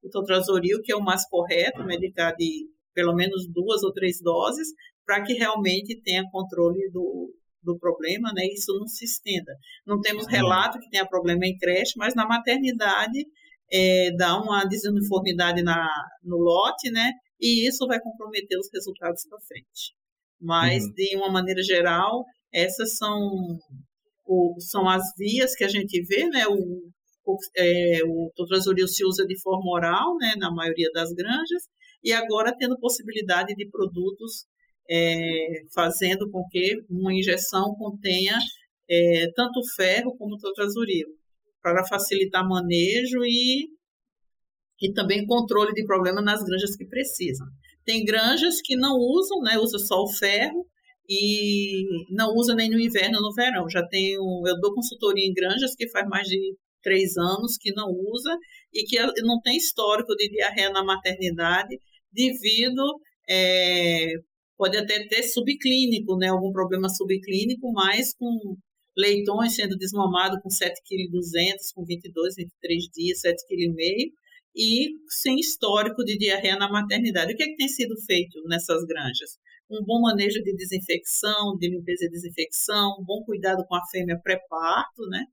o 0.03 0.09
totrazoril, 0.11 0.81
que 0.83 0.93
é 0.93 0.97
o 0.97 1.03
mais 1.03 1.29
correto, 1.29 1.85
medicar 1.85 2.35
de 2.37 2.69
pelo 2.95 3.15
menos 3.15 3.47
duas 3.49 3.83
ou 3.83 3.93
três 3.93 4.21
doses, 4.21 4.69
para 5.05 5.23
que 5.23 5.33
realmente 5.35 6.01
tenha 6.03 6.29
controle 6.31 6.91
do, 6.91 7.35
do 7.63 7.79
problema, 7.79 8.33
né? 8.35 8.45
Isso 8.47 8.73
não 8.79 8.87
se 8.87 9.05
estenda. 9.05 9.53
Não 9.87 10.01
temos 10.01 10.27
relato 10.27 10.79
que 10.79 10.91
tenha 10.91 11.07
problema 11.07 11.47
em 11.47 11.57
creche, 11.57 11.95
mas 11.97 12.15
na 12.15 12.27
maternidade 12.27 13.25
é, 13.73 14.11
dá 14.17 14.39
uma 14.39 14.65
desuniformidade 14.65 15.63
na, 15.63 15.89
no 16.23 16.37
lote, 16.37 16.91
né? 16.91 17.11
E 17.41 17.67
isso 17.67 17.87
vai 17.87 17.99
comprometer 18.01 18.59
os 18.59 18.69
resultados 18.73 19.27
para 19.29 19.41
frente. 19.41 19.95
Mas, 20.41 20.85
uhum. 20.85 20.93
de 20.93 21.17
uma 21.17 21.31
maneira 21.31 21.63
geral, 21.63 22.25
essas 22.53 22.97
são, 22.97 23.19
o, 24.27 24.55
são 24.59 24.89
as 24.89 25.03
vias 25.17 25.55
que 25.55 25.65
a 25.65 25.69
gente 25.69 26.03
vê, 26.03 26.29
né? 26.29 26.47
O, 26.47 26.91
o, 27.25 27.37
é, 27.57 28.01
o 28.05 28.31
se 28.89 29.05
usa 29.05 29.27
de 29.27 29.41
forma 29.41 29.73
oral, 29.73 30.17
né? 30.19 30.35
Na 30.37 30.53
maioria 30.53 30.91
das 30.93 31.13
granjas, 31.13 31.63
e 32.05 32.13
agora 32.13 32.55
tendo 32.57 32.79
possibilidade 32.79 33.55
de 33.55 33.69
produtos 33.71 34.45
é, 34.91 35.63
fazendo 35.75 36.31
com 36.31 36.45
que 36.51 36.77
uma 36.91 37.15
injeção 37.15 37.75
contenha 37.77 38.37
é, 38.91 39.27
tanto 39.35 39.61
ferro 39.77 40.17
como 40.19 40.37
totrazolil, 40.37 41.07
para 41.63 41.87
facilitar 41.87 42.47
manejo 42.47 43.25
e, 43.25 43.69
e 44.81 44.93
também 44.93 45.27
controle 45.27 45.73
de 45.73 45.85
problemas 45.85 46.25
nas 46.25 46.43
granjas 46.43 46.77
que 46.77 46.87
precisam. 46.87 47.47
Tem 47.85 48.05
granjas 48.05 48.61
que 48.63 48.77
não 48.77 48.97
usam, 48.97 49.41
né, 49.41 49.59
usa 49.59 49.79
só 49.79 50.03
o 50.03 50.13
ferro 50.13 50.67
e 51.09 51.85
não 52.11 52.35
usa 52.35 52.55
nem 52.55 52.71
no 52.71 52.81
inverno 52.81 53.21
no 53.21 53.35
verão. 53.35 53.69
Já 53.69 53.87
tenho, 53.87 54.21
eu 54.47 54.61
dou 54.61 54.75
consultoria 54.75 55.27
em 55.27 55.33
granjas 55.33 55.75
que 55.77 55.89
faz 55.89 56.09
mais 56.09 56.27
de 56.27 56.57
três 56.83 57.17
anos 57.17 57.57
que 57.57 57.73
não 57.73 57.89
usa 57.91 58.37
e 58.73 58.85
que 58.85 58.99
não 59.23 59.41
tem 59.41 59.57
histórico 59.57 60.15
de 60.17 60.29
diarreia 60.29 60.71
na 60.71 60.85
maternidade 60.85 61.79
devido 62.13 62.83
é, 63.29 64.15
pode 64.57 64.77
até 64.77 65.07
ter 65.09 65.23
subclínico, 65.23 66.17
né, 66.17 66.29
algum 66.29 66.53
problema 66.53 66.89
subclínico, 66.89 67.73
mas 67.73 68.15
com 68.15 68.57
leitões 68.97 69.55
sendo 69.55 69.77
desmamados 69.77 70.41
com 70.43 70.49
7,2 70.49 70.75
kg, 70.85 71.57
com 71.75 71.85
22, 71.85 72.35
23 72.37 72.85
dias, 72.93 73.21
7,5 73.23 73.75
kg, 73.75 74.13
e 74.55 74.91
sem 75.09 75.37
histórico 75.37 76.05
de 76.05 76.19
diarreia 76.19 76.57
na 76.57 76.71
maternidade. 76.71 77.33
O 77.33 77.37
que, 77.37 77.43
é 77.43 77.47
que 77.47 77.57
tem 77.57 77.69
sido 77.69 77.95
feito 78.05 78.43
nessas 78.45 78.85
granjas? 78.85 79.39
Um 79.71 79.83
bom 79.85 80.03
manejo 80.03 80.43
de 80.43 80.55
desinfecção, 80.55 81.57
de 81.59 81.71
limpeza 81.71 82.05
e 82.05 82.11
desinfecção, 82.11 82.97
um 83.01 83.05
bom 83.05 83.25
cuidado 83.25 83.65
com 83.67 83.75
a 83.75 83.81
fêmea 83.91 84.21
pré-parto, 84.23 85.07
né? 85.09 85.25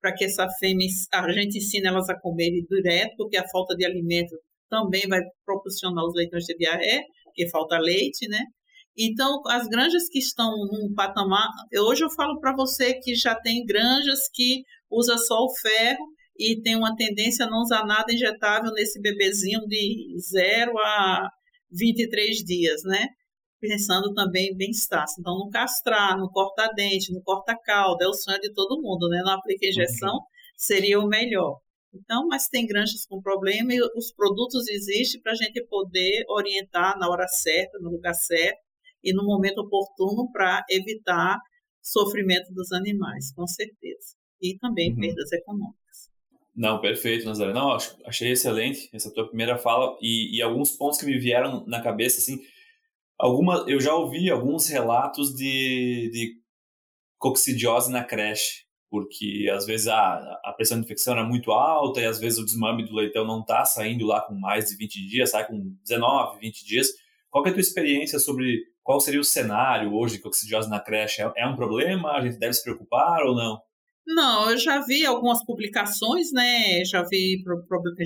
Para 0.00 0.14
que 0.14 0.24
essa 0.24 0.48
fêmea, 0.60 0.86
a 1.12 1.32
gente 1.32 1.58
ensina 1.58 1.88
elas 1.88 2.08
a 2.08 2.18
comerem 2.20 2.64
direto, 2.70 3.16
porque 3.16 3.36
a 3.36 3.48
falta 3.48 3.74
de 3.74 3.84
alimento 3.84 4.36
também 4.70 5.08
vai 5.08 5.20
proporcionar 5.44 6.04
os 6.04 6.14
leitões 6.14 6.44
de 6.44 6.56
diarreia, 6.56 7.02
porque 7.24 7.48
falta 7.50 7.78
leite, 7.78 8.28
né? 8.28 8.44
Então, 8.98 9.40
as 9.46 9.68
granjas 9.68 10.08
que 10.08 10.18
estão 10.18 10.50
num 10.72 10.92
patamar. 10.92 11.46
Hoje 11.72 12.04
eu 12.04 12.10
falo 12.10 12.40
para 12.40 12.52
você 12.52 12.94
que 12.94 13.14
já 13.14 13.32
tem 13.36 13.64
granjas 13.64 14.28
que 14.32 14.64
usa 14.90 15.16
só 15.16 15.36
o 15.36 15.54
ferro 15.54 16.04
e 16.36 16.60
tem 16.60 16.74
uma 16.74 16.96
tendência 16.96 17.46
a 17.46 17.48
não 17.48 17.60
usar 17.60 17.86
nada 17.86 18.12
injetável 18.12 18.72
nesse 18.72 19.00
bebezinho 19.00 19.60
de 19.68 20.16
0 20.18 20.76
a 20.78 21.30
23 21.70 22.38
dias, 22.38 22.82
né? 22.82 23.06
Pensando 23.60 24.12
também 24.14 24.48
em 24.48 24.56
bem-estar. 24.56 25.04
Então, 25.16 25.38
no 25.38 25.48
castrar, 25.48 26.18
no 26.18 26.28
corta-dente, 26.30 27.12
no 27.12 27.22
corta-cauda, 27.22 28.04
é 28.04 28.08
o 28.08 28.12
sonho 28.12 28.40
de 28.40 28.52
todo 28.52 28.82
mundo, 28.82 29.08
né? 29.08 29.22
Não 29.24 29.32
aplica 29.32 29.66
injeção, 29.66 30.14
uhum. 30.14 30.20
seria 30.56 30.98
o 30.98 31.06
melhor. 31.06 31.60
Então, 31.94 32.26
mas 32.26 32.48
tem 32.48 32.66
granjas 32.66 33.06
com 33.06 33.22
problema 33.22 33.72
e 33.72 33.80
os 33.80 34.12
produtos 34.12 34.66
existem 34.68 35.20
para 35.20 35.32
a 35.32 35.36
gente 35.36 35.64
poder 35.66 36.24
orientar 36.28 36.98
na 36.98 37.08
hora 37.08 37.28
certa, 37.28 37.78
no 37.78 37.90
lugar 37.90 38.14
certo 38.14 38.67
e 39.02 39.12
no 39.12 39.24
momento 39.24 39.58
oportuno 39.58 40.30
para 40.32 40.64
evitar 40.70 41.38
sofrimento 41.82 42.52
dos 42.52 42.72
animais, 42.72 43.32
com 43.32 43.46
certeza. 43.46 44.16
E 44.40 44.58
também 44.58 44.92
uhum. 44.92 45.00
perdas 45.00 45.32
econômicas. 45.32 45.78
Não, 46.54 46.80
perfeito, 46.80 47.24
Nazaré. 47.24 47.52
Não, 47.52 47.76
achei 48.04 48.32
excelente 48.32 48.90
essa 48.92 49.12
tua 49.12 49.28
primeira 49.28 49.56
fala 49.56 49.96
e, 50.02 50.36
e, 50.36 50.42
alguns 50.42 50.72
pontos 50.72 50.98
que 50.98 51.06
me 51.06 51.18
vieram 51.18 51.64
na 51.66 51.80
cabeça, 51.80 52.18
assim, 52.18 52.40
alguma, 53.16 53.64
eu 53.68 53.80
já 53.80 53.94
ouvi 53.94 54.28
alguns 54.28 54.68
relatos 54.68 55.34
de, 55.34 56.10
de 56.12 56.34
coccidiose 57.16 57.92
na 57.92 58.02
creche, 58.02 58.64
porque 58.90 59.48
às 59.52 59.66
vezes 59.66 59.86
a, 59.86 60.40
a 60.44 60.52
pressão 60.52 60.78
de 60.78 60.84
infecção 60.84 61.12
era 61.14 61.24
muito 61.24 61.52
alta 61.52 62.00
e 62.00 62.06
às 62.06 62.18
vezes 62.18 62.38
o 62.38 62.44
desmame 62.44 62.84
do 62.84 62.94
leitão 62.94 63.24
não 63.24 63.40
está 63.40 63.64
saindo 63.64 64.04
lá 64.04 64.20
com 64.20 64.34
mais 64.34 64.66
de 64.66 64.76
20 64.76 65.06
dias, 65.06 65.30
sai 65.30 65.46
com 65.46 65.76
19, 65.84 66.40
20 66.40 66.64
dias. 66.64 66.88
Qual 67.30 67.44
é 67.46 67.50
a 67.50 67.52
tua 67.52 67.60
experiência 67.60 68.18
sobre 68.18 68.64
qual 68.88 69.02
seria 69.02 69.20
o 69.20 69.24
cenário 69.24 69.92
hoje 69.92 70.16
de 70.16 70.22
coccidiose 70.22 70.70
na 70.70 70.80
creche? 70.80 71.20
É, 71.20 71.30
é 71.36 71.46
um 71.46 71.54
problema? 71.54 72.12
A 72.12 72.22
gente 72.22 72.38
deve 72.38 72.54
se 72.54 72.62
preocupar 72.62 73.22
ou 73.22 73.36
não? 73.36 73.60
Não, 74.06 74.50
eu 74.50 74.56
já 74.56 74.80
vi 74.80 75.04
algumas 75.04 75.44
publicações, 75.44 76.32
né? 76.32 76.82
Já 76.86 77.02
vi, 77.02 77.36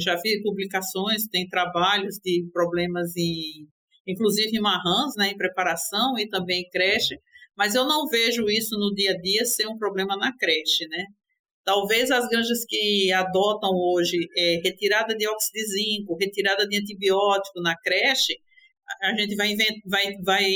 já 0.01 0.17
vi 0.17 0.43
publicações, 0.43 1.29
tem 1.29 1.47
trabalhos 1.47 2.17
de 2.17 2.51
problemas 2.53 3.17
em, 3.17 3.69
inclusive 4.09 4.57
em 4.57 4.61
marrãs, 4.61 5.15
né? 5.17 5.29
Em 5.29 5.37
preparação 5.37 6.19
e 6.19 6.29
também 6.29 6.63
em 6.63 6.69
creche, 6.69 7.17
mas 7.57 7.77
eu 7.77 7.85
não 7.85 8.09
vejo 8.09 8.51
isso 8.51 8.77
no 8.77 8.93
dia 8.93 9.13
a 9.13 9.21
dia 9.21 9.45
ser 9.45 9.69
um 9.69 9.79
problema 9.79 10.17
na 10.17 10.37
creche, 10.37 10.89
né? 10.89 11.05
Talvez 11.65 12.11
as 12.11 12.27
granjas 12.27 12.65
que 12.69 13.13
adotam 13.13 13.71
hoje 13.71 14.19
é, 14.37 14.61
retirada 14.65 15.15
de 15.15 15.29
óxido 15.29 15.53
de 15.55 15.65
zinco, 15.65 16.17
retirada 16.21 16.67
de 16.67 16.77
antibiótico 16.77 17.61
na 17.61 17.77
creche, 17.77 18.35
a 19.03 19.15
gente 19.15 19.35
vai, 19.37 19.55
vai, 19.87 20.17
vai 20.23 20.51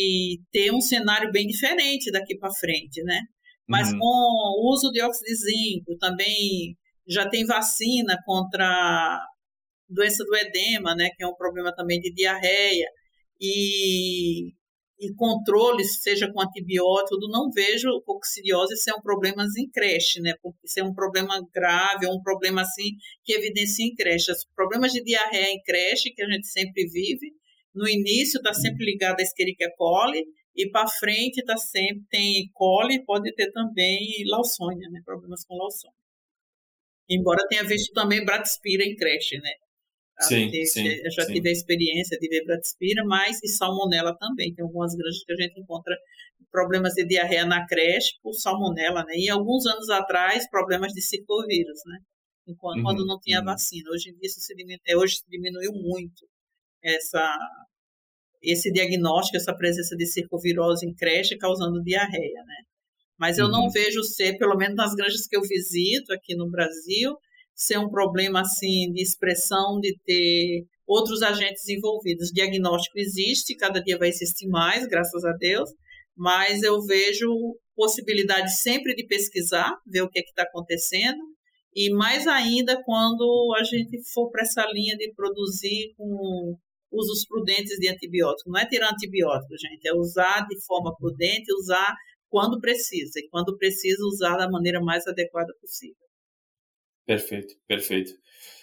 ter 0.53 0.73
um 0.73 0.81
cenário 0.81 1.31
bem 1.33 1.47
diferente 1.47 2.11
daqui 2.11 2.37
para 2.39 2.53
frente, 2.53 3.03
né? 3.03 3.21
Mas 3.69 3.93
uhum. 3.93 3.99
com 3.99 4.07
o 4.07 4.73
uso 4.73 4.91
de 4.93 5.03
óxido 5.03 5.27
de 5.27 5.35
zinco, 5.35 5.99
também 5.99 6.77
já 7.07 7.29
tem 7.29 7.45
vacina 7.45 8.17
contra 8.25 9.21
doença 9.89 10.25
do 10.25 10.37
edema, 10.37 10.95
né, 10.95 11.11
que 11.17 11.23
é 11.23 11.27
um 11.27 11.35
problema 11.35 11.75
também 11.75 12.01
de 12.01 12.13
diarreia, 12.13 12.89
e, 13.41 14.49
e 14.99 15.15
controle, 15.17 15.85
seja 15.85 16.31
com 16.33 16.41
antibiótico, 16.41 17.29
não 17.29 17.51
vejo 17.51 18.03
coccidiose 18.05 18.77
ser 18.77 18.93
um 18.95 19.01
problema 19.01 19.45
em 19.59 19.71
creche, 19.71 20.21
né, 20.21 20.35
porque 20.43 20.67
ser 20.67 20.83
um 20.83 20.95
problema 20.95 21.41
grave, 21.55 22.07
ou 22.07 22.17
um 22.17 22.23
problema 22.23 22.63
assim 22.63 22.91
que 23.25 23.33
evidencia 23.33 23.87
em 23.87 23.95
creche. 23.95 24.33
Os 24.33 24.45
problemas 24.55 24.93
de 24.93 25.03
diarreia 25.03 25.53
em 25.53 25.63
creche, 25.63 26.11
que 26.11 26.23
a 26.23 26.29
gente 26.29 26.49
sempre 26.49 26.89
vive, 26.89 27.33
no 27.77 27.87
início 27.87 28.39
está 28.39 28.55
sempre 28.55 28.87
ligado 28.87 29.21
à 29.21 29.23
Escherichia 29.23 29.71
coli, 29.77 30.25
e 30.57 30.71
para 30.71 30.89
frente 30.89 31.45
tá 31.45 31.57
sempre 31.59 32.05
tem 32.11 32.51
cole, 32.55 33.05
pode 33.05 33.33
ter 33.35 33.53
também 33.53 34.25
Lawsonia, 34.27 34.89
né? 34.91 35.03
Problemas 35.05 35.45
com 35.45 35.55
Lawsonia. 35.55 35.95
Embora 37.09 37.47
tenha 37.49 37.63
visto 37.63 37.93
também 37.93 38.25
Bratispira 38.25 38.83
em 38.83 38.97
creche, 38.97 39.39
né? 39.39 39.51
Sim, 40.23 40.51
ter, 40.51 40.65
sim, 40.65 40.89
eu 40.89 41.11
já 41.11 41.27
sim. 41.27 41.35
tive 41.35 41.51
a 41.51 41.53
experiência 41.53 42.19
de 42.19 42.27
ver 42.27 42.43
Bratispira, 42.47 43.05
mas 43.05 43.39
e 43.45 43.49
salmonela 43.49 44.17
também. 44.17 44.55
Tem 44.55 44.65
algumas 44.65 44.95
granjas 44.95 45.23
que 45.23 45.33
a 45.33 45.37
gente 45.37 45.61
encontra 45.61 45.95
problemas 46.51 46.95
de 46.95 47.07
diarreia 47.07 47.45
na 47.45 47.67
creche 47.67 48.13
por 48.23 48.33
salmonela, 48.33 49.05
né? 49.05 49.15
E 49.15 49.29
alguns 49.29 49.67
anos 49.67 49.91
atrás, 49.91 50.49
problemas 50.49 50.95
de 50.95 51.03
circovírus, 51.03 51.81
né? 51.85 51.99
Enquanto, 52.49 52.79
uhum, 52.79 52.83
quando 52.85 53.07
não 53.07 53.21
tinha 53.21 53.41
uhum. 53.41 53.45
vacina. 53.45 53.91
Hoje 53.91 54.09
em 54.09 54.15
dia 54.15 54.27
isso 54.27 54.41
se 54.41 54.55
diminuiu, 54.55 54.81
é, 54.87 54.97
hoje 54.97 55.21
diminuiu 55.29 55.73
muito 55.75 56.27
essa 56.87 57.37
esse 58.43 58.71
diagnóstico, 58.71 59.37
essa 59.37 59.57
presença 59.57 59.97
de 59.97 60.07
circovirose 60.07 60.87
em 60.87 60.95
creche 60.95 61.37
causando 61.37 61.83
diarreia, 61.83 62.43
né? 62.47 62.57
Mas 63.19 63.39
eu 63.39 63.47
uhum. 63.47 63.51
não 63.51 63.71
vejo 63.71 64.03
ser, 64.05 64.39
pelo 64.39 64.57
menos 64.57 64.77
nas 64.77 64.95
granjas 64.95 65.27
que 65.27 65.37
eu 65.37 65.43
visito 65.43 66.13
aqui 66.13 66.37
no 66.37 66.51
Brasil, 66.51 67.17
ser 67.55 67.79
um 67.79 67.89
problema 67.89 68.43
assim 68.43 68.93
de 68.93 69.03
expressão 69.03 69.81
de 69.81 69.97
ter 70.05 70.65
outros 70.87 71.23
agentes 71.23 71.67
envolvidos. 71.69 72.31
Diagnóstico 72.31 72.99
existe, 72.99 73.57
cada 73.57 73.83
dia 73.83 73.99
vai 73.99 74.09
existir 74.09 74.47
mais, 74.47 74.87
graças 74.87 75.25
a 75.25 75.33
Deus, 75.33 75.71
mas 76.15 76.63
eu 76.63 76.81
vejo 76.83 77.29
possibilidade 77.75 78.55
sempre 78.61 78.95
de 78.95 79.07
pesquisar, 79.07 79.75
ver 79.87 80.03
o 80.03 80.09
que 80.09 80.19
é 80.19 80.23
está 80.23 80.43
acontecendo, 80.43 81.19
e 81.75 81.91
mais 81.91 82.27
ainda 82.27 82.83
quando 82.85 83.55
a 83.59 83.65
gente 83.65 83.99
for 84.13 84.31
para 84.31 84.43
essa 84.43 84.65
linha 84.73 84.97
de 84.97 85.13
produzir 85.15 85.95
com 85.97 86.57
usos 86.97 87.27
prudentes 87.27 87.79
de 87.79 87.89
antibiótico. 87.89 88.51
Não 88.51 88.61
é 88.61 88.67
tirar 88.67 88.91
antibiótico, 88.93 89.57
gente, 89.59 89.87
é 89.87 89.95
usar 89.95 90.47
de 90.49 90.59
forma 90.65 90.95
prudente, 90.97 91.53
usar 91.55 91.95
quando 92.29 92.61
precisa, 92.61 93.19
e 93.19 93.29
quando 93.29 93.57
precisa, 93.57 94.05
usar 94.05 94.37
da 94.37 94.51
maneira 94.51 94.81
mais 94.81 95.07
adequada 95.07 95.53
possível. 95.61 95.97
Perfeito, 97.07 97.55
perfeito. 97.67 98.13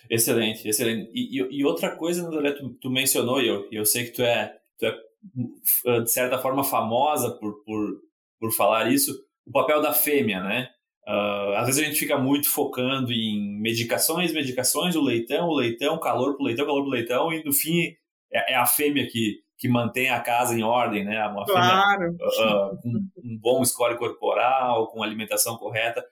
Excelente, 0.10 0.68
excelente. 0.68 1.10
E, 1.14 1.42
e, 1.42 1.60
e 1.60 1.66
outra 1.66 1.96
coisa, 1.96 2.28
André, 2.28 2.52
tu, 2.52 2.74
tu 2.82 2.90
mencionou, 2.90 3.42
e 3.42 3.48
eu, 3.48 3.68
eu 3.72 3.86
sei 3.86 4.06
que 4.06 4.12
tu 4.12 4.22
é, 4.22 4.60
tu 4.78 4.86
é, 4.86 6.02
de 6.02 6.12
certa 6.12 6.38
forma, 6.38 6.64
famosa 6.64 7.32
por, 7.40 7.64
por, 7.64 8.02
por 8.40 8.52
falar 8.52 8.92
isso, 8.92 9.18
o 9.46 9.52
papel 9.52 9.82
da 9.82 9.94
fêmea, 9.94 10.42
né? 10.42 10.70
Uh, 11.08 11.56
às 11.58 11.66
vezes 11.66 11.82
a 11.82 11.86
gente 11.86 12.00
fica 12.00 12.18
muito 12.18 12.50
focando 12.50 13.12
em 13.12 13.60
medicações, 13.60 14.32
medicações, 14.32 14.96
o 14.96 15.02
leitão, 15.02 15.50
o 15.50 15.56
leitão, 15.56 16.00
calor 16.00 16.36
pro 16.36 16.46
leitão, 16.46 16.66
calor 16.66 16.82
pro 16.82 16.92
leitão, 16.92 17.34
e 17.34 17.44
no 17.44 17.52
fim 17.52 17.94
é, 18.34 18.54
é, 18.54 18.56
a 18.56 18.66
fêmea 18.66 19.08
que, 19.08 19.42
que 19.58 19.68
mantém 19.68 20.10
a 20.10 20.20
casa 20.20 20.54
em 20.54 20.64
ordem, 20.64 21.06
né? 21.06 21.26
Uma 21.28 21.46
claro. 21.46 22.18
fêmea 22.18 22.66
uh, 22.72 22.82
com 22.82 22.90
um 23.24 23.38
bom 23.40 23.64
score 23.64 23.98
corporal, 23.98 24.88
com 24.88 25.04
alimentação 25.04 25.58
correta. 25.58 26.04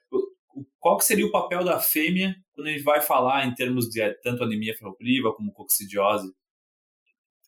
Qual 0.79 0.97
que 0.97 1.05
seria 1.05 1.25
o 1.25 1.31
papel 1.31 1.63
da 1.63 1.79
fêmea 1.79 2.35
quando 2.53 2.67
a 2.67 2.71
gente 2.71 2.83
vai 2.83 3.01
falar 3.01 3.45
em 3.45 3.53
termos 3.53 3.89
de 3.89 4.01
tanto 4.21 4.43
anemia 4.43 4.75
ferropriva 4.77 5.33
como 5.33 5.53
coccidiose? 5.53 6.31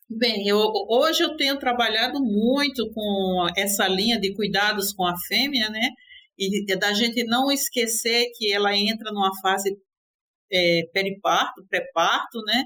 Bem, 0.08 0.46
eu, 0.46 0.60
hoje 0.88 1.22
eu 1.22 1.36
tenho 1.36 1.58
trabalhado 1.58 2.20
muito 2.20 2.90
com 2.92 3.46
essa 3.56 3.88
linha 3.88 4.20
de 4.20 4.34
cuidados 4.34 4.92
com 4.92 5.06
a 5.06 5.14
fêmea, 5.26 5.70
né? 5.70 5.88
E 6.38 6.66
da 6.76 6.92
gente 6.92 7.24
não 7.24 7.50
esquecer 7.50 8.26
que 8.36 8.52
ela 8.52 8.76
entra 8.76 9.10
numa 9.12 9.30
fase 9.40 9.76
é, 10.52 10.82
periparto, 10.92 11.64
pré-parto, 11.68 12.40
né? 12.42 12.64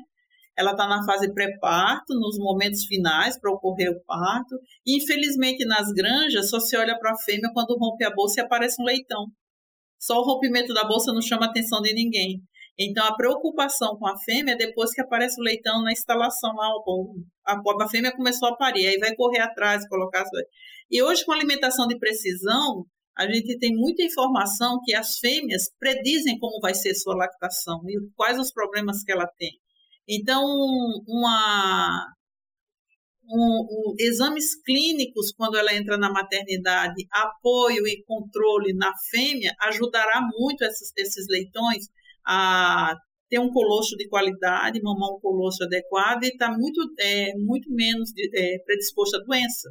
Ela 0.58 0.72
está 0.72 0.88
na 0.88 1.04
fase 1.04 1.32
pré-parto, 1.32 2.12
nos 2.14 2.36
momentos 2.36 2.84
finais 2.84 3.38
para 3.38 3.52
ocorrer 3.52 3.92
o 3.92 4.04
parto. 4.04 4.56
E, 4.84 4.96
infelizmente, 4.96 5.64
nas 5.64 5.92
granjas, 5.92 6.50
só 6.50 6.58
se 6.58 6.76
olha 6.76 6.98
para 6.98 7.12
a 7.12 7.16
fêmea 7.16 7.48
quando 7.54 7.78
rompe 7.78 8.04
a 8.04 8.12
bolsa 8.12 8.40
e 8.40 8.44
aparece 8.44 8.82
um 8.82 8.84
leitão. 8.84 9.26
Só 10.00 10.18
o 10.18 10.24
rompimento 10.24 10.74
da 10.74 10.82
bolsa 10.82 11.12
não 11.12 11.22
chama 11.22 11.46
a 11.46 11.48
atenção 11.48 11.80
de 11.80 11.94
ninguém. 11.94 12.42
Então, 12.76 13.06
a 13.06 13.14
preocupação 13.14 13.96
com 13.96 14.08
a 14.08 14.18
fêmea 14.18 14.54
é 14.54 14.56
depois 14.56 14.92
que 14.92 15.00
aparece 15.00 15.40
o 15.40 15.44
leitão 15.44 15.80
na 15.82 15.92
instalação 15.92 16.52
lá. 16.56 16.68
A, 17.46 17.84
a 17.84 17.88
fêmea 17.88 18.10
começou 18.10 18.48
a 18.48 18.56
parir, 18.56 18.88
aí 18.88 18.98
vai 18.98 19.14
correr 19.14 19.40
atrás, 19.40 19.88
colocar. 19.88 20.24
E 20.90 21.00
hoje, 21.00 21.24
com 21.24 21.30
alimentação 21.30 21.86
de 21.86 21.96
precisão, 22.00 22.84
a 23.16 23.30
gente 23.30 23.56
tem 23.58 23.76
muita 23.76 24.02
informação 24.02 24.80
que 24.84 24.92
as 24.92 25.18
fêmeas 25.18 25.70
predizem 25.78 26.36
como 26.40 26.60
vai 26.60 26.74
ser 26.74 26.94
sua 26.94 27.14
lactação 27.14 27.80
e 27.88 27.96
quais 28.16 28.40
os 28.40 28.52
problemas 28.52 29.04
que 29.04 29.12
ela 29.12 29.26
tem. 29.38 29.52
Então, 30.08 30.42
uma, 31.06 32.06
um, 33.30 33.66
um, 33.70 33.94
exames 33.98 34.54
clínicos, 34.62 35.32
quando 35.32 35.56
ela 35.56 35.74
entra 35.74 35.98
na 35.98 36.10
maternidade, 36.10 37.06
apoio 37.12 37.86
e 37.86 38.02
controle 38.04 38.72
na 38.74 38.90
fêmea, 39.10 39.54
ajudará 39.60 40.20
muito 40.38 40.64
esses, 40.64 40.90
esses 40.96 41.26
leitões 41.28 41.88
a 42.26 42.96
ter 43.28 43.38
um 43.38 43.50
colosso 43.50 43.96
de 43.96 44.08
qualidade, 44.08 44.82
mamar 44.82 45.10
um 45.10 45.20
colosso 45.20 45.62
adequado 45.64 46.24
e 46.24 46.28
estar 46.28 46.50
tá 46.50 46.58
muito, 46.58 46.80
é, 46.98 47.34
muito 47.36 47.70
menos 47.70 48.10
de, 48.12 48.30
é, 48.34 48.58
predisposto 48.64 49.16
à 49.18 49.20
doença. 49.20 49.70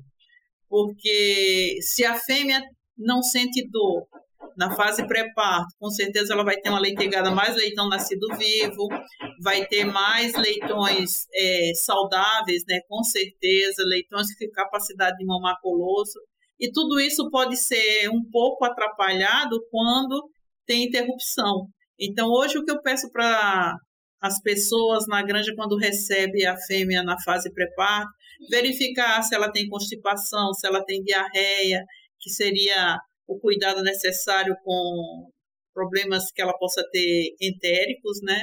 Porque 0.69 1.77
se 1.81 2.05
a 2.05 2.15
fêmea 2.15 2.61
não 2.95 3.23
sente 3.23 3.67
dor, 3.69 4.07
na 4.55 4.75
fase 4.75 5.05
pré-parto, 5.07 5.67
com 5.79 5.89
certeza 5.89 6.33
ela 6.33 6.43
vai 6.43 6.57
ter 6.57 6.69
uma 6.69 6.79
leitegada 6.79 7.29
mais 7.31 7.55
leitão 7.55 7.87
nascido 7.87 8.27
vivo, 8.35 8.87
vai 9.41 9.65
ter 9.65 9.85
mais 9.85 10.33
leitões 10.33 11.27
é, 11.33 11.71
saudáveis, 11.75 12.63
né? 12.67 12.79
Com 12.87 13.03
certeza, 13.03 13.83
leitões 13.85 14.27
têm 14.37 14.49
capacidade 14.51 15.17
de 15.17 15.25
mamar 15.25 15.59
colosso. 15.61 16.19
E 16.59 16.71
tudo 16.71 16.99
isso 16.99 17.29
pode 17.29 17.55
ser 17.55 18.09
um 18.09 18.23
pouco 18.31 18.65
atrapalhado 18.65 19.59
quando 19.69 20.29
tem 20.65 20.85
interrupção. 20.85 21.67
Então, 21.99 22.29
hoje, 22.29 22.57
o 22.57 22.65
que 22.65 22.71
eu 22.71 22.81
peço 22.81 23.11
para 23.11 23.75
as 24.21 24.41
pessoas 24.41 25.05
na 25.07 25.21
granja, 25.21 25.53
quando 25.55 25.77
recebe 25.77 26.45
a 26.45 26.57
fêmea 26.57 27.03
na 27.03 27.15
fase 27.23 27.51
pré-parto, 27.53 28.09
verificar 28.49 29.21
se 29.21 29.35
ela 29.35 29.51
tem 29.51 29.69
constipação, 29.69 30.53
se 30.53 30.67
ela 30.67 30.83
tem 30.83 31.03
diarreia, 31.03 31.83
que 32.19 32.29
seria 32.31 32.97
o 33.27 33.39
cuidado 33.39 33.83
necessário 33.83 34.55
com 34.63 35.29
problemas 35.73 36.31
que 36.31 36.41
ela 36.41 36.57
possa 36.57 36.83
ter 36.91 37.35
entéricos, 37.41 38.19
né? 38.23 38.39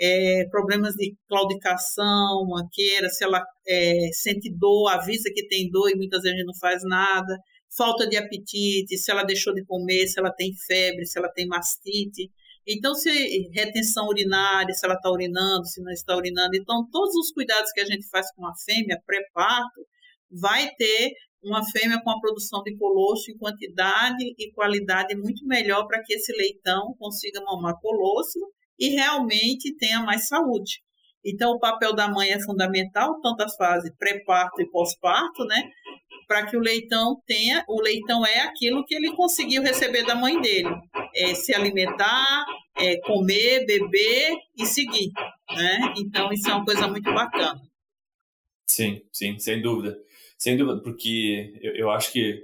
é, 0.00 0.46
problemas 0.50 0.94
de 0.94 1.14
claudicação, 1.28 2.46
manqueira, 2.48 3.10
se 3.10 3.22
ela 3.22 3.44
é, 3.68 4.08
sente 4.14 4.50
dor, 4.56 4.88
avisa 4.88 5.30
que 5.34 5.46
tem 5.46 5.70
dor 5.70 5.90
e 5.90 5.96
muitas 5.96 6.22
vezes 6.22 6.44
não 6.46 6.54
faz 6.58 6.82
nada, 6.84 7.36
falta 7.76 8.08
de 8.08 8.16
apetite, 8.16 8.96
se 8.96 9.10
ela 9.10 9.22
deixou 9.24 9.54
de 9.54 9.62
comer, 9.66 10.06
se 10.06 10.18
ela 10.18 10.32
tem 10.32 10.52
febre, 10.66 11.04
se 11.04 11.18
ela 11.18 11.28
tem 11.28 11.46
mastite. 11.46 12.30
Então, 12.66 12.94
se 12.94 13.10
retenção 13.52 14.06
urinária, 14.08 14.72
se 14.72 14.86
ela 14.86 14.94
está 14.94 15.10
urinando, 15.10 15.66
se 15.66 15.82
não 15.82 15.92
está 15.92 16.16
urinando. 16.16 16.56
Então, 16.56 16.88
todos 16.90 17.14
os 17.16 17.30
cuidados 17.30 17.70
que 17.72 17.80
a 17.80 17.86
gente 17.86 18.08
faz 18.08 18.26
com 18.34 18.46
a 18.46 18.52
fêmea 18.64 18.98
pré-parto, 19.04 19.86
vai 20.30 20.70
ter 20.76 21.10
uma 21.42 21.64
fêmea 21.64 22.00
com 22.02 22.10
a 22.10 22.20
produção 22.20 22.62
de 22.62 22.76
colostro 22.76 23.32
em 23.32 23.38
quantidade 23.38 24.34
e 24.38 24.52
qualidade 24.52 25.16
muito 25.16 25.46
melhor 25.46 25.86
para 25.86 26.02
que 26.02 26.14
esse 26.14 26.32
leitão 26.36 26.94
consiga 26.98 27.40
mamar 27.42 27.80
colostro 27.80 28.42
e 28.78 28.88
realmente 28.88 29.76
tenha 29.76 30.00
mais 30.00 30.26
saúde. 30.26 30.80
Então, 31.24 31.52
o 31.52 31.58
papel 31.58 31.94
da 31.94 32.08
mãe 32.08 32.30
é 32.30 32.40
fundamental, 32.40 33.20
tanto 33.20 33.42
a 33.42 33.48
fase 33.48 33.94
pré-parto 33.98 34.62
e 34.62 34.70
pós-parto, 34.70 35.44
né? 35.44 35.70
Para 36.26 36.46
que 36.46 36.56
o 36.56 36.60
leitão 36.60 37.20
tenha, 37.26 37.62
o 37.68 37.80
leitão 37.80 38.24
é 38.24 38.40
aquilo 38.40 38.84
que 38.86 38.94
ele 38.94 39.14
conseguiu 39.14 39.62
receber 39.62 40.04
da 40.06 40.14
mãe 40.14 40.40
dele: 40.40 40.70
é 41.14 41.34
se 41.34 41.54
alimentar, 41.54 42.46
é 42.78 42.98
comer, 43.00 43.66
beber 43.66 44.34
e 44.56 44.64
seguir, 44.64 45.10
né? 45.54 45.92
Então, 45.98 46.32
isso 46.32 46.48
é 46.48 46.54
uma 46.54 46.64
coisa 46.64 46.88
muito 46.88 47.12
bacana. 47.12 47.60
Sim, 48.70 49.02
sim, 49.12 49.38
sem 49.38 49.60
dúvida. 49.60 49.98
Sem 50.40 50.56
dúvida, 50.56 50.80
porque 50.82 51.52
eu, 51.60 51.74
eu 51.76 51.90
acho 51.90 52.10
que 52.10 52.42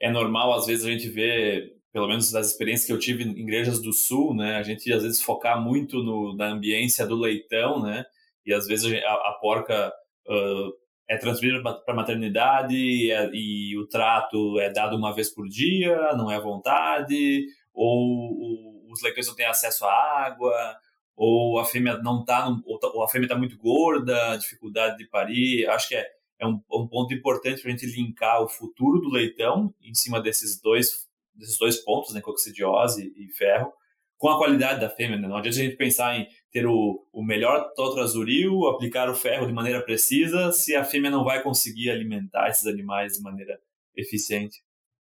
é 0.00 0.10
normal, 0.10 0.54
às 0.54 0.66
vezes, 0.66 0.86
a 0.86 0.90
gente 0.90 1.10
ver 1.10 1.76
pelo 1.92 2.08
menos 2.08 2.30
das 2.30 2.48
experiências 2.48 2.86
que 2.86 2.92
eu 2.92 2.98
tive 2.98 3.22
em 3.22 3.38
igrejas 3.38 3.82
do 3.82 3.92
sul, 3.92 4.34
né, 4.34 4.56
a 4.56 4.62
gente 4.62 4.90
às 4.92 5.02
vezes 5.02 5.22
focar 5.22 5.60
muito 5.60 6.02
no, 6.02 6.34
na 6.34 6.46
ambiência 6.46 7.06
do 7.06 7.16
leitão, 7.16 7.82
né, 7.82 8.04
e 8.46 8.54
às 8.54 8.66
vezes 8.66 8.90
a, 9.04 9.12
a 9.12 9.38
porca 9.40 9.92
uh, 10.26 10.72
é 11.08 11.18
transferida 11.18 11.62
para 11.62 11.82
a 11.88 11.94
maternidade 11.94 12.74
e, 12.76 13.10
é, 13.10 13.30
e, 13.32 13.76
o 13.76 13.86
trato 13.86 14.58
é 14.60 14.70
dado 14.70 14.96
uma 14.96 15.14
vez 15.14 15.28
por 15.30 15.48
dia, 15.48 16.12
não 16.14 16.30
é 16.30 16.36
à 16.36 16.40
vontade, 16.40 17.46
ou, 17.74 18.38
ou 18.40 18.92
os 18.92 19.02
leitões 19.02 19.26
não 19.26 19.34
têm 19.34 19.46
acesso 19.46 19.84
à 19.84 19.92
água, 20.24 20.76
ou 21.16 21.58
a 21.58 21.64
fêmea 21.64 21.98
não 21.98 22.24
tá, 22.24 22.48
ou 22.64 23.02
a 23.02 23.08
fêmea 23.08 23.26
está 23.26 23.36
muito 23.36 23.58
gorda, 23.58 24.36
dificuldade 24.36 24.98
de 24.98 25.06
parir. 25.06 25.68
Acho 25.68 25.88
que 25.88 25.96
é, 25.96 26.06
é 26.40 26.46
um, 26.46 26.60
um 26.72 26.86
ponto 26.86 27.12
importante 27.12 27.60
para 27.60 27.70
a 27.70 27.76
gente 27.76 27.86
linkar 27.86 28.42
o 28.42 28.48
futuro 28.48 29.00
do 29.00 29.10
leitão 29.10 29.74
em 29.82 29.94
cima 29.94 30.20
desses 30.20 30.60
dois 30.60 31.08
desses 31.34 31.56
dois 31.56 31.76
pontos, 31.76 32.12
né, 32.12 32.20
coccidiose 32.20 33.12
e 33.16 33.28
ferro, 33.32 33.72
com 34.16 34.28
a 34.28 34.36
qualidade 34.36 34.80
da 34.80 34.90
fêmea. 34.90 35.16
Né? 35.16 35.28
Não 35.28 35.36
adianta 35.36 35.60
a 35.60 35.62
gente 35.62 35.76
pensar 35.76 36.18
em 36.18 36.26
ter 36.50 36.66
o, 36.66 37.06
o 37.12 37.22
melhor 37.22 37.72
totrazuril, 37.74 38.66
aplicar 38.66 39.08
o 39.08 39.14
ferro 39.14 39.46
de 39.46 39.52
maneira 39.52 39.80
precisa, 39.84 40.50
se 40.50 40.74
a 40.74 40.84
fêmea 40.84 41.10
não 41.10 41.24
vai 41.24 41.40
conseguir 41.42 41.90
alimentar 41.90 42.48
esses 42.48 42.66
animais 42.66 43.12
de 43.12 43.22
maneira 43.22 43.58
eficiente. 43.96 44.58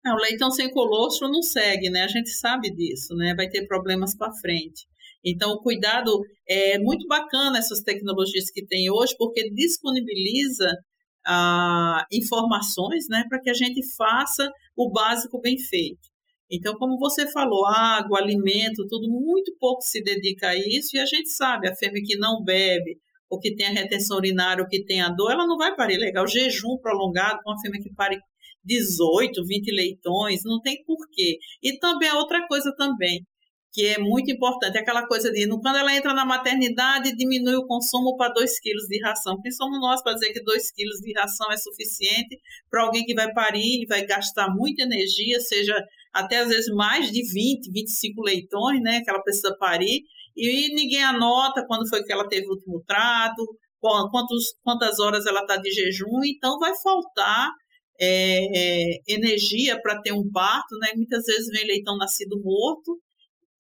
Não, 0.06 0.16
o 0.16 0.20
leitão 0.20 0.52
sem 0.52 0.70
colostro 0.72 1.28
não 1.28 1.42
segue, 1.42 1.90
né? 1.90 2.04
A 2.04 2.08
gente 2.08 2.30
sabe 2.30 2.72
disso, 2.72 3.16
né? 3.16 3.34
Vai 3.36 3.50
ter 3.50 3.68
problemas 3.68 4.16
para 4.16 4.34
frente. 4.34 4.88
Então, 5.24 5.52
o 5.52 5.62
cuidado 5.62 6.22
é 6.48 6.80
muito 6.80 7.08
bacana 7.08 7.60
essas 7.60 7.82
tecnologias 7.82 8.50
que 8.52 8.66
tem 8.66 8.90
hoje, 8.90 9.16
porque 9.18 9.52
disponibiliza 9.52 10.68
ah, 11.26 12.06
informações, 12.12 13.06
né, 13.10 13.24
para 13.30 13.40
que 13.40 13.50
a 13.50 13.54
gente 13.54 13.82
faça 13.96 14.52
o 14.76 14.92
básico 14.92 15.40
bem 15.40 15.58
feito. 15.58 16.10
Então, 16.52 16.76
como 16.76 16.98
você 17.00 17.32
falou, 17.32 17.66
água, 17.66 18.20
alimento, 18.20 18.86
tudo 18.88 19.10
muito 19.10 19.56
pouco 19.60 19.82
se 19.82 20.04
dedica 20.04 20.50
a 20.50 20.56
isso, 20.56 20.96
e 20.96 21.00
a 21.00 21.06
gente 21.06 21.30
sabe, 21.30 21.70
a 21.70 21.76
fêmea 21.76 22.02
que 22.06 22.18
não 22.18 22.44
bebe, 22.44 22.98
ou 23.30 23.40
que 23.40 23.56
tem 23.56 23.68
a 23.68 23.72
retenção 23.72 24.18
urinária, 24.18 24.62
ou 24.62 24.68
que 24.68 24.84
tem 24.84 25.02
a 25.02 25.08
dor, 25.10 25.32
ela 25.32 25.48
não 25.48 25.58
vai 25.58 25.74
parir 25.74 25.98
legal. 25.98 26.28
Jejum 26.28 26.78
prolongado 26.82 27.40
uma 27.46 27.60
fêmea 27.62 27.82
que 27.82 27.94
pare 27.96 28.20
18, 28.66 29.46
20 29.46 29.72
leitões, 29.72 30.42
não 30.44 30.62
tem 30.62 30.84
porquê. 30.84 31.38
E 31.64 31.80
também 31.80 32.10
a 32.10 32.18
outra 32.18 32.46
coisa 32.48 32.74
também, 32.78 33.26
que 33.74 33.86
é 33.86 33.98
muito 33.98 34.30
importante, 34.30 34.78
é 34.78 34.82
aquela 34.82 35.08
coisa 35.08 35.32
de, 35.32 35.48
quando 35.48 35.78
ela 35.78 35.96
entra 35.96 36.14
na 36.14 36.26
maternidade, 36.26 37.16
diminui 37.16 37.56
o 37.56 37.66
consumo 37.66 38.18
para 38.18 38.34
2 38.34 38.60
quilos 38.60 38.84
de 38.88 39.02
ração. 39.02 39.40
Quem 39.42 39.52
somos 39.52 39.80
nós 39.80 40.04
para 40.04 40.14
dizer 40.14 40.34
que 40.34 40.44
2 40.44 40.72
quilos 40.72 41.00
de 41.00 41.14
ração 41.14 41.50
é 41.52 41.58
suficiente 41.58 42.38
para 42.70 42.84
alguém 42.84 43.06
que 43.06 43.14
vai 43.14 43.32
parir 43.34 43.84
e 43.84 43.86
vai 43.88 44.06
gastar 44.06 44.50
muita 44.54 44.84
energia, 44.84 45.40
seja 45.40 45.74
até 46.14 46.40
às 46.40 46.50
vezes 46.50 46.68
mais 46.74 47.10
de 47.12 47.24
20, 47.24 47.72
25 47.72 48.22
leitões, 48.22 48.82
né, 48.82 49.02
que 49.02 49.10
ela 49.10 49.24
precisa 49.24 49.56
parir, 49.58 50.02
e 50.36 50.76
ninguém 50.76 51.04
anota 51.04 51.66
quando 51.66 51.88
foi 51.88 52.04
que 52.04 52.12
ela 52.12 52.28
teve 52.28 52.48
o 52.48 52.52
último 52.52 52.84
trato, 52.86 53.46
quantos, 53.80 54.54
quantas 54.64 55.00
horas 55.00 55.26
ela 55.26 55.42
está 55.42 55.58
de 55.58 55.72
jejum, 55.72 56.24
então 56.26 56.60
vai 56.60 56.74
faltar 56.82 57.50
é, 58.00 58.46
é, 58.56 58.98
energia 59.08 59.80
para 59.82 60.02
ter 60.02 60.12
um 60.12 60.30
parto, 60.32 60.78
né? 60.80 60.90
Muitas 60.96 61.24
vezes 61.26 61.48
vem 61.52 61.68
leitão 61.68 61.98
nascido 61.98 62.40
morto, 62.42 63.00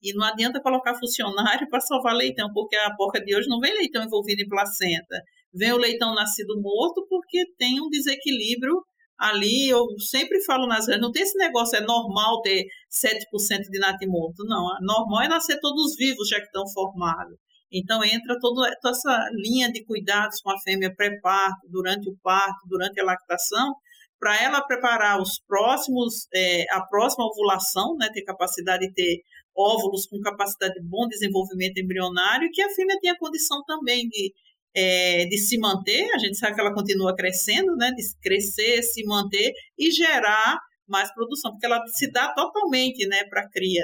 e 0.01 0.13
não 0.13 0.25
adianta 0.25 0.61
colocar 0.61 0.95
funcionário 0.95 1.67
para 1.69 1.79
salvar 1.81 2.15
leitão, 2.15 2.51
porque 2.53 2.75
a 2.75 2.95
porca 2.95 3.23
de 3.23 3.35
hoje 3.35 3.47
não 3.47 3.59
vem 3.59 3.73
leitão 3.73 4.03
envolvido 4.03 4.41
em 4.41 4.47
placenta. 4.47 5.21
Vem 5.53 5.73
o 5.73 5.77
leitão 5.77 6.15
nascido 6.15 6.59
morto 6.61 7.05
porque 7.09 7.45
tem 7.57 7.81
um 7.81 7.89
desequilíbrio 7.89 8.81
ali. 9.17 9.69
Eu 9.69 9.85
sempre 9.99 10.43
falo 10.43 10.65
nas 10.65 10.85
vezes, 10.85 11.01
não 11.01 11.11
tem 11.11 11.23
esse 11.23 11.37
negócio, 11.37 11.77
é 11.77 11.81
normal 11.81 12.41
ter 12.41 12.65
7% 12.89 13.69
de 13.69 13.79
natimorto. 13.79 14.43
Não, 14.45 14.65
normal 14.81 15.23
é 15.23 15.27
nascer 15.27 15.59
todos 15.59 15.95
vivos 15.95 16.27
já 16.27 16.37
que 16.37 16.45
estão 16.45 16.67
formados. 16.73 17.37
Então 17.71 18.03
entra 18.03 18.37
toda 18.39 18.69
essa 18.85 19.29
linha 19.33 19.71
de 19.71 19.85
cuidados 19.85 20.41
com 20.41 20.51
a 20.51 20.59
fêmea 20.59 20.93
pré-parto, 20.93 21.67
durante 21.69 22.09
o 22.09 22.17
parto, 22.21 22.67
durante 22.67 22.99
a 22.99 23.05
lactação, 23.05 23.73
para 24.19 24.39
ela 24.43 24.61
preparar 24.61 25.19
os 25.19 25.39
próximos, 25.47 26.27
é, 26.33 26.65
a 26.71 26.85
próxima 26.85 27.25
ovulação, 27.25 27.95
né, 27.97 28.09
ter 28.13 28.23
capacidade 28.23 28.87
de 28.87 28.93
ter 28.93 29.21
óvulos 29.55 30.05
com 30.05 30.19
capacidade 30.19 30.73
de 30.73 30.87
bom 30.87 31.07
desenvolvimento 31.07 31.77
embrionário 31.77 32.47
e 32.47 32.51
que 32.51 32.61
a 32.61 32.69
fêmea 32.69 32.97
tenha 33.01 33.17
condição 33.17 33.63
também 33.65 34.07
de, 34.07 34.33
é, 34.75 35.25
de 35.25 35.37
se 35.37 35.57
manter, 35.57 36.09
a 36.13 36.17
gente 36.17 36.37
sabe 36.37 36.55
que 36.55 36.61
ela 36.61 36.73
continua 36.73 37.15
crescendo, 37.15 37.75
né, 37.75 37.91
de 37.91 38.03
crescer, 38.21 38.81
se 38.83 39.03
manter 39.05 39.51
e 39.77 39.91
gerar 39.91 40.57
mais 40.87 41.13
produção, 41.13 41.51
porque 41.51 41.65
ela 41.65 41.81
se 41.87 42.11
dá 42.11 42.33
totalmente 42.33 43.07
né, 43.07 43.23
para 43.29 43.41
a 43.41 43.49
cria, 43.49 43.83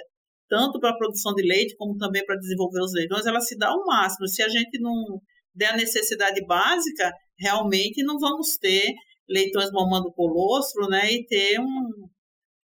tanto 0.49 0.80
para 0.80 0.91
a 0.91 0.97
produção 0.97 1.34
de 1.34 1.43
leite 1.43 1.75
como 1.77 1.97
também 1.97 2.25
para 2.25 2.38
desenvolver 2.38 2.82
os 2.82 2.93
leitões, 2.93 3.25
ela 3.25 3.41
se 3.41 3.58
dá 3.58 3.69
ao 3.69 3.86
máximo. 3.86 4.27
Se 4.27 4.41
a 4.41 4.49
gente 4.49 4.80
não 4.80 5.21
der 5.53 5.73
a 5.73 5.77
necessidade 5.77 6.45
básica, 6.45 7.12
realmente 7.39 8.03
não 8.03 8.19
vamos 8.19 8.58
ter 8.58 8.93
leitões 9.30 9.71
mamando 9.71 10.12
colostro, 10.13 10.88
né, 10.88 11.12
e 11.12 11.25
ter 11.25 11.60
um 11.60 12.08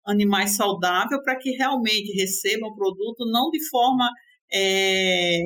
animais 0.04 0.56
saudável 0.56 1.22
para 1.22 1.36
que 1.36 1.50
realmente 1.50 2.12
recebam 2.12 2.70
o 2.70 2.74
produto 2.74 3.24
não 3.30 3.50
de 3.50 3.68
forma 3.68 4.08
é, 4.52 5.40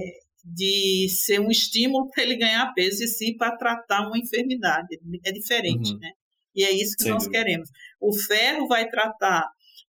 de 0.45 1.09
ser 1.09 1.41
um 1.41 1.51
estímulo 1.51 2.09
para 2.11 2.23
ele 2.23 2.37
ganhar 2.37 2.73
peso 2.75 3.03
e 3.03 3.09
sim 3.09 3.37
para 3.37 3.57
tratar 3.57 4.07
uma 4.07 4.19
enfermidade. 4.19 4.99
É 5.25 5.33
diferente, 5.33 5.93
uhum. 5.93 5.99
né? 5.99 6.11
E 6.55 6.65
é 6.65 6.73
isso 6.73 6.97
que 6.97 7.03
Sem 7.03 7.13
nós 7.13 7.25
dúvida. 7.25 7.39
queremos. 7.39 7.69
O 8.01 8.13
ferro 8.13 8.67
vai 8.67 8.89
tratar 8.89 9.45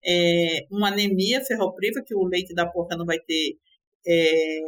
é, 0.05 0.67
uma 0.71 0.89
anemia 0.89 1.45
ferropriva, 1.45 2.03
que 2.05 2.15
o 2.15 2.25
leite 2.25 2.55
da 2.55 2.67
porca 2.67 2.97
não 2.97 3.05
vai 3.05 3.19
ter 3.19 3.57
é, 4.07 4.61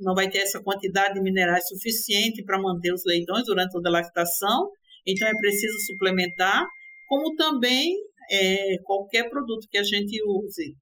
não 0.00 0.14
vai 0.14 0.30
ter 0.30 0.38
essa 0.38 0.62
quantidade 0.62 1.14
de 1.14 1.20
minerais 1.20 1.68
suficiente 1.68 2.42
para 2.42 2.60
manter 2.60 2.92
os 2.92 3.02
leitões 3.04 3.44
durante 3.44 3.72
toda 3.72 3.88
a 3.90 3.92
lactação, 3.92 4.70
então 5.06 5.28
é 5.28 5.32
preciso 5.34 5.78
suplementar, 5.86 6.66
como 7.06 7.34
também 7.36 7.94
é, 8.30 8.78
qualquer 8.84 9.28
produto 9.28 9.66
que 9.70 9.78
a 9.78 9.82
gente 9.82 10.20
use 10.24 10.76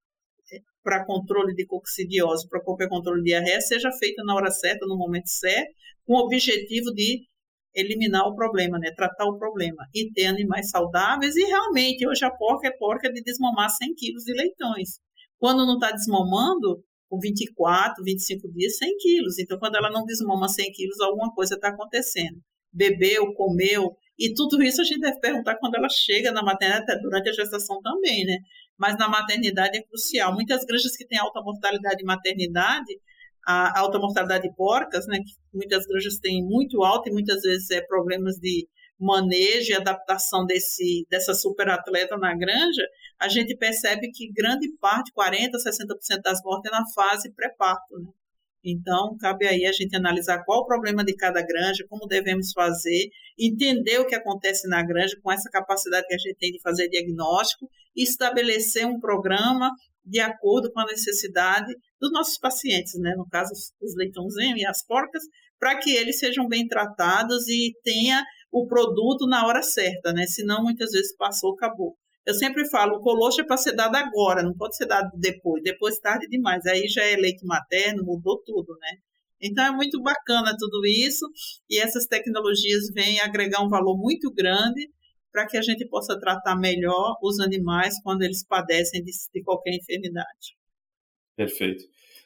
é, 0.52 0.58
para 0.82 1.04
controle 1.04 1.54
de 1.54 1.66
coccidiose, 1.66 2.48
para 2.48 2.62
qualquer 2.62 2.88
controle 2.88 3.22
de 3.22 3.30
diarreia, 3.30 3.60
seja 3.60 3.90
feito 3.92 4.22
na 4.24 4.34
hora 4.34 4.50
certa, 4.50 4.86
no 4.86 4.96
momento 4.96 5.28
certo, 5.28 5.72
com 6.06 6.14
o 6.14 6.24
objetivo 6.24 6.92
de 6.92 7.26
eliminar 7.74 8.26
o 8.26 8.34
problema, 8.34 8.78
né? 8.78 8.90
tratar 8.94 9.26
o 9.26 9.38
problema 9.38 9.86
e 9.94 10.10
ter 10.12 10.26
animais 10.26 10.70
saudáveis. 10.70 11.36
E 11.36 11.44
realmente, 11.44 12.06
hoje 12.06 12.24
a 12.24 12.30
porca 12.30 12.68
é 12.68 12.76
porca 12.76 13.12
de 13.12 13.22
desmamar 13.22 13.70
100 13.70 13.94
quilos 13.94 14.24
de 14.24 14.32
leitões. 14.32 15.00
Quando 15.38 15.64
não 15.64 15.74
está 15.74 15.92
desmamando, 15.92 16.82
com 17.08 17.18
24, 17.18 18.04
25 18.04 18.52
dias, 18.52 18.76
100 18.76 18.96
quilos. 18.98 19.38
Então, 19.38 19.58
quando 19.58 19.76
ela 19.76 19.90
não 19.90 20.04
desmama 20.04 20.48
100 20.48 20.72
quilos, 20.72 21.00
alguma 21.00 21.32
coisa 21.32 21.54
está 21.54 21.68
acontecendo. 21.68 22.38
Bebeu, 22.72 23.32
comeu, 23.34 23.96
e 24.18 24.34
tudo 24.34 24.62
isso 24.62 24.80
a 24.80 24.84
gente 24.84 25.00
deve 25.00 25.20
perguntar 25.20 25.56
quando 25.56 25.76
ela 25.76 25.88
chega 25.88 26.32
na 26.32 26.42
maternidade, 26.42 27.00
durante 27.02 27.28
a 27.28 27.32
gestação 27.32 27.80
também, 27.82 28.24
né? 28.24 28.38
Mas 28.76 28.96
na 28.98 29.08
maternidade 29.08 29.78
é 29.78 29.82
crucial. 29.82 30.34
Muitas 30.34 30.64
granjas 30.64 30.96
que 30.96 31.06
têm 31.06 31.18
alta 31.18 31.40
mortalidade 31.40 31.98
de 31.98 32.04
maternidade, 32.04 33.00
a 33.46 33.78
alta 33.80 33.98
mortalidade 33.98 34.48
de 34.48 34.54
porcas, 34.56 35.06
né? 35.06 35.18
Muitas 35.52 35.86
granjas 35.86 36.18
têm 36.18 36.42
muito 36.44 36.82
alta 36.82 37.08
e 37.08 37.12
muitas 37.12 37.42
vezes 37.42 37.70
é 37.70 37.80
problemas 37.80 38.36
de 38.36 38.68
manejo 38.98 39.70
e 39.70 39.74
adaptação 39.74 40.44
desse, 40.44 41.06
dessa 41.08 41.32
superatleta 41.32 42.16
na 42.16 42.34
granja, 42.34 42.82
a 43.18 43.28
gente 43.28 43.56
percebe 43.56 44.10
que 44.10 44.32
grande 44.32 44.68
parte, 44.80 45.12
40%, 45.12 45.52
60% 45.52 46.20
das 46.22 46.42
mortes 46.42 46.70
é 46.70 46.74
na 46.74 46.84
fase 46.94 47.32
pré-parto, 47.32 47.98
né? 47.98 48.10
Então, 48.64 49.16
cabe 49.18 49.46
aí 49.46 49.64
a 49.66 49.72
gente 49.72 49.96
analisar 49.96 50.44
qual 50.44 50.60
o 50.60 50.66
problema 50.66 51.04
de 51.04 51.14
cada 51.14 51.40
granja, 51.40 51.86
como 51.88 52.06
devemos 52.06 52.52
fazer, 52.52 53.08
entender 53.38 53.98
o 54.00 54.06
que 54.06 54.14
acontece 54.14 54.68
na 54.68 54.82
granja 54.82 55.16
com 55.22 55.30
essa 55.30 55.48
capacidade 55.50 56.06
que 56.06 56.14
a 56.14 56.18
gente 56.18 56.36
tem 56.38 56.52
de 56.52 56.60
fazer 56.60 56.88
diagnóstico 56.88 57.68
e 57.94 58.02
estabelecer 58.02 58.86
um 58.86 58.98
programa 58.98 59.70
de 60.04 60.20
acordo 60.20 60.72
com 60.72 60.80
a 60.80 60.86
necessidade 60.86 61.72
dos 62.00 62.10
nossos 62.10 62.38
pacientes, 62.38 62.94
né? 62.98 63.14
no 63.16 63.28
caso, 63.28 63.52
os 63.80 63.94
leitãozinhos 63.96 64.60
e 64.60 64.66
as 64.66 64.84
porcas, 64.84 65.22
para 65.58 65.76
que 65.78 65.90
eles 65.90 66.18
sejam 66.18 66.48
bem 66.48 66.66
tratados 66.66 67.46
e 67.48 67.74
tenha 67.82 68.24
o 68.50 68.66
produto 68.66 69.26
na 69.26 69.46
hora 69.46 69.62
certa, 69.62 70.12
né? 70.12 70.26
Senão, 70.26 70.62
muitas 70.62 70.90
vezes 70.92 71.14
passou, 71.16 71.52
acabou. 71.52 71.96
Eu 72.28 72.34
sempre 72.34 72.68
falo, 72.68 72.96
o 72.96 73.00
colocho 73.00 73.40
é 73.40 73.44
para 73.44 73.56
ser 73.56 73.72
dado 73.72 73.96
agora, 73.96 74.42
não 74.42 74.52
pode 74.52 74.76
ser 74.76 74.84
dado 74.84 75.10
depois. 75.14 75.62
Depois 75.62 75.98
tarde 75.98 76.28
demais. 76.28 76.66
Aí 76.66 76.86
já 76.86 77.02
é 77.02 77.16
leite 77.16 77.42
materno, 77.46 78.04
mudou 78.04 78.42
tudo, 78.44 78.76
né? 78.78 78.98
Então 79.40 79.64
é 79.64 79.70
muito 79.70 79.98
bacana 80.02 80.54
tudo 80.58 80.84
isso 80.84 81.24
e 81.70 81.78
essas 81.80 82.06
tecnologias 82.06 82.92
vêm 82.92 83.18
agregar 83.20 83.64
um 83.64 83.68
valor 83.70 83.96
muito 83.96 84.30
grande 84.30 84.90
para 85.32 85.46
que 85.46 85.56
a 85.56 85.62
gente 85.62 85.88
possa 85.88 86.20
tratar 86.20 86.54
melhor 86.54 87.16
os 87.22 87.40
animais 87.40 87.94
quando 88.02 88.20
eles 88.20 88.44
padecem 88.46 89.02
de, 89.02 89.10
de 89.32 89.42
qualquer 89.42 89.74
enfermidade. 89.74 90.54
Perfeito. 91.34 91.82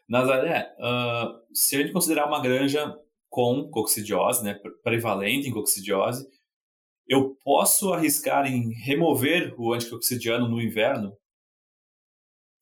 Nazaré, 0.09 0.75
uh, 0.81 1.55
se 1.55 1.77
a 1.77 1.79
gente 1.79 1.93
considerar 1.93 2.27
uma 2.27 2.43
granja 2.43 2.93
com 3.29 3.71
coccidiose, 3.71 4.43
né, 4.43 4.59
prevalente 4.83 5.49
em 5.49 5.53
coccidiose, 5.53 6.27
eu 7.09 7.37
posso 7.45 7.93
arriscar 7.93 8.47
em 8.47 8.73
remover 8.73 9.55
o 9.59 9.73
anticoccidiano 9.73 10.49
no 10.49 10.61
inverno? 10.61 11.13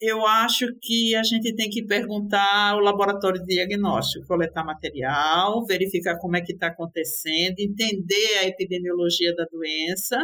Eu 0.00 0.26
acho 0.26 0.66
que 0.80 1.14
a 1.14 1.22
gente 1.22 1.54
tem 1.54 1.68
que 1.68 1.84
perguntar 1.84 2.70
ao 2.70 2.80
laboratório 2.80 3.38
de 3.40 3.54
diagnóstico, 3.54 4.26
coletar 4.26 4.64
material, 4.64 5.64
verificar 5.66 6.18
como 6.18 6.36
é 6.36 6.40
que 6.40 6.54
está 6.54 6.68
acontecendo, 6.68 7.58
entender 7.58 8.38
a 8.38 8.46
epidemiologia 8.46 9.34
da 9.34 9.44
doença 9.44 10.16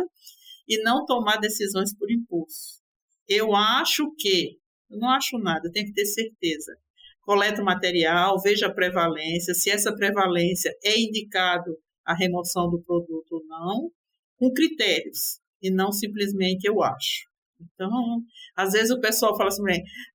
e 0.66 0.82
não 0.82 1.04
tomar 1.04 1.36
decisões 1.36 1.94
por 1.94 2.10
impulso. 2.10 2.80
Eu 3.28 3.54
acho 3.54 4.10
que, 4.18 4.56
eu 4.90 4.98
não 4.98 5.10
acho 5.10 5.38
nada, 5.38 5.70
tem 5.70 5.84
que 5.84 5.92
ter 5.92 6.06
certeza. 6.06 6.72
Coleta 7.20 7.60
o 7.60 7.64
material, 7.64 8.40
veja 8.40 8.68
a 8.68 8.72
prevalência, 8.72 9.52
se 9.52 9.68
essa 9.68 9.94
prevalência 9.94 10.74
é 10.82 10.98
indicado 10.98 11.76
a 12.02 12.14
remoção 12.14 12.70
do 12.70 12.80
produto 12.82 13.32
ou 13.32 13.44
não, 13.46 13.90
com 14.38 14.52
critérios 14.52 15.40
e 15.62 15.70
não 15.70 15.92
simplesmente 15.92 16.64
eu 16.66 16.82
acho. 16.82 17.26
Então, 17.60 17.90
às 18.54 18.72
vezes 18.72 18.90
o 18.90 19.00
pessoal 19.00 19.36
fala 19.36 19.48
assim: 19.48 19.62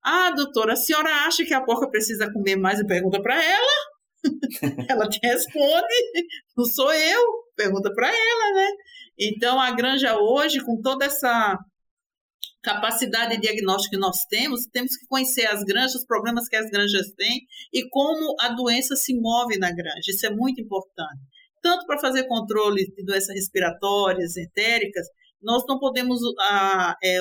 ah, 0.02 0.30
doutora, 0.30 0.74
a 0.74 0.76
senhora 0.76 1.10
acha 1.26 1.44
que 1.44 1.54
a 1.54 1.60
porca 1.60 1.90
precisa 1.90 2.32
comer 2.32 2.56
mais? 2.56 2.78
E 2.78 2.86
pergunta 2.86 3.20
para 3.20 3.42
ela. 3.42 3.92
ela 4.88 5.08
te 5.08 5.18
responde, 5.20 6.28
não 6.56 6.64
sou 6.64 6.92
eu, 6.92 7.22
pergunta 7.56 7.92
para 7.92 8.06
ela, 8.06 8.54
né? 8.54 8.68
Então, 9.18 9.60
a 9.60 9.72
granja 9.72 10.16
hoje, 10.16 10.64
com 10.64 10.80
toda 10.80 11.04
essa 11.04 11.58
capacidade 12.62 13.34
de 13.34 13.40
diagnóstico 13.40 13.96
que 13.96 14.00
nós 14.00 14.24
temos, 14.26 14.66
temos 14.66 14.96
que 14.96 15.06
conhecer 15.08 15.46
as 15.46 15.64
granjas, 15.64 15.96
os 15.96 16.06
problemas 16.06 16.48
que 16.48 16.54
as 16.54 16.70
granjas 16.70 17.12
têm 17.16 17.40
e 17.72 17.88
como 17.88 18.36
a 18.40 18.50
doença 18.50 18.94
se 18.94 19.12
move 19.18 19.58
na 19.58 19.72
granja. 19.72 20.08
Isso 20.08 20.24
é 20.24 20.30
muito 20.30 20.60
importante 20.60 21.31
tanto 21.62 21.86
para 21.86 21.98
fazer 21.98 22.26
controle 22.26 22.84
de 22.92 23.04
doenças 23.04 23.34
respiratórias, 23.34 24.36
entéricas, 24.36 25.06
nós 25.40 25.64
não 25.66 25.78
podemos 25.78 26.20
ah, 26.40 26.96
é, 27.02 27.18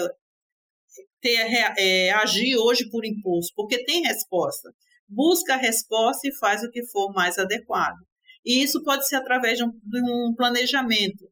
ter, 1.21 1.73
é, 1.77 2.11
agir 2.11 2.57
hoje 2.57 2.89
por 2.89 3.05
impulso, 3.05 3.51
porque 3.55 3.83
tem 3.85 4.03
resposta. 4.03 4.73
Busca 5.07 5.53
a 5.53 5.57
resposta 5.57 6.27
e 6.27 6.35
faz 6.37 6.63
o 6.63 6.71
que 6.71 6.85
for 6.87 7.13
mais 7.13 7.37
adequado. 7.37 7.97
E 8.43 8.63
isso 8.63 8.83
pode 8.83 9.07
ser 9.07 9.17
através 9.17 9.57
de 9.57 9.63
um, 9.63 9.71
de 9.71 10.01
um 10.01 10.33
planejamento. 10.35 11.29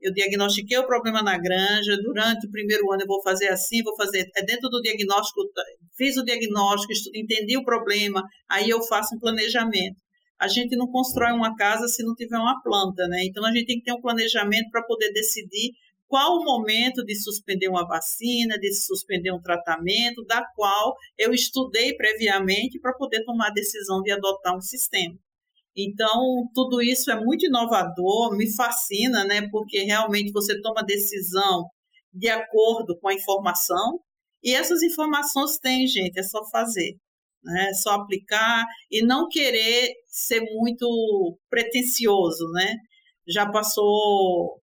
Eu 0.00 0.12
diagnostiquei 0.12 0.78
o 0.78 0.86
problema 0.86 1.22
na 1.22 1.36
granja, 1.36 1.96
durante 2.02 2.46
o 2.46 2.50
primeiro 2.50 2.90
ano 2.92 3.02
eu 3.02 3.06
vou 3.06 3.22
fazer 3.22 3.48
assim, 3.48 3.82
vou 3.82 3.96
fazer 3.96 4.28
é 4.36 4.44
dentro 4.44 4.68
do 4.68 4.80
diagnóstico, 4.80 5.40
fiz 5.96 6.16
o 6.16 6.24
diagnóstico, 6.24 6.92
entendi 7.16 7.56
o 7.56 7.64
problema, 7.64 8.22
aí 8.48 8.70
eu 8.70 8.80
faço 8.82 9.16
um 9.16 9.18
planejamento 9.18 9.96
a 10.38 10.48
gente 10.48 10.76
não 10.76 10.86
constrói 10.86 11.32
uma 11.32 11.54
casa 11.56 11.88
se 11.88 12.04
não 12.04 12.14
tiver 12.14 12.38
uma 12.38 12.60
planta, 12.62 13.06
né? 13.08 13.24
Então 13.24 13.44
a 13.44 13.52
gente 13.52 13.66
tem 13.66 13.78
que 13.78 13.84
ter 13.84 13.92
um 13.92 14.00
planejamento 14.00 14.70
para 14.70 14.82
poder 14.84 15.12
decidir 15.12 15.72
qual 16.06 16.38
o 16.38 16.44
momento 16.44 17.04
de 17.04 17.14
suspender 17.14 17.68
uma 17.68 17.86
vacina, 17.86 18.58
de 18.58 18.72
suspender 18.72 19.30
um 19.30 19.42
tratamento, 19.42 20.24
da 20.24 20.42
qual 20.54 20.96
eu 21.18 21.32
estudei 21.34 21.94
previamente 21.94 22.80
para 22.80 22.94
poder 22.94 23.24
tomar 23.24 23.48
a 23.48 23.52
decisão 23.52 24.00
de 24.00 24.10
adotar 24.10 24.56
um 24.56 24.60
sistema. 24.60 25.14
Então, 25.76 26.48
tudo 26.54 26.82
isso 26.82 27.10
é 27.10 27.20
muito 27.20 27.46
inovador, 27.46 28.36
me 28.36 28.52
fascina, 28.54 29.24
né? 29.24 29.46
Porque 29.50 29.80
realmente 29.80 30.32
você 30.32 30.60
toma 30.60 30.82
decisão 30.82 31.68
de 32.12 32.28
acordo 32.28 32.98
com 32.98 33.08
a 33.08 33.14
informação, 33.14 34.00
e 34.42 34.54
essas 34.54 34.82
informações 34.82 35.58
tem, 35.58 35.86
gente, 35.86 36.18
é 36.18 36.22
só 36.22 36.44
fazer 36.50 36.96
né? 37.42 37.72
Só 37.74 37.92
aplicar 37.92 38.64
e 38.90 39.02
não 39.04 39.28
querer 39.28 39.94
ser 40.06 40.40
muito 40.40 41.38
pretensioso, 41.50 42.48
né? 42.52 42.76
Já 43.26 43.50
passou 43.50 44.60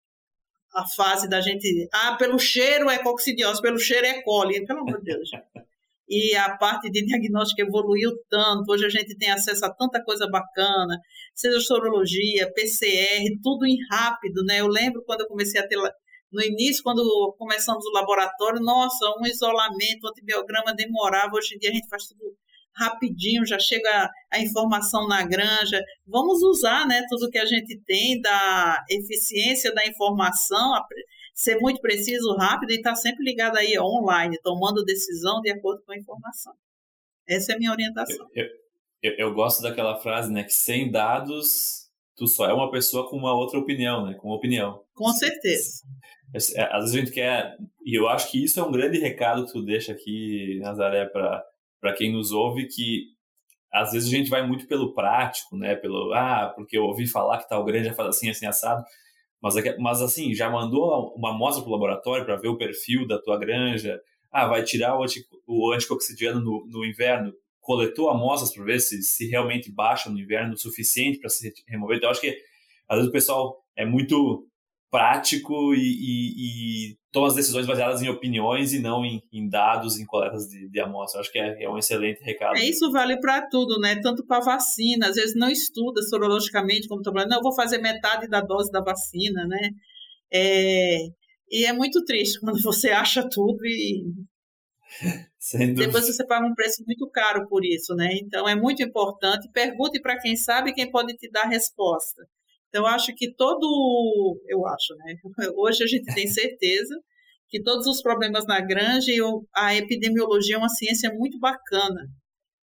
a 0.74 0.88
fase 0.88 1.28
da 1.30 1.42
gente, 1.42 1.88
ah, 1.94 2.16
pelo 2.18 2.40
cheiro 2.40 2.90
é 2.90 2.98
coccidiose, 3.00 3.62
pelo 3.62 3.80
cheiro 3.80 4.06
é 4.06 4.22
coli, 4.22 4.66
pelo 4.66 4.82
amor 4.82 5.00
de 5.00 5.14
Deus. 5.14 5.30
e 6.08 6.36
a 6.36 6.58
parte 6.58 6.90
de 6.90 7.06
diagnóstico 7.06 7.62
evoluiu 7.62 8.12
tanto, 8.30 8.72
hoje 8.72 8.86
a 8.86 8.90
gente 8.90 9.18
tem 9.18 9.32
acesso 9.32 9.66
a 9.66 9.74
tanta 9.74 10.04
coisa 10.04 10.28
bacana, 10.30 11.00
seja 11.34 11.60
sorologia, 11.62 12.52
PCR, 12.54 13.40
tudo 13.44 13.66
em 13.66 13.78
rápido, 13.90 14.44
né? 14.44 14.60
Eu 14.60 14.68
lembro 14.68 15.04
quando 15.06 15.22
eu 15.22 15.28
comecei 15.28 15.60
a 15.62 15.68
ter 15.68 15.78
no 16.32 16.42
início, 16.42 16.84
quando 16.84 17.36
começamos 17.38 17.86
o 17.86 17.92
laboratório, 17.92 18.62
nossa, 18.62 19.14
um 19.20 19.26
isolamento, 19.26 20.06
um 20.06 20.10
antibiograma 20.10 20.74
demorava, 20.74 21.36
hoje 21.36 21.56
em 21.56 21.60
dia 21.60 21.70
a 21.70 21.74
gente 21.74 21.90
faz 21.90 22.08
tudo 22.08 22.36
rapidinho, 22.76 23.46
já 23.46 23.60
chega 23.60 24.10
a 24.32 24.40
informação 24.40 25.08
na 25.08 25.24
granja. 25.24 25.82
Vamos 26.06 26.42
usar 26.42 26.88
né, 26.88 27.04
tudo 27.10 27.30
que 27.30 27.38
a 27.38 27.46
gente 27.46 27.80
tem 27.86 28.20
da 28.22 28.84
eficiência 28.90 29.74
da 29.74 29.86
informação, 29.86 30.74
ser 31.34 31.58
muito 31.60 31.82
preciso, 31.82 32.36
rápido 32.36 32.72
e 32.72 32.76
estar 32.76 32.92
tá 32.92 32.96
sempre 32.96 33.24
ligado 33.24 33.58
aí 33.58 33.78
online, 33.80 34.40
tomando 34.42 34.86
decisão 34.86 35.42
de 35.42 35.52
acordo 35.52 35.82
com 35.86 35.92
a 35.92 35.98
informação. 35.98 36.54
Essa 37.28 37.54
é 37.54 37.56
a 37.56 37.58
minha 37.58 37.72
orientação. 37.72 38.28
Eu, 38.34 38.46
eu, 39.02 39.14
eu 39.18 39.34
gosto 39.34 39.62
daquela 39.62 40.00
frase, 40.00 40.32
né, 40.32 40.44
que 40.44 40.54
sem 40.54 40.92
dados 40.92 41.82
tu 42.16 42.28
só 42.28 42.46
é 42.46 42.54
uma 42.54 42.70
pessoa 42.70 43.10
com 43.10 43.18
uma 43.18 43.34
outra 43.34 43.60
opinião, 43.60 44.06
né, 44.06 44.14
com 44.14 44.30
opinião. 44.30 44.84
Com 44.94 45.12
certeza. 45.12 45.82
É, 46.56 46.64
às 46.76 46.84
vezes 46.84 46.96
a 46.96 47.00
gente 47.00 47.12
quer, 47.12 47.58
e 47.84 47.98
eu 47.98 48.08
acho 48.08 48.32
que 48.32 48.44
isso 48.44 48.60
é 48.60 48.64
um 48.64 48.72
grande 48.72 49.00
recado 49.00 49.46
que 49.46 49.52
tu 49.52 49.62
deixa 49.62 49.92
aqui, 49.92 50.60
Nazaré, 50.62 51.06
para 51.06 51.44
para 51.82 51.94
quem 51.94 52.14
nos 52.14 52.32
ouve 52.32 52.68
que 52.68 53.08
às 53.74 53.92
vezes 53.92 54.08
a 54.08 54.16
gente 54.16 54.30
vai 54.30 54.46
muito 54.46 54.68
pelo 54.68 54.94
prático, 54.94 55.58
né? 55.58 55.76
Pelo 55.76 56.14
ah, 56.14 56.54
porque 56.56 56.78
eu 56.78 56.84
ouvi 56.84 57.08
falar 57.08 57.40
que 57.40 57.50
tal 57.50 57.64
granja 57.66 57.94
faz 57.94 58.10
assim, 58.10 58.30
assim 58.30 58.46
assado. 58.46 58.84
Mas, 59.42 59.56
é 59.58 59.78
mas 59.78 60.02
assim, 60.02 60.36
já 60.36 60.50
mandou 60.50 61.14
uma 61.16 61.32
amostra 61.32 61.64
para 61.64 61.70
o 61.70 61.74
laboratório 61.74 62.26
para 62.26 62.36
ver 62.36 62.50
o 62.50 62.58
perfil 62.58 63.08
da 63.08 63.20
tua 63.20 63.40
granja? 63.40 64.00
Ah, 64.32 64.48
vai 64.48 64.64
tirar 64.64 64.98
o, 64.98 65.04
anti, 65.04 65.26
o 65.48 65.72
anticoxidiano 65.74 66.40
no, 66.40 66.66
no 66.68 66.86
inverno? 66.86 67.34
Coletou 67.60 68.10
amostras 68.10 68.54
para 68.54 68.64
ver 68.64 68.80
se, 68.80 69.02
se 69.02 69.28
realmente 69.30 69.72
baixa 69.72 70.10
no 70.10 70.20
inverno 70.20 70.54
o 70.54 70.58
suficiente 70.58 71.20
para 71.20 71.30
se 71.30 71.52
remover? 71.68 71.98
Então, 71.98 72.10
acho 72.10 72.22
que 72.22 72.38
às 72.88 72.98
vezes 72.98 73.10
o 73.10 73.14
pessoal 73.14 73.64
é 73.76 73.86
muito 73.86 74.46
prático 74.92 75.74
e, 75.74 75.80
e, 75.80 76.92
e, 76.92 76.98
toma 77.14 77.28
as 77.28 77.36
decisões 77.36 77.66
baseadas 77.66 78.02
em 78.02 78.10
opiniões 78.10 78.74
e 78.74 78.80
não 78.80 79.06
em, 79.06 79.24
em 79.32 79.48
dados, 79.48 79.98
em 79.98 80.06
coletas 80.06 80.48
de, 80.48 80.70
de 80.70 80.80
amostra. 80.82 81.22
Acho 81.22 81.32
que 81.32 81.40
é, 81.40 81.64
é, 81.64 81.70
um 81.70 81.78
excelente 81.78 82.22
recado. 82.22 82.58
É, 82.58 82.66
isso 82.66 82.92
vale 82.92 83.18
para 83.22 83.48
tudo, 83.48 83.80
né? 83.80 84.00
Tanto 84.02 84.26
para 84.26 84.44
vacina, 84.44 85.08
às 85.08 85.16
vezes 85.16 85.34
não 85.34 85.50
estuda 85.50 86.02
sorologicamente, 86.04 86.90
como 86.90 87.00
estou 87.00 87.14
falando, 87.14 87.30
não, 87.30 87.38
eu 87.38 87.44
vou 87.44 87.56
fazer 87.56 87.78
metade 87.78 88.28
da 88.28 88.42
dose 88.42 88.70
da 88.70 88.82
vacina, 88.82 89.48
né? 89.48 89.70
É, 90.32 90.98
e 91.50 91.66
é 91.66 91.72
muito 91.72 92.04
triste 92.04 92.40
quando 92.42 92.60
você 92.62 92.90
acha 92.90 93.28
tudo 93.30 93.66
e 93.66 94.04
depois 95.74 96.06
você 96.06 96.26
paga 96.28 96.46
um 96.46 96.54
preço 96.54 96.84
muito 96.86 97.10
caro 97.10 97.48
por 97.48 97.64
isso, 97.64 97.96
né? 97.96 98.10
Então 98.22 98.48
é 98.48 98.56
muito 98.56 98.84
importante. 98.84 99.50
Pergunte 99.54 100.02
para 100.02 100.20
quem 100.20 100.36
sabe 100.36 100.74
quem 100.74 100.92
pode 100.92 101.16
te 101.16 101.32
dar 101.32 101.48
resposta. 101.48 102.28
Então, 102.72 102.86
acho 102.86 103.14
que 103.14 103.34
todo. 103.36 104.40
Eu 104.48 104.66
acho, 104.66 104.96
né? 104.96 105.16
Hoje 105.58 105.84
a 105.84 105.88
gente 105.88 106.14
tem 106.16 106.26
certeza 106.26 106.96
que 107.50 107.62
todos 107.62 107.86
os 107.86 108.02
problemas 108.02 108.46
na 108.48 108.62
granja 108.62 109.12
e 109.12 109.20
a 109.54 109.76
epidemiologia 109.76 110.56
é 110.56 110.58
uma 110.58 110.70
ciência 110.70 111.14
muito 111.14 111.38
bacana, 111.38 112.08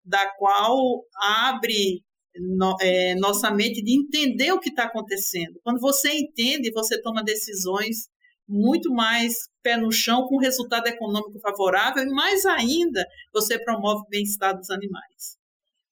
da 0.02 0.26
qual 0.38 1.04
abre 1.22 2.02
no, 2.34 2.74
é, 2.80 3.14
nossa 3.16 3.50
mente 3.50 3.82
de 3.82 4.00
entender 4.00 4.50
o 4.50 4.58
que 4.58 4.70
está 4.70 4.84
acontecendo. 4.84 5.60
Quando 5.62 5.78
você 5.78 6.10
entende, 6.10 6.72
você 6.72 7.00
toma 7.02 7.22
decisões 7.22 8.08
muito 8.48 8.90
mais 8.90 9.34
pé 9.62 9.76
no 9.76 9.92
chão, 9.92 10.26
com 10.26 10.38
resultado 10.38 10.86
econômico 10.86 11.38
favorável, 11.40 12.02
e 12.02 12.08
mais 12.08 12.46
ainda, 12.46 13.04
você 13.34 13.62
promove 13.62 14.00
o 14.06 14.08
bem-estar 14.08 14.56
dos 14.56 14.70
animais. 14.70 15.36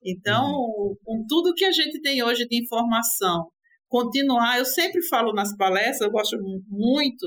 Então, 0.03 0.47
uhum. 0.53 0.97
com 1.05 1.27
tudo 1.29 1.53
que 1.53 1.67
a 1.67 1.73
gente 1.73 2.01
tem 2.01 2.23
hoje 2.23 2.47
de 2.47 2.63
informação, 2.63 3.51
continuar, 3.89 4.59
eu 4.59 4.65
sempre 4.65 5.03
falo 5.09 5.33
nas 5.33 5.57
palestras, 5.57 6.01
eu 6.01 6.11
gosto 6.11 6.37
muito 6.69 7.27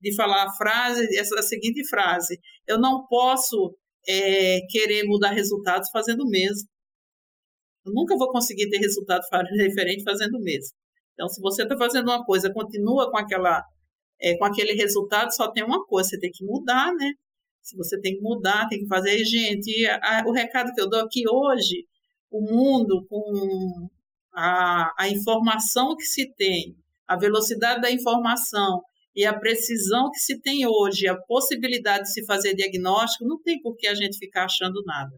de 0.00 0.14
falar 0.14 0.44
a 0.44 0.52
frase, 0.52 1.06
essa 1.18 1.38
a 1.38 1.42
seguinte 1.42 1.86
frase: 1.88 2.38
eu 2.66 2.78
não 2.78 3.06
posso 3.06 3.76
é, 4.08 4.60
querer 4.68 5.04
mudar 5.04 5.30
resultados 5.30 5.90
fazendo 5.90 6.22
o 6.22 6.28
mesmo. 6.28 6.68
Eu 7.84 7.92
nunca 7.92 8.16
vou 8.16 8.30
conseguir 8.30 8.68
ter 8.68 8.78
resultado 8.78 9.22
diferente 9.56 10.02
fazendo 10.02 10.36
o 10.36 10.42
mesmo. 10.42 10.74
Então, 11.14 11.28
se 11.28 11.40
você 11.40 11.62
está 11.62 11.76
fazendo 11.76 12.08
uma 12.08 12.24
coisa, 12.24 12.52
continua 12.52 13.10
com 13.10 13.18
aquela, 13.18 13.62
é, 14.20 14.36
com 14.38 14.44
aquele 14.44 14.72
resultado, 14.72 15.34
só 15.34 15.50
tem 15.50 15.64
uma 15.64 15.84
coisa, 15.84 16.10
você 16.10 16.18
tem 16.18 16.30
que 16.30 16.44
mudar, 16.44 16.94
né? 16.94 17.12
Se 17.62 17.76
você 17.76 18.00
tem 18.00 18.16
que 18.16 18.22
mudar, 18.22 18.68
tem 18.68 18.80
que 18.80 18.86
fazer, 18.86 19.22
gente. 19.24 19.86
A, 19.86 20.20
a, 20.20 20.24
o 20.26 20.32
recado 20.32 20.72
que 20.74 20.80
eu 20.80 20.88
dou 20.88 21.00
aqui 21.00 21.24
hoje, 21.28 21.86
o 22.30 22.40
mundo 22.40 23.04
com 23.06 23.90
a, 24.34 24.92
a 24.98 25.08
informação 25.08 25.96
que 25.96 26.04
se 26.04 26.32
tem, 26.34 26.76
a 27.06 27.16
velocidade 27.16 27.80
da 27.80 27.90
informação 27.90 28.82
e 29.14 29.26
a 29.26 29.36
precisão 29.36 30.10
que 30.10 30.18
se 30.18 30.40
tem 30.40 30.66
hoje, 30.66 31.08
a 31.08 31.16
possibilidade 31.16 32.04
de 32.04 32.12
se 32.12 32.24
fazer 32.24 32.54
diagnóstico, 32.54 33.26
não 33.26 33.40
tem 33.42 33.60
por 33.60 33.76
que 33.76 33.86
a 33.86 33.94
gente 33.94 34.18
ficar 34.18 34.44
achando 34.44 34.82
nada. 34.84 35.10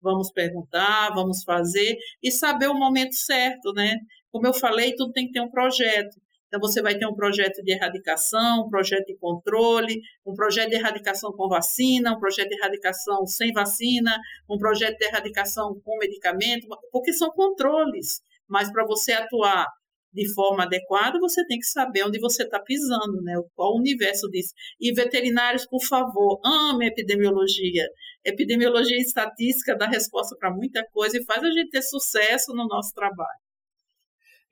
Vamos 0.00 0.32
perguntar, 0.32 1.10
vamos 1.14 1.42
fazer 1.42 1.96
e 2.22 2.30
saber 2.30 2.68
o 2.68 2.78
momento 2.78 3.14
certo, 3.14 3.72
né? 3.72 3.96
Como 4.30 4.46
eu 4.46 4.54
falei, 4.54 4.94
tudo 4.94 5.12
tem 5.12 5.26
que 5.26 5.32
ter 5.32 5.40
um 5.40 5.50
projeto. 5.50 6.16
Então, 6.50 6.58
você 6.58 6.82
vai 6.82 6.98
ter 6.98 7.06
um 7.06 7.14
projeto 7.14 7.62
de 7.62 7.72
erradicação, 7.72 8.66
um 8.66 8.68
projeto 8.68 9.06
de 9.06 9.16
controle, 9.18 10.00
um 10.26 10.34
projeto 10.34 10.70
de 10.70 10.74
erradicação 10.74 11.30
com 11.32 11.48
vacina, 11.48 12.12
um 12.12 12.18
projeto 12.18 12.48
de 12.48 12.56
erradicação 12.56 13.24
sem 13.24 13.52
vacina, 13.52 14.18
um 14.48 14.58
projeto 14.58 14.98
de 14.98 15.06
erradicação 15.06 15.80
com 15.84 15.96
medicamento, 15.98 16.66
porque 16.90 17.12
são 17.12 17.30
controles. 17.30 18.20
Mas 18.50 18.70
para 18.72 18.84
você 18.84 19.12
atuar 19.12 19.66
de 20.12 20.32
forma 20.34 20.64
adequada, 20.64 21.18
você 21.20 21.46
tem 21.46 21.58
que 21.58 21.66
saber 21.66 22.04
onde 22.04 22.18
você 22.18 22.42
está 22.42 22.60
pisando, 22.60 23.22
né? 23.22 23.34
Qual 23.54 23.74
o 23.74 23.78
universo 23.78 24.28
disso. 24.28 24.52
E 24.80 24.92
veterinários, 24.92 25.66
por 25.66 25.82
favor, 25.84 26.40
amem 26.44 26.88
epidemiologia. 26.88 27.86
Epidemiologia 28.24 28.96
e 28.96 29.00
estatística 29.00 29.76
dá 29.76 29.86
resposta 29.86 30.36
para 30.38 30.52
muita 30.52 30.84
coisa 30.92 31.16
e 31.16 31.24
faz 31.24 31.42
a 31.42 31.50
gente 31.50 31.70
ter 31.70 31.82
sucesso 31.82 32.52
no 32.54 32.66
nosso 32.66 32.92
trabalho. 32.92 33.38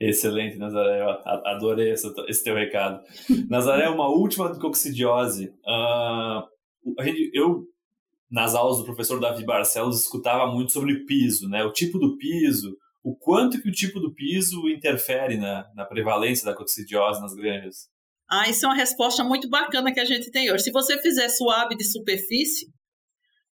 Excelente, 0.01 0.57
Nazaré. 0.59 1.03
Adorei 1.25 1.91
esse, 1.91 2.07
esse 2.29 2.45
teu 2.45 2.55
recado. 2.55 3.03
Nazaré, 3.51 3.89
uma 3.89 4.09
última 4.09 4.53
de 4.53 4.61
coccidiose. 4.61 5.49
Uh, 5.67 6.47
eu, 7.33 7.65
nas 8.31 8.55
aulas 8.55 8.79
do 8.79 8.85
professor 8.85 9.19
Davi 9.19 9.45
Barcelos, 9.45 10.01
escutava 10.01 10.47
muito 10.53 10.71
sobre 10.71 11.05
piso, 11.05 11.49
né? 11.49 11.65
O 11.65 11.73
tipo 11.73 11.99
do 11.99 12.17
piso, 12.17 12.77
o 13.09 13.17
quanto 13.17 13.61
que 13.63 13.71
o 13.71 13.73
tipo 13.73 13.99
do 13.99 14.13
piso 14.13 14.69
interfere 14.69 15.39
na, 15.39 15.67
na 15.75 15.87
prevalência 15.87 16.45
da 16.45 16.55
coccidiose 16.55 17.23
nas 17.23 17.35
granjas. 17.35 17.89
Ah, 18.31 18.51
isso 18.51 18.67
é 18.67 18.69
uma 18.69 18.75
resposta 18.75 19.25
muito 19.25 19.49
bacana 19.49 19.91
que 19.91 19.99
a 19.99 20.05
gente 20.05 20.31
tem 20.31 20.53
hoje. 20.53 20.65
Se 20.65 20.71
você 20.71 21.01
fizer 21.01 21.31
suave 21.31 21.75
de 21.75 21.85
superfície, 21.85 22.67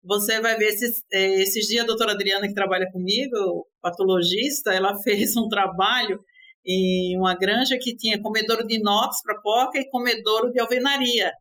você 0.05 0.39
vai 0.43 0.55
ver 0.59 0.67
esses, 0.67 1.03
é, 1.11 1.41
esses 1.41 1.67
dias 1.67 1.85
a 1.85 1.87
doutora 1.87 2.13
Adriana, 2.13 2.47
que 2.47 2.53
trabalha 2.53 2.91
comigo, 2.93 3.67
patologista, 3.81 4.75
ela 4.75 4.95
fez 5.03 5.35
um 5.35 5.49
trabalho 5.49 6.21
em 6.67 7.17
uma 7.17 7.35
granja 7.35 7.79
que 7.81 7.97
tinha 7.97 8.21
comedouro 8.21 8.67
de 8.67 8.77
inox 8.77 9.23
para 9.23 9.41
porca 9.41 9.79
e 9.79 9.89
comedouro 9.89 10.53
de 10.53 10.61
alvenaria. 10.61 11.33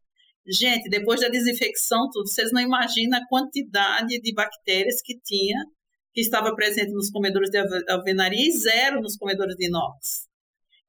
Gente, 0.48 0.90
depois 0.90 1.20
da 1.20 1.28
desinfecção, 1.28 2.10
tudo, 2.10 2.30
vocês 2.30 2.54
não 2.54 2.62
imaginam 2.62 3.20
a 3.20 3.28
quantidade 3.28 4.18
de 4.22 4.34
bactérias 4.34 5.02
que 5.04 5.20
tinha, 5.20 5.58
que 6.18 6.22
estava 6.22 6.56
presente 6.56 6.92
nos 6.94 7.12
comedores 7.12 7.52
de 7.52 7.60
alvenaria 7.88 8.48
e 8.48 8.52
zero 8.52 9.00
nos 9.02 9.16
comedores 9.16 9.56
de 9.56 9.68
inox. 9.68 10.26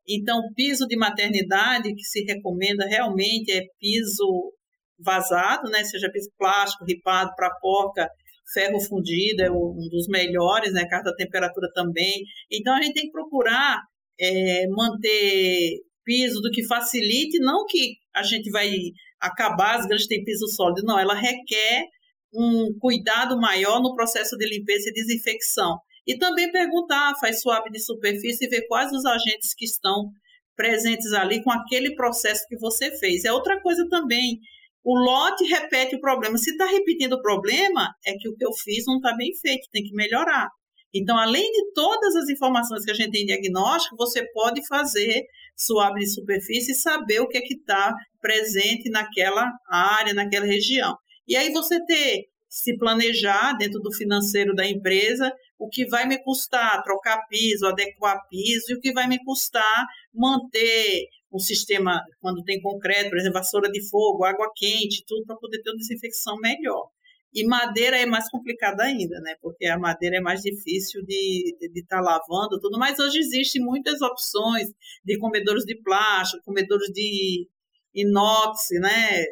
Então, 0.09 0.41
piso 0.57 0.87
de 0.87 0.97
maternidade 0.97 1.95
que 1.95 2.03
se 2.03 2.25
recomenda 2.25 2.87
realmente 2.87 3.53
é 3.53 3.61
piso 3.79 4.55
vazado, 4.99 5.71
né? 5.71 5.85
Seja 5.85 6.11
piso 6.11 6.31
plástico, 6.39 6.87
ripado 6.87 7.31
para 7.37 7.55
porca, 7.61 8.09
ferro 8.55 8.81
fundido 8.81 9.43
é 9.43 9.51
um 9.51 9.87
dos 9.91 10.09
melhores, 10.09 10.73
né? 10.73 10.87
Carta 10.89 11.15
temperatura 11.15 11.69
também. 11.75 12.25
Então, 12.51 12.75
a 12.75 12.81
gente 12.81 12.95
tem 12.95 13.05
que 13.05 13.13
procurar 13.13 13.83
é, 14.19 14.67
manter 14.69 15.83
piso 16.07 16.41
do 16.41 16.51
que 16.51 16.67
facilite, 16.67 17.39
não 17.39 17.67
que 17.67 17.97
a 18.17 18.23
gente 18.23 18.51
vai 18.51 18.73
acabar 19.21 19.77
as 19.77 19.87
grandes 19.87 20.07
tem 20.07 20.25
piso 20.25 20.49
sólido, 20.49 20.87
não, 20.87 20.99
ela 20.99 21.13
requer 21.13 21.85
um 22.33 22.77
cuidado 22.79 23.39
maior 23.39 23.81
no 23.81 23.95
processo 23.95 24.37
de 24.37 24.47
limpeza 24.49 24.91
e 24.91 24.93
desinfecção. 24.93 25.79
E 26.07 26.17
também 26.17 26.51
perguntar, 26.51 27.15
faz 27.21 27.41
suave 27.41 27.71
de 27.71 27.79
superfície 27.81 28.47
e 28.47 28.49
ver 28.49 28.67
quais 28.67 28.91
os 28.93 29.05
agentes 29.05 29.55
que 29.55 29.65
estão 29.65 30.11
presentes 30.57 31.13
ali 31.13 31.43
com 31.43 31.51
aquele 31.51 31.95
processo 31.95 32.45
que 32.49 32.59
você 32.59 32.91
fez. 32.99 33.25
É 33.25 33.33
outra 33.33 33.61
coisa 33.61 33.87
também. 33.89 34.39
O 34.83 34.99
lote 34.99 35.45
repete 35.45 35.97
o 35.97 36.01
problema. 36.01 36.39
Se 36.39 36.51
está 36.51 36.67
repetindo 36.67 37.15
o 37.15 37.23
problema, 37.23 37.95
é 38.07 38.15
que 38.15 38.29
o 38.29 38.35
que 38.35 38.45
eu 38.45 38.53
fiz 38.53 38.85
não 38.87 38.97
está 38.97 39.15
bem 39.15 39.35
feito, 39.35 39.69
tem 39.71 39.85
que 39.85 39.95
melhorar. 39.95 40.49
Então, 40.95 41.17
além 41.19 41.51
de 41.53 41.73
todas 41.75 42.17
as 42.17 42.29
informações 42.31 42.85
que 42.85 42.91
a 42.91 42.95
gente 42.95 43.11
tem 43.11 43.23
em 43.23 43.27
diagnóstico, 43.27 43.97
você 43.97 44.27
pode 44.33 44.67
fazer 44.67 45.25
suave 45.55 46.01
de 46.01 46.09
superfície 46.09 46.73
e 46.73 46.75
saber 46.75 47.21
o 47.21 47.29
que 47.29 47.37
é 47.37 47.43
que 47.43 47.55
está 47.55 47.95
presente 48.21 48.89
naquela 48.91 49.47
área, 49.71 50.15
naquela 50.15 50.47
região. 50.47 50.97
E 51.29 51.37
aí 51.37 51.53
você 51.53 51.85
ter, 51.85 52.29
se 52.49 52.77
planejar 52.79 53.53
dentro 53.59 53.79
do 53.81 53.93
financeiro 53.93 54.55
da 54.55 54.67
empresa, 54.67 55.31
o 55.59 55.69
que 55.69 55.87
vai 55.87 56.07
me 56.07 56.17
custar 56.23 56.83
trocar 56.83 57.27
piso, 57.29 57.67
adequar 57.67 58.27
piso, 58.31 58.65
e 58.71 58.75
o 58.75 58.81
que 58.81 58.93
vai 58.93 59.07
me 59.07 59.23
custar 59.23 59.87
manter 60.15 61.07
um 61.31 61.39
sistema, 61.39 62.01
quando 62.21 62.43
tem 62.43 62.61
concreto, 62.61 63.11
por 63.11 63.19
exemplo, 63.19 63.39
vassoura 63.39 63.71
de 63.71 63.87
fogo, 63.91 64.25
água 64.25 64.51
quente, 64.57 65.05
tudo 65.07 65.27
para 65.27 65.37
poder 65.37 65.61
ter 65.63 65.71
uma 65.71 65.77
desinfecção 65.77 66.37
melhor. 66.39 66.89
E 67.35 67.45
madeira 67.47 67.99
é 67.99 68.07
mais 68.07 68.31
complicada 68.31 68.83
ainda, 68.85 69.21
né? 69.21 69.35
Porque 69.43 69.67
a 69.67 69.79
madeira 69.79 70.17
é 70.17 70.21
mais 70.21 70.41
difícil 70.41 71.05
de 71.05 71.53
estar 71.53 71.67
de, 71.67 71.73
de 71.75 71.87
tá 71.87 72.01
lavando 72.01 72.59
tudo. 72.59 72.79
Mas 72.79 72.99
hoje 72.99 73.19
existem 73.19 73.63
muitas 73.63 74.01
opções 74.01 74.69
de 75.05 75.19
comedores 75.19 75.65
de 75.65 75.77
plástico, 75.83 76.43
comedores 76.45 76.91
de 76.91 77.47
inox, 77.95 78.69
né? 78.81 79.25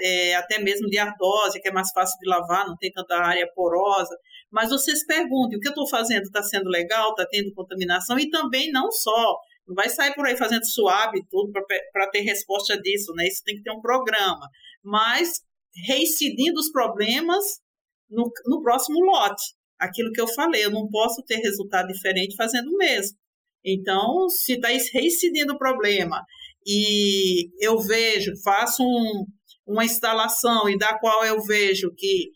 É, 0.00 0.34
até 0.34 0.58
mesmo 0.58 0.88
de 0.88 0.98
ardósia, 0.98 1.60
que 1.60 1.68
é 1.68 1.72
mais 1.72 1.90
fácil 1.90 2.18
de 2.18 2.28
lavar, 2.28 2.66
não 2.66 2.76
tem 2.76 2.92
tanta 2.92 3.16
área 3.16 3.50
porosa. 3.54 4.16
Mas 4.50 4.70
vocês 4.70 5.04
perguntem, 5.04 5.58
o 5.58 5.60
que 5.60 5.68
eu 5.68 5.72
estou 5.72 5.88
fazendo 5.88 6.22
está 6.22 6.42
sendo 6.42 6.68
legal, 6.68 7.10
está 7.10 7.26
tendo 7.26 7.52
contaminação? 7.54 8.18
E 8.18 8.30
também 8.30 8.70
não 8.72 8.90
só, 8.90 9.36
não 9.66 9.74
vai 9.74 9.88
sair 9.88 10.14
por 10.14 10.26
aí 10.26 10.36
fazendo 10.36 10.64
suave 10.64 11.22
tudo 11.30 11.52
para 11.92 12.10
ter 12.10 12.20
resposta 12.20 12.80
disso, 12.80 13.12
né? 13.14 13.26
Isso 13.26 13.42
tem 13.44 13.56
que 13.56 13.62
ter 13.62 13.72
um 13.72 13.80
programa. 13.80 14.48
Mas 14.82 15.42
reincidindo 15.86 16.58
os 16.58 16.70
problemas 16.70 17.44
no, 18.10 18.30
no 18.46 18.62
próximo 18.62 19.00
lote. 19.00 19.54
Aquilo 19.78 20.10
que 20.12 20.20
eu 20.20 20.26
falei, 20.26 20.64
eu 20.64 20.70
não 20.70 20.88
posso 20.88 21.22
ter 21.22 21.36
resultado 21.36 21.86
diferente 21.88 22.34
fazendo 22.34 22.68
o 22.68 22.76
mesmo. 22.76 23.16
Então, 23.64 24.28
se 24.28 24.54
está 24.54 24.68
reincidindo 24.68 25.52
o 25.52 25.58
problema 25.58 26.24
e 26.70 27.48
eu 27.64 27.80
vejo, 27.80 28.30
faço 28.44 28.82
um, 28.82 29.24
uma 29.66 29.86
instalação 29.86 30.68
e 30.68 30.76
da 30.76 30.98
qual 30.98 31.24
eu 31.24 31.42
vejo 31.42 31.90
que 31.96 32.30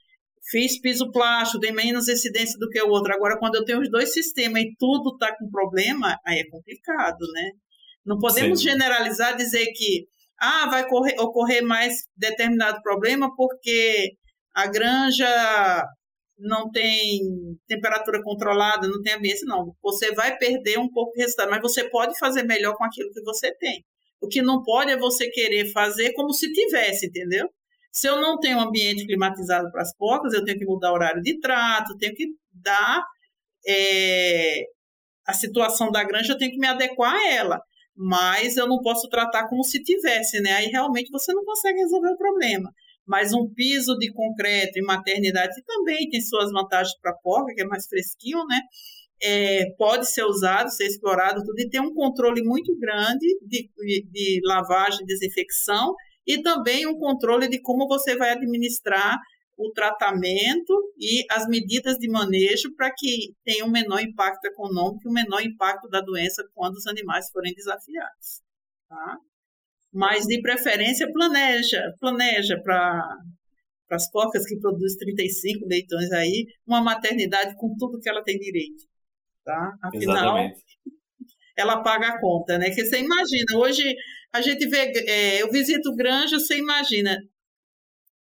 fiz 0.50 0.80
piso 0.80 1.12
plástico, 1.12 1.60
tem 1.60 1.70
menos 1.70 2.08
incidência 2.08 2.58
do 2.58 2.70
que 2.70 2.80
o 2.80 2.88
outro. 2.88 3.12
Agora, 3.12 3.38
quando 3.38 3.56
eu 3.56 3.64
tenho 3.64 3.80
os 3.80 3.90
dois 3.90 4.14
sistemas 4.14 4.62
e 4.62 4.74
tudo 4.78 5.10
está 5.12 5.36
com 5.36 5.50
problema, 5.50 6.16
aí 6.26 6.38
é 6.38 6.50
complicado, 6.50 7.18
né? 7.34 7.50
Não 8.06 8.18
podemos 8.18 8.60
Sim. 8.60 8.70
generalizar, 8.70 9.36
dizer 9.36 9.66
que 9.74 10.06
ah, 10.40 10.66
vai 10.70 10.88
correr, 10.88 11.20
ocorrer 11.20 11.62
mais 11.62 12.04
determinado 12.16 12.80
problema 12.82 13.30
porque 13.36 14.12
a 14.54 14.66
granja 14.66 15.84
não 16.38 16.70
tem 16.70 17.20
temperatura 17.68 18.22
controlada, 18.22 18.88
não 18.88 19.02
tem 19.02 19.12
ambiente, 19.12 19.44
não. 19.44 19.74
Você 19.82 20.12
vai 20.14 20.38
perder 20.38 20.78
um 20.78 20.90
pouco 20.90 21.12
de 21.12 21.20
resultado, 21.20 21.50
mas 21.50 21.60
você 21.60 21.88
pode 21.90 22.18
fazer 22.18 22.44
melhor 22.44 22.74
com 22.76 22.84
aquilo 22.84 23.10
que 23.12 23.22
você 23.22 23.54
tem. 23.56 23.84
O 24.22 24.28
que 24.28 24.40
não 24.40 24.62
pode 24.62 24.90
é 24.92 24.96
você 24.96 25.28
querer 25.30 25.72
fazer 25.72 26.12
como 26.14 26.32
se 26.32 26.52
tivesse, 26.52 27.06
entendeu? 27.06 27.48
Se 27.90 28.08
eu 28.08 28.20
não 28.20 28.38
tenho 28.38 28.58
um 28.58 28.62
ambiente 28.62 29.06
climatizado 29.06 29.70
para 29.70 29.82
as 29.82 29.94
porcas, 29.96 30.32
eu 30.32 30.44
tenho 30.44 30.58
que 30.58 30.64
mudar 30.64 30.92
o 30.92 30.94
horário 30.94 31.22
de 31.22 31.38
trato, 31.40 31.96
tenho 31.98 32.14
que 32.14 32.26
dar 32.52 33.04
é, 33.66 34.64
a 35.26 35.34
situação 35.34 35.90
da 35.90 36.04
granja, 36.04 36.32
eu 36.32 36.38
tenho 36.38 36.52
que 36.52 36.58
me 36.58 36.66
adequar 36.66 37.14
a 37.14 37.32
ela 37.32 37.60
mas 37.94 38.56
eu 38.56 38.66
não 38.66 38.80
posso 38.80 39.08
tratar 39.08 39.48
como 39.48 39.62
se 39.64 39.82
tivesse, 39.82 40.40
né? 40.40 40.52
Aí 40.52 40.66
realmente 40.66 41.10
você 41.10 41.32
não 41.32 41.44
consegue 41.44 41.78
resolver 41.80 42.08
o 42.08 42.16
problema. 42.16 42.72
Mas 43.06 43.32
um 43.32 43.52
piso 43.52 43.96
de 43.98 44.12
concreto 44.12 44.78
em 44.78 44.82
maternidade 44.82 45.62
também 45.66 46.08
tem 46.08 46.20
suas 46.20 46.50
vantagens 46.52 46.96
para 47.00 47.10
a 47.10 47.16
porca, 47.16 47.54
que 47.54 47.62
é 47.62 47.66
mais 47.66 47.86
fresquinho, 47.86 48.44
né? 48.46 48.60
É, 49.24 49.70
pode 49.78 50.10
ser 50.10 50.24
usado, 50.24 50.70
ser 50.70 50.84
explorado, 50.84 51.44
tudo, 51.44 51.60
e 51.60 51.70
tem 51.70 51.80
um 51.80 51.94
controle 51.94 52.42
muito 52.42 52.76
grande 52.76 53.26
de, 53.42 53.70
de, 54.10 54.40
lavagem, 54.44 55.06
desinfecção, 55.06 55.94
e 56.26 56.42
também 56.42 56.86
um 56.86 56.98
controle 56.98 57.48
de 57.48 57.60
como 57.60 57.86
você 57.86 58.16
vai 58.16 58.30
administrar 58.30 59.18
o 59.56 59.70
tratamento 59.70 60.72
e 60.98 61.24
as 61.30 61.46
medidas 61.46 61.96
de 61.98 62.08
manejo 62.08 62.74
para 62.74 62.92
que 62.96 63.34
tenha 63.44 63.64
um 63.64 63.70
menor 63.70 64.00
impacto 64.00 64.44
econômico 64.46 65.08
um 65.08 65.12
menor 65.12 65.42
impacto 65.42 65.88
da 65.88 66.00
doença 66.00 66.42
quando 66.54 66.74
os 66.74 66.86
animais 66.86 67.30
forem 67.30 67.52
desafiados. 67.54 68.42
Tá? 68.88 69.18
Mas, 69.92 70.24
de 70.24 70.40
preferência, 70.40 71.06
planeja, 71.12 71.94
planeja 72.00 72.58
para 72.62 73.04
as 73.90 74.10
porcas 74.10 74.46
que 74.46 74.58
produzem 74.58 74.98
35 74.98 75.66
leitões 75.66 76.10
aí, 76.12 76.46
uma 76.66 76.82
maternidade 76.82 77.54
com 77.56 77.76
tudo 77.76 78.00
que 78.00 78.08
ela 78.08 78.22
tem 78.24 78.38
direito. 78.38 78.84
Tá? 79.44 79.74
Afinal, 79.82 80.16
Exatamente. 80.16 80.64
ela 81.56 81.82
paga 81.82 82.08
a 82.08 82.20
conta, 82.20 82.58
né? 82.58 82.70
Que 82.70 82.84
você 82.84 83.00
imagina, 83.00 83.58
hoje 83.58 83.94
a 84.32 84.40
gente 84.40 84.66
vê, 84.68 84.92
é, 85.08 85.42
eu 85.42 85.50
visito 85.50 85.94
granjas, 85.94 86.46
você 86.46 86.58
imagina, 86.58 87.18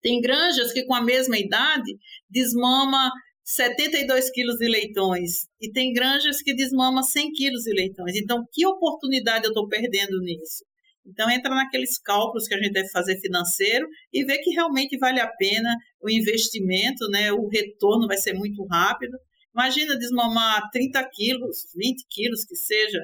tem 0.00 0.20
granjas 0.20 0.72
que 0.72 0.84
com 0.84 0.94
a 0.94 1.02
mesma 1.02 1.36
idade 1.38 1.98
desmama 2.30 3.10
72 3.44 4.30
quilos 4.30 4.56
de 4.56 4.68
leitões 4.68 5.48
e 5.60 5.72
tem 5.72 5.92
granjas 5.92 6.42
que 6.42 6.54
desmama 6.54 7.02
100 7.02 7.32
quilos 7.32 7.62
de 7.62 7.72
leitões. 7.72 8.14
Então, 8.14 8.44
que 8.52 8.66
oportunidade 8.66 9.44
eu 9.44 9.50
estou 9.50 9.66
perdendo 9.68 10.20
nisso? 10.20 10.64
Então, 11.06 11.30
entra 11.30 11.54
naqueles 11.54 11.98
cálculos 11.98 12.46
que 12.46 12.54
a 12.54 12.58
gente 12.58 12.72
deve 12.72 12.90
fazer 12.90 13.18
financeiro 13.20 13.88
e 14.12 14.24
ver 14.24 14.38
que 14.38 14.50
realmente 14.50 14.98
vale 14.98 15.20
a 15.20 15.26
pena 15.26 15.74
o 16.02 16.10
investimento, 16.10 17.08
né? 17.08 17.32
o 17.32 17.48
retorno 17.48 18.06
vai 18.06 18.18
ser 18.18 18.34
muito 18.34 18.62
rápido. 18.66 19.16
Imagina 19.58 19.98
desmamar 19.98 20.62
30 20.70 21.02
quilos, 21.12 21.56
20 21.74 22.06
quilos 22.08 22.44
que 22.44 22.54
seja, 22.54 23.00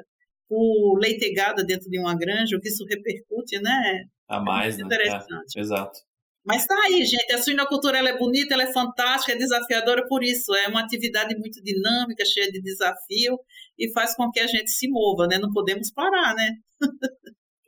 por 0.49 1.01
leitegada 1.01 1.65
dentro 1.65 1.91
de 1.91 1.99
uma 1.99 2.17
granja, 2.17 2.57
o 2.57 2.61
que 2.61 2.69
isso 2.69 2.85
repercute, 2.85 3.61
né? 3.61 4.05
A 4.29 4.41
mais, 4.41 4.79
é 4.79 4.79
né? 4.79 4.85
Interessante. 4.85 5.59
É, 5.59 5.61
exato. 5.61 5.99
Mas 6.47 6.65
tá 6.65 6.77
aí, 6.85 7.05
gente. 7.05 7.33
A 7.33 7.43
suinocultura 7.43 7.99
ela 7.99 8.11
é 8.11 8.17
bonita, 8.19 8.55
ela 8.55 8.63
é 8.63 8.73
fantástica, 8.73 9.33
é 9.33 9.37
desafiadora 9.37 10.07
por 10.07 10.23
isso. 10.23 10.55
É 10.55 10.69
uma 10.69 10.83
atividade 10.83 11.37
muito 11.37 11.61
dinâmica, 11.61 12.25
cheia 12.25 12.49
de 12.53 12.61
desafio 12.61 13.37
e 13.77 13.91
faz 13.93 14.15
com 14.15 14.31
que 14.31 14.39
a 14.39 14.47
gente 14.47 14.71
se 14.71 14.89
mova, 14.89 15.27
né? 15.27 15.39
Não 15.39 15.51
podemos 15.51 15.91
parar, 15.91 16.35
né? 16.35 16.51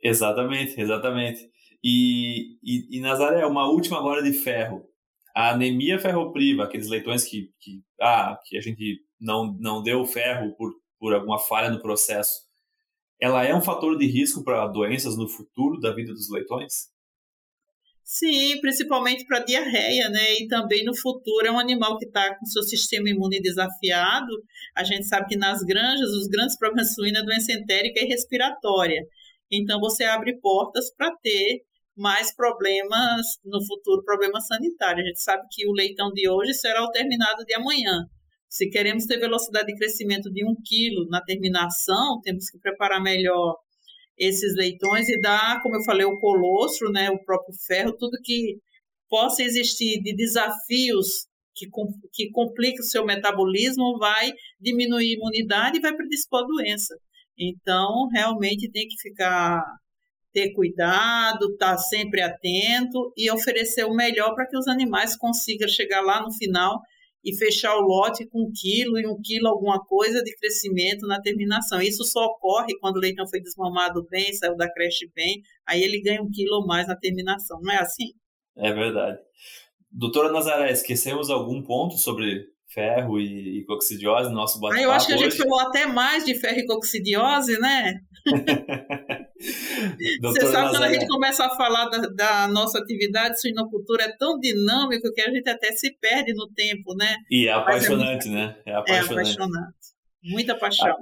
exatamente, 0.01 0.79
exatamente. 0.79 1.49
E, 1.83 2.57
e, 2.63 2.97
e, 2.97 3.01
Nazaré, 3.01 3.45
uma 3.45 3.69
última 3.69 3.97
agora 3.97 4.23
de 4.23 4.31
ferro. 4.31 4.87
A 5.37 5.51
anemia 5.51 5.99
ferropriva, 5.99 6.63
aqueles 6.63 6.89
leitões 6.89 7.23
que, 7.23 7.51
que, 7.59 7.83
ah, 8.01 8.39
que 8.43 8.57
a 8.57 8.61
gente 8.61 8.99
não, 9.21 9.55
não 9.59 9.83
deu 9.83 10.03
ferro 10.03 10.55
por, 10.55 10.73
por 10.99 11.13
alguma 11.13 11.37
falha 11.37 11.69
no 11.69 11.79
processo, 11.79 12.41
ela 13.21 13.45
é 13.45 13.55
um 13.55 13.61
fator 13.61 13.95
de 13.99 14.07
risco 14.07 14.43
para 14.43 14.65
doenças 14.65 15.15
no 15.15 15.29
futuro 15.29 15.79
da 15.79 15.93
vida 15.93 16.11
dos 16.11 16.27
leitões? 16.31 16.87
Sim, 18.03 18.59
principalmente 18.61 19.27
para 19.27 19.37
diarreia, 19.37 20.09
né? 20.09 20.39
E 20.39 20.47
também 20.47 20.83
no 20.83 20.97
futuro 20.97 21.45
é 21.45 21.51
um 21.51 21.59
animal 21.59 21.99
que 21.99 22.05
está 22.05 22.33
com 22.35 22.45
seu 22.47 22.63
sistema 22.63 23.07
imune 23.07 23.39
desafiado. 23.39 24.33
A 24.75 24.83
gente 24.83 25.05
sabe 25.05 25.27
que 25.27 25.37
nas 25.37 25.61
granjas 25.61 26.09
os 26.13 26.27
grandes 26.27 26.57
problemas 26.57 26.95
suínos 26.95 27.21
é 27.21 27.25
doença 27.25 27.53
entérica 27.53 27.99
e 27.99 28.07
respiratória. 28.07 29.05
Então 29.51 29.79
você 29.79 30.03
abre 30.03 30.39
portas 30.39 30.91
para 30.95 31.15
ter 31.21 31.66
mais 31.97 32.33
problemas 32.35 33.25
no 33.43 33.65
futuro, 33.65 34.03
problemas 34.03 34.45
sanitários. 34.47 35.03
A 35.03 35.07
gente 35.07 35.21
sabe 35.21 35.43
que 35.51 35.67
o 35.67 35.73
leitão 35.73 36.11
de 36.13 36.29
hoje 36.29 36.53
será 36.53 36.83
o 36.83 36.91
terminado 36.91 37.43
de 37.45 37.55
amanhã. 37.55 38.05
Se 38.49 38.69
queremos 38.69 39.05
ter 39.05 39.19
velocidade 39.19 39.67
de 39.67 39.75
crescimento 39.75 40.31
de 40.31 40.45
um 40.45 40.55
quilo 40.63 41.07
na 41.09 41.21
terminação, 41.21 42.21
temos 42.21 42.49
que 42.49 42.59
preparar 42.59 43.01
melhor 43.01 43.57
esses 44.17 44.55
leitões 44.55 45.09
e 45.09 45.19
dar, 45.19 45.61
como 45.61 45.75
eu 45.75 45.83
falei, 45.83 46.05
o 46.05 46.19
colostro, 46.19 46.91
né, 46.91 47.09
o 47.09 47.23
próprio 47.23 47.53
ferro, 47.67 47.95
tudo 47.97 48.17
que 48.23 48.57
possa 49.09 49.43
existir 49.43 50.01
de 50.01 50.15
desafios 50.15 51.27
que, 51.53 51.67
que 52.13 52.31
complica 52.31 52.81
o 52.81 52.85
seu 52.85 53.05
metabolismo 53.05 53.97
vai 53.97 54.31
diminuir 54.59 55.09
a 55.09 55.13
imunidade 55.15 55.77
e 55.77 55.81
vai 55.81 55.95
predispor 55.95 56.43
a 56.43 56.47
doença. 56.47 56.95
Então, 57.37 58.07
realmente 58.11 58.71
tem 58.71 58.87
que 58.87 58.99
ficar 59.01 59.61
ter 60.37 60.53
cuidado, 60.53 61.51
estar 61.53 61.71
tá 61.71 61.77
sempre 61.79 62.21
atento 62.21 63.11
e 63.17 63.31
oferecer 63.31 63.85
o 63.85 63.95
melhor 63.95 64.35
para 64.35 64.45
que 64.45 64.55
os 64.55 64.67
animais 64.67 65.17
consigam 65.17 65.67
chegar 65.67 66.01
lá 66.01 66.21
no 66.21 66.31
final 66.31 66.79
e 67.25 67.35
fechar 67.35 67.75
o 67.75 67.81
lote 67.81 68.23
com 68.27 68.43
um 68.43 68.51
quilo 68.53 68.99
e 68.99 69.07
um 69.07 69.19
quilo 69.19 69.47
alguma 69.47 69.83
coisa 69.83 70.21
de 70.21 70.35
crescimento 70.35 71.07
na 71.07 71.19
terminação. 71.19 71.81
Isso 71.81 72.03
só 72.03 72.23
ocorre 72.25 72.77
quando 72.79 72.97
o 72.97 72.99
leitão 72.99 73.27
foi 73.27 73.41
desmamado 73.41 74.05
bem, 74.11 74.31
saiu 74.31 74.55
da 74.55 74.71
creche 74.71 75.09
bem, 75.15 75.41
aí 75.67 75.81
ele 75.81 75.99
ganha 76.03 76.21
um 76.21 76.29
quilo 76.29 76.57
ou 76.57 76.67
mais 76.67 76.87
na 76.87 76.95
terminação. 76.95 77.59
Não 77.59 77.73
é 77.73 77.77
assim? 77.77 78.13
É 78.55 78.71
verdade. 78.71 79.17
Doutora 79.91 80.31
Nazaré, 80.31 80.71
esquecemos 80.71 81.31
algum 81.31 81.63
ponto 81.63 81.97
sobre 81.97 82.45
ferro 82.67 83.19
e, 83.19 83.59
e 83.59 83.65
coxidiose 83.65 84.29
no 84.29 84.35
nosso 84.35 84.59
bate-papo 84.59 84.81
ah, 84.81 84.83
Eu 84.83 84.91
acho 84.91 85.07
que 85.07 85.13
a 85.13 85.17
gente 85.17 85.37
falou 85.37 85.59
até 85.59 85.85
mais 85.85 86.25
de 86.25 86.35
ferro 86.35 86.59
e 86.59 86.65
coxidiose, 86.65 87.57
né? 87.59 88.01
Você 90.21 90.47
sabe, 90.47 90.71
quando 90.71 90.83
a 90.83 90.91
gente 90.91 91.07
começa 91.07 91.45
a 91.45 91.55
falar 91.55 91.85
da, 91.89 91.99
da, 92.09 92.47
nossa 92.47 92.79
atividade, 92.79 93.39
suinocultura 93.39 94.03
é 94.03 94.17
tão 94.17 94.39
dinâmico 94.39 95.13
que 95.13 95.21
a 95.21 95.29
gente 95.29 95.47
até 95.47 95.71
se 95.71 95.91
perde 95.99 96.33
no 96.33 96.47
tempo, 96.49 96.95
né? 96.95 97.15
E 97.29 97.47
é 97.47 97.53
apaixonante, 97.53 98.27
é 98.27 98.31
muito, 98.31 98.47
né? 98.47 98.57
É 98.65 98.73
apaixonante. 98.73 99.11
É 99.11 99.13
apaixonante. 99.13 99.75
Muita 100.23 100.55
paixão. 100.55 100.97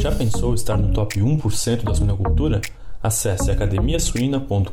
Já 0.00 0.14
pensou 0.14 0.54
estar 0.54 0.76
no 0.76 0.92
top 0.94 1.20
1% 1.20 1.82
da 1.82 1.94
suinocultura? 1.94 2.60
Acesse 3.02 3.50
academiasuina.com.br 3.50 4.70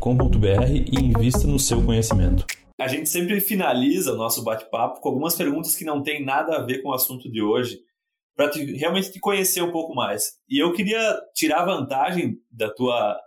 e 0.72 0.96
invista 0.96 1.48
no 1.48 1.60
seu 1.60 1.84
conhecimento. 1.84 2.46
A 2.80 2.88
gente 2.88 3.08
sempre 3.08 3.40
finaliza 3.40 4.14
o 4.14 4.18
nosso 4.18 4.44
bate-papo 4.44 5.00
com 5.00 5.10
algumas 5.10 5.36
perguntas 5.36 5.76
que 5.76 5.86
não 5.86 6.02
têm 6.02 6.24
nada 6.24 6.58
a 6.58 6.62
ver 6.62 6.82
com 6.82 6.90
o 6.90 6.94
assunto 6.94 7.32
de 7.32 7.42
hoje, 7.42 7.80
para 8.36 8.52
realmente 8.52 9.12
te 9.12 9.20
conhecer 9.20 9.62
um 9.62 9.72
pouco 9.72 9.94
mais. 9.94 10.40
E 10.50 10.62
eu 10.62 10.74
queria 10.74 11.22
tirar 11.36 11.66
vantagem 11.66 12.40
da 12.52 12.70
tua, 12.70 13.20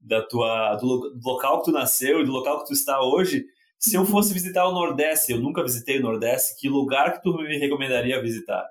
da 0.00 0.22
tua, 0.22 0.76
do, 0.76 1.12
local 1.22 1.58
que 1.58 1.66
tu 1.66 1.72
nasceu 1.72 2.20
e 2.20 2.24
do 2.24 2.32
local 2.32 2.60
que 2.60 2.68
tu 2.68 2.72
está 2.72 3.02
hoje. 3.02 3.44
Se 3.78 3.96
eu 3.96 4.00
uhum. 4.00 4.06
fosse 4.06 4.32
visitar 4.32 4.66
o 4.66 4.72
Nordeste, 4.72 5.32
eu 5.32 5.40
nunca 5.40 5.62
visitei 5.62 5.98
o 5.98 6.02
Nordeste, 6.02 6.58
que 6.58 6.68
lugar 6.68 7.12
que 7.12 7.22
tu 7.22 7.36
me 7.36 7.58
recomendaria 7.58 8.22
visitar? 8.22 8.66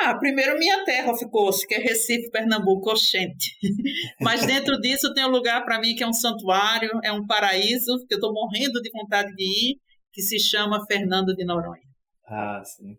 Ah, 0.00 0.16
primeiro 0.16 0.58
minha 0.58 0.84
terra, 0.84 1.12
course, 1.30 1.66
que 1.66 1.74
é 1.74 1.78
Recife, 1.78 2.30
Pernambuco, 2.30 2.90
Oxente. 2.90 3.56
Mas 4.20 4.46
dentro 4.46 4.78
disso 4.80 5.12
tem 5.12 5.24
um 5.24 5.30
lugar 5.30 5.64
para 5.64 5.80
mim 5.80 5.94
que 5.94 6.04
é 6.04 6.06
um 6.06 6.12
santuário, 6.12 6.90
é 7.02 7.12
um 7.12 7.26
paraíso, 7.26 8.04
que 8.06 8.14
eu 8.14 8.18
estou 8.18 8.32
morrendo 8.32 8.80
de 8.80 8.90
vontade 8.92 9.34
de 9.34 9.44
ir, 9.44 9.76
que 10.12 10.22
se 10.22 10.38
chama 10.38 10.84
Fernando 10.86 11.34
de 11.34 11.44
Noronha. 11.44 11.82
Ah, 12.26 12.62
sim 12.64 12.96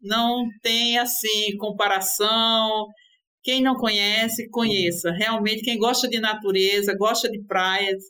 não 0.00 0.46
tem 0.62 0.98
assim 0.98 1.56
comparação. 1.58 2.86
Quem 3.42 3.62
não 3.62 3.74
conhece, 3.76 4.48
conheça. 4.50 5.10
Realmente, 5.12 5.62
quem 5.62 5.78
gosta 5.78 6.08
de 6.08 6.20
natureza, 6.20 6.96
gosta 6.96 7.30
de 7.30 7.42
praias 7.44 8.02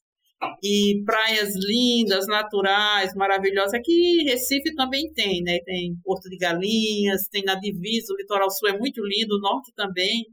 e 0.63 1.03
praias 1.05 1.55
lindas, 1.57 2.27
naturais, 2.27 3.15
maravilhosas. 3.15 3.75
Aqui 3.75 4.23
Recife 4.25 4.75
também 4.75 5.13
tem, 5.13 5.43
né? 5.43 5.59
Tem 5.65 5.95
Porto 6.03 6.29
de 6.29 6.37
Galinhas, 6.37 7.29
tem 7.31 7.43
na 7.45 7.55
divisa, 7.55 8.13
o 8.13 8.17
litoral 8.17 8.51
sul 8.51 8.69
é 8.69 8.79
muito 8.79 9.05
lindo, 9.05 9.37
o 9.37 9.41
norte 9.41 9.73
também. 9.75 10.25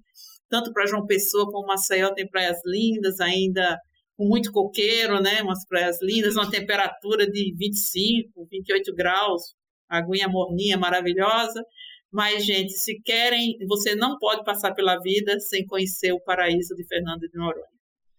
Tanto 0.50 0.72
para 0.72 0.86
João 0.86 1.06
Pessoa 1.06 1.52
como 1.52 1.68
Maceió 1.68 2.14
tem 2.14 2.28
praias 2.28 2.58
lindas, 2.66 3.20
ainda 3.20 3.78
com 4.16 4.26
muito 4.28 4.52
coqueiro, 4.52 5.22
né? 5.22 5.42
Umas 5.42 5.66
praias 5.68 5.98
lindas, 6.02 6.36
uma 6.36 6.50
temperatura 6.50 7.30
de 7.30 7.54
25, 7.58 8.48
28 8.50 8.96
graus, 8.96 9.54
aguinha 9.90 10.28
morninha 10.28 10.78
maravilhosa. 10.78 11.62
Mas, 12.12 12.46
gente, 12.46 12.72
se 12.74 13.00
querem, 13.02 13.58
você 13.68 13.94
não 13.96 14.18
pode 14.18 14.44
passar 14.46 14.74
pela 14.74 14.98
vida 15.00 15.40
sem 15.40 15.66
conhecer 15.66 16.14
o 16.14 16.22
paraíso 16.22 16.74
de 16.76 16.88
Fernando 16.88 17.22
de 17.22 17.38
Noronha. 17.38 17.77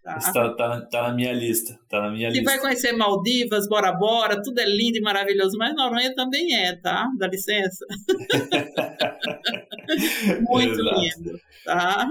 Tá? 0.08 0.16
Está 0.16 0.54
tá, 0.54 0.80
tá 0.86 1.02
na 1.02 1.12
minha 1.12 1.34
lista. 1.34 1.78
Tá 1.86 2.00
na 2.00 2.10
minha 2.10 2.30
e 2.30 2.32
lista. 2.32 2.46
vai 2.46 2.58
conhecer 2.58 2.92
Maldivas, 2.92 3.68
Bora 3.68 3.92
Bora, 3.92 4.40
tudo 4.42 4.58
é 4.58 4.64
lindo 4.64 4.96
e 4.96 5.02
maravilhoso, 5.02 5.58
mas 5.58 5.74
Noronha 5.74 6.14
também 6.14 6.56
é, 6.56 6.74
tá? 6.74 7.06
Dá 7.18 7.26
licença. 7.26 7.84
Muito 10.48 10.80
Exato. 10.80 10.98
lindo, 10.98 11.38
tá? 11.62 12.08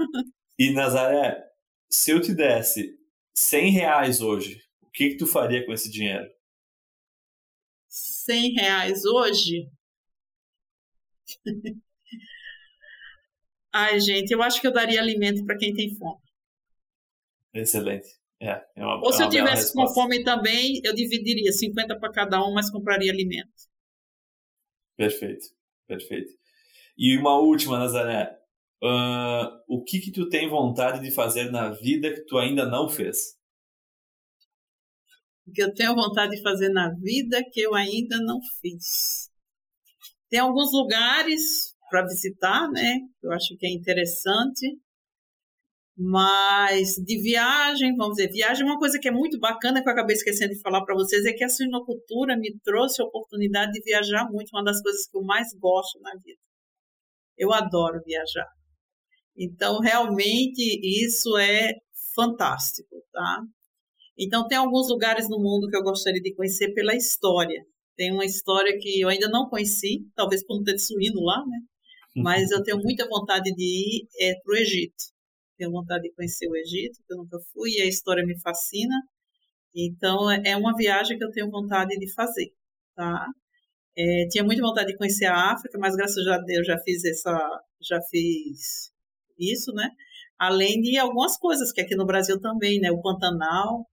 E 0.56 0.72
Nazaré, 0.72 1.44
se 1.90 2.12
eu 2.12 2.20
te 2.20 2.32
desse 2.32 2.96
100 3.34 3.72
reais 3.72 4.20
hoje, 4.20 4.62
o 4.80 4.88
que, 4.92 5.08
que 5.10 5.16
tu 5.16 5.26
faria 5.26 5.66
com 5.66 5.72
esse 5.72 5.90
dinheiro? 5.90 6.30
100 7.88 8.52
reais 8.52 9.04
hoje. 9.04 9.68
Ai, 13.74 13.98
gente, 13.98 14.30
eu 14.30 14.40
acho 14.40 14.60
que 14.60 14.68
eu 14.68 14.72
daria 14.72 15.00
alimento 15.00 15.44
para 15.44 15.58
quem 15.58 15.74
tem 15.74 15.96
fome. 15.96 16.27
Excelente. 17.54 18.08
É, 18.40 18.62
é 18.76 18.84
uma, 18.84 19.04
Ou 19.04 19.12
se 19.12 19.22
é 19.22 19.26
eu 19.26 19.30
tivesse 19.30 19.72
com 19.72 19.86
fome 19.88 20.22
também, 20.22 20.80
eu 20.84 20.94
dividiria 20.94 21.52
50 21.52 21.98
para 21.98 22.12
cada 22.12 22.44
um, 22.44 22.54
mas 22.54 22.70
compraria 22.70 23.10
alimento. 23.10 23.50
Perfeito, 24.96 25.46
perfeito. 25.86 26.32
E 26.96 27.16
uma 27.16 27.38
última, 27.38 27.78
Nazaré. 27.78 28.36
Uh, 28.82 29.58
o 29.68 29.82
que 29.82 29.98
que 29.98 30.12
tu 30.12 30.28
tem 30.28 30.48
vontade 30.48 31.00
de 31.00 31.10
fazer 31.10 31.50
na 31.50 31.70
vida 31.70 32.12
que 32.12 32.24
tu 32.26 32.38
ainda 32.38 32.64
não 32.64 32.88
fez? 32.88 33.36
O 35.46 35.52
que 35.52 35.62
eu 35.62 35.72
tenho 35.72 35.94
vontade 35.94 36.36
de 36.36 36.42
fazer 36.42 36.68
na 36.68 36.92
vida 36.94 37.42
que 37.52 37.60
eu 37.60 37.74
ainda 37.74 38.18
não 38.18 38.38
fiz. 38.60 39.30
Tem 40.28 40.40
alguns 40.40 40.72
lugares 40.72 41.74
para 41.88 42.02
visitar, 42.02 42.70
né? 42.70 43.00
Eu 43.22 43.32
acho 43.32 43.56
que 43.56 43.66
é 43.66 43.72
interessante. 43.72 44.78
Mas 46.00 46.94
de 46.94 47.20
viagem, 47.20 47.96
vamos 47.96 48.14
dizer, 48.14 48.30
viagem 48.30 48.62
é 48.62 48.70
uma 48.70 48.78
coisa 48.78 49.00
que 49.00 49.08
é 49.08 49.10
muito 49.10 49.36
bacana 49.40 49.82
que 49.82 49.88
eu 49.88 49.92
acabei 49.92 50.14
esquecendo 50.14 50.54
de 50.54 50.60
falar 50.60 50.84
para 50.84 50.94
vocês 50.94 51.26
é 51.26 51.32
que 51.32 51.42
a 51.42 51.48
suinocultura 51.48 52.36
me 52.36 52.56
trouxe 52.60 53.02
a 53.02 53.04
oportunidade 53.04 53.72
de 53.72 53.82
viajar 53.82 54.30
muito, 54.30 54.50
uma 54.52 54.62
das 54.62 54.80
coisas 54.80 55.08
que 55.08 55.18
eu 55.18 55.22
mais 55.22 55.48
gosto 55.58 55.98
na 56.00 56.12
vida. 56.24 56.38
Eu 57.36 57.52
adoro 57.52 58.00
viajar. 58.06 58.46
Então, 59.36 59.80
realmente, 59.80 60.80
isso 60.84 61.36
é 61.36 61.72
fantástico, 62.14 63.02
tá? 63.12 63.42
Então, 64.16 64.46
tem 64.46 64.56
alguns 64.56 64.88
lugares 64.88 65.28
no 65.28 65.38
mundo 65.38 65.68
que 65.68 65.76
eu 65.76 65.82
gostaria 65.82 66.22
de 66.22 66.34
conhecer 66.34 66.72
pela 66.74 66.94
história. 66.94 67.60
Tem 67.96 68.12
uma 68.12 68.24
história 68.24 68.78
que 68.80 69.00
eu 69.00 69.08
ainda 69.08 69.28
não 69.28 69.48
conheci, 69.48 70.06
talvez 70.14 70.46
por 70.46 70.58
não 70.58 70.64
ter 70.64 70.78
suíno 70.78 71.20
lá, 71.22 71.44
né? 71.44 71.58
Mas 72.16 72.52
eu 72.52 72.62
tenho 72.62 72.78
muita 72.78 73.08
vontade 73.08 73.52
de 73.52 73.64
ir 73.64 74.08
é, 74.20 74.34
para 74.44 74.52
o 74.52 74.56
Egito. 74.56 75.17
Tenho 75.58 75.72
vontade 75.72 76.04
de 76.04 76.14
conhecer 76.14 76.48
o 76.48 76.56
Egito, 76.56 77.00
que 77.06 77.12
eu 77.12 77.18
nunca 77.18 77.38
fui, 77.52 77.70
e 77.72 77.82
a 77.82 77.86
história 77.86 78.24
me 78.24 78.40
fascina. 78.40 78.94
Então, 79.74 80.30
é 80.30 80.56
uma 80.56 80.74
viagem 80.76 81.18
que 81.18 81.24
eu 81.24 81.30
tenho 81.30 81.50
vontade 81.50 81.96
de 81.98 82.12
fazer, 82.14 82.52
tá? 82.96 83.26
É, 83.96 84.28
tinha 84.30 84.44
muita 84.44 84.62
vontade 84.62 84.92
de 84.92 84.96
conhecer 84.98 85.26
a 85.26 85.52
África, 85.52 85.78
mas 85.78 85.96
graças 85.96 86.26
a 86.28 86.38
Deus 86.38 86.66
já 86.66 86.78
fiz 86.78 87.04
essa, 87.04 87.62
já 87.82 88.00
fiz 88.10 88.92
isso, 89.38 89.72
né? 89.74 89.90
Além 90.38 90.80
de 90.80 90.98
algumas 90.98 91.36
coisas 91.38 91.72
que 91.72 91.80
aqui 91.80 91.96
no 91.96 92.06
Brasil 92.06 92.40
também, 92.40 92.80
né? 92.80 92.90
O 92.92 93.02
Pantanal 93.02 93.86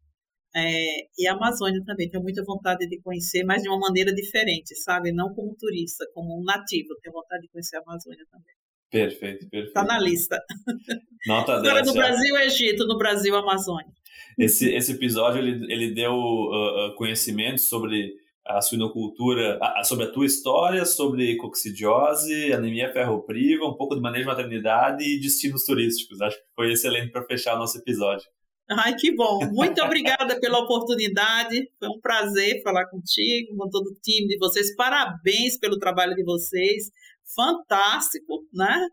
é, 0.55 1.07
e 1.17 1.27
a 1.27 1.33
Amazônia 1.33 1.83
também. 1.85 2.09
Tenho 2.09 2.23
muita 2.23 2.43
vontade 2.43 2.87
de 2.87 3.01
conhecer, 3.01 3.43
mas 3.43 3.63
de 3.63 3.69
uma 3.69 3.79
maneira 3.79 4.13
diferente, 4.13 4.75
sabe? 4.83 5.11
Não 5.11 5.33
como 5.33 5.55
turista, 5.55 6.05
como 6.13 6.39
um 6.39 6.43
nativo. 6.43 6.95
Tenho 7.01 7.13
vontade 7.13 7.43
de 7.43 7.49
conhecer 7.49 7.77
a 7.77 7.81
Amazônia 7.81 8.25
também. 8.31 8.55
Perfeito, 8.91 9.49
perfeito. 9.49 9.67
Está 9.67 9.83
na 9.83 9.99
lista. 9.99 10.39
Nota 11.27 11.53
Agora, 11.53 11.83
no 11.83 11.93
Brasil, 11.93 12.37
Egito, 12.37 12.85
no 12.87 12.97
Brasil, 12.97 13.35
Amazônia. 13.35 13.91
Esse, 14.37 14.73
esse 14.73 14.91
episódio, 14.91 15.39
ele, 15.39 15.71
ele 15.71 15.93
deu 15.93 16.13
uh, 16.13 16.95
conhecimento 16.95 17.61
sobre 17.61 18.13
a 18.45 18.61
suinocultura, 18.61 19.57
a, 19.61 19.83
sobre 19.83 20.05
a 20.05 20.11
tua 20.11 20.25
história, 20.25 20.85
sobre 20.85 21.35
coccidiose, 21.37 22.53
anemia 22.53 22.91
ferropriva, 22.93 23.65
um 23.65 23.73
pouco 23.73 23.95
de 23.95 24.01
manejo 24.01 24.23
de 24.23 24.29
maternidade 24.29 25.03
e 25.03 25.19
destinos 25.19 25.63
turísticos. 25.63 26.21
Acho 26.21 26.37
que 26.37 26.43
foi 26.55 26.71
excelente 26.71 27.11
para 27.11 27.25
fechar 27.25 27.55
o 27.55 27.59
nosso 27.59 27.77
episódio. 27.77 28.25
Ai, 28.69 28.95
que 28.95 29.15
bom. 29.15 29.39
Muito 29.51 29.81
obrigada 29.83 30.39
pela 30.39 30.59
oportunidade. 30.59 31.69
Foi 31.79 31.89
um 31.89 31.99
prazer 31.99 32.61
falar 32.61 32.85
contigo, 32.87 33.55
com 33.57 33.69
todo 33.69 33.87
o 33.87 33.95
time 34.01 34.27
de 34.27 34.37
vocês. 34.37 34.75
Parabéns 34.75 35.57
pelo 35.57 35.79
trabalho 35.79 36.15
de 36.15 36.23
vocês. 36.23 36.91
Fantástico, 37.33 38.43
né? 38.53 38.87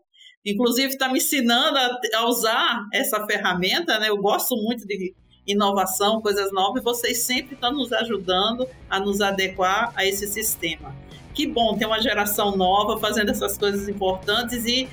Inclusive, 0.45 0.89
está 0.89 1.07
me 1.07 1.19
ensinando 1.19 1.77
a, 1.77 1.99
a, 2.15 2.27
usar 2.27 2.85
essa 2.93 3.25
ferramenta, 3.25 3.99
né? 3.99 4.09
Eu 4.09 4.17
gosto 4.17 4.55
muito 4.55 4.85
de 4.85 5.13
inovação, 5.45 6.21
coisas 6.21 6.51
novas, 6.51 6.81
e 6.81 6.83
vocês 6.83 7.19
sempre 7.19 7.55
estão 7.55 7.71
nos 7.71 7.91
ajudando 7.91 8.67
a 8.89 8.99
nos 8.99 9.21
adequar 9.21 9.91
a 9.95 10.05
esse 10.05 10.27
sistema. 10.27 10.95
Que 11.33 11.47
bom 11.47 11.77
ter 11.77 11.85
uma 11.85 12.01
geração 12.01 12.55
nova 12.55 12.99
fazendo 12.99 13.29
essas 13.31 13.57
coisas 13.57 13.87
importantes 13.87 14.65
e 14.65 14.87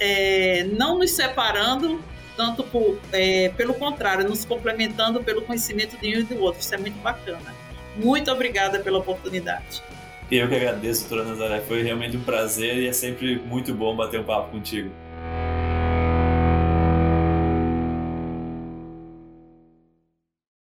é, 0.00 0.64
não 0.64 0.98
nos 0.98 1.10
separando 1.10 2.02
tanto 2.36 2.62
por, 2.64 2.98
é, 3.12 3.48
pelo 3.50 3.74
contrário, 3.74 4.28
nos 4.28 4.44
complementando 4.44 5.24
pelo 5.24 5.42
conhecimento 5.42 5.96
de 5.98 6.16
um 6.16 6.20
e 6.20 6.22
do 6.22 6.38
outro. 6.42 6.60
Isso 6.60 6.74
é 6.74 6.78
muito 6.78 7.00
bacana. 7.00 7.54
Muito 7.96 8.30
obrigada 8.30 8.78
pela 8.80 8.98
oportunidade. 8.98 9.82
Eu 10.30 10.48
que 10.48 10.56
agradeço, 10.56 11.08
doutora 11.08 11.28
Nazaré. 11.28 11.60
Foi 11.60 11.82
realmente 11.82 12.16
um 12.16 12.22
prazer 12.22 12.78
e 12.78 12.88
é 12.88 12.92
sempre 12.92 13.38
muito 13.38 13.72
bom 13.72 13.94
bater 13.94 14.18
um 14.18 14.24
papo 14.24 14.50
contigo. 14.50 14.90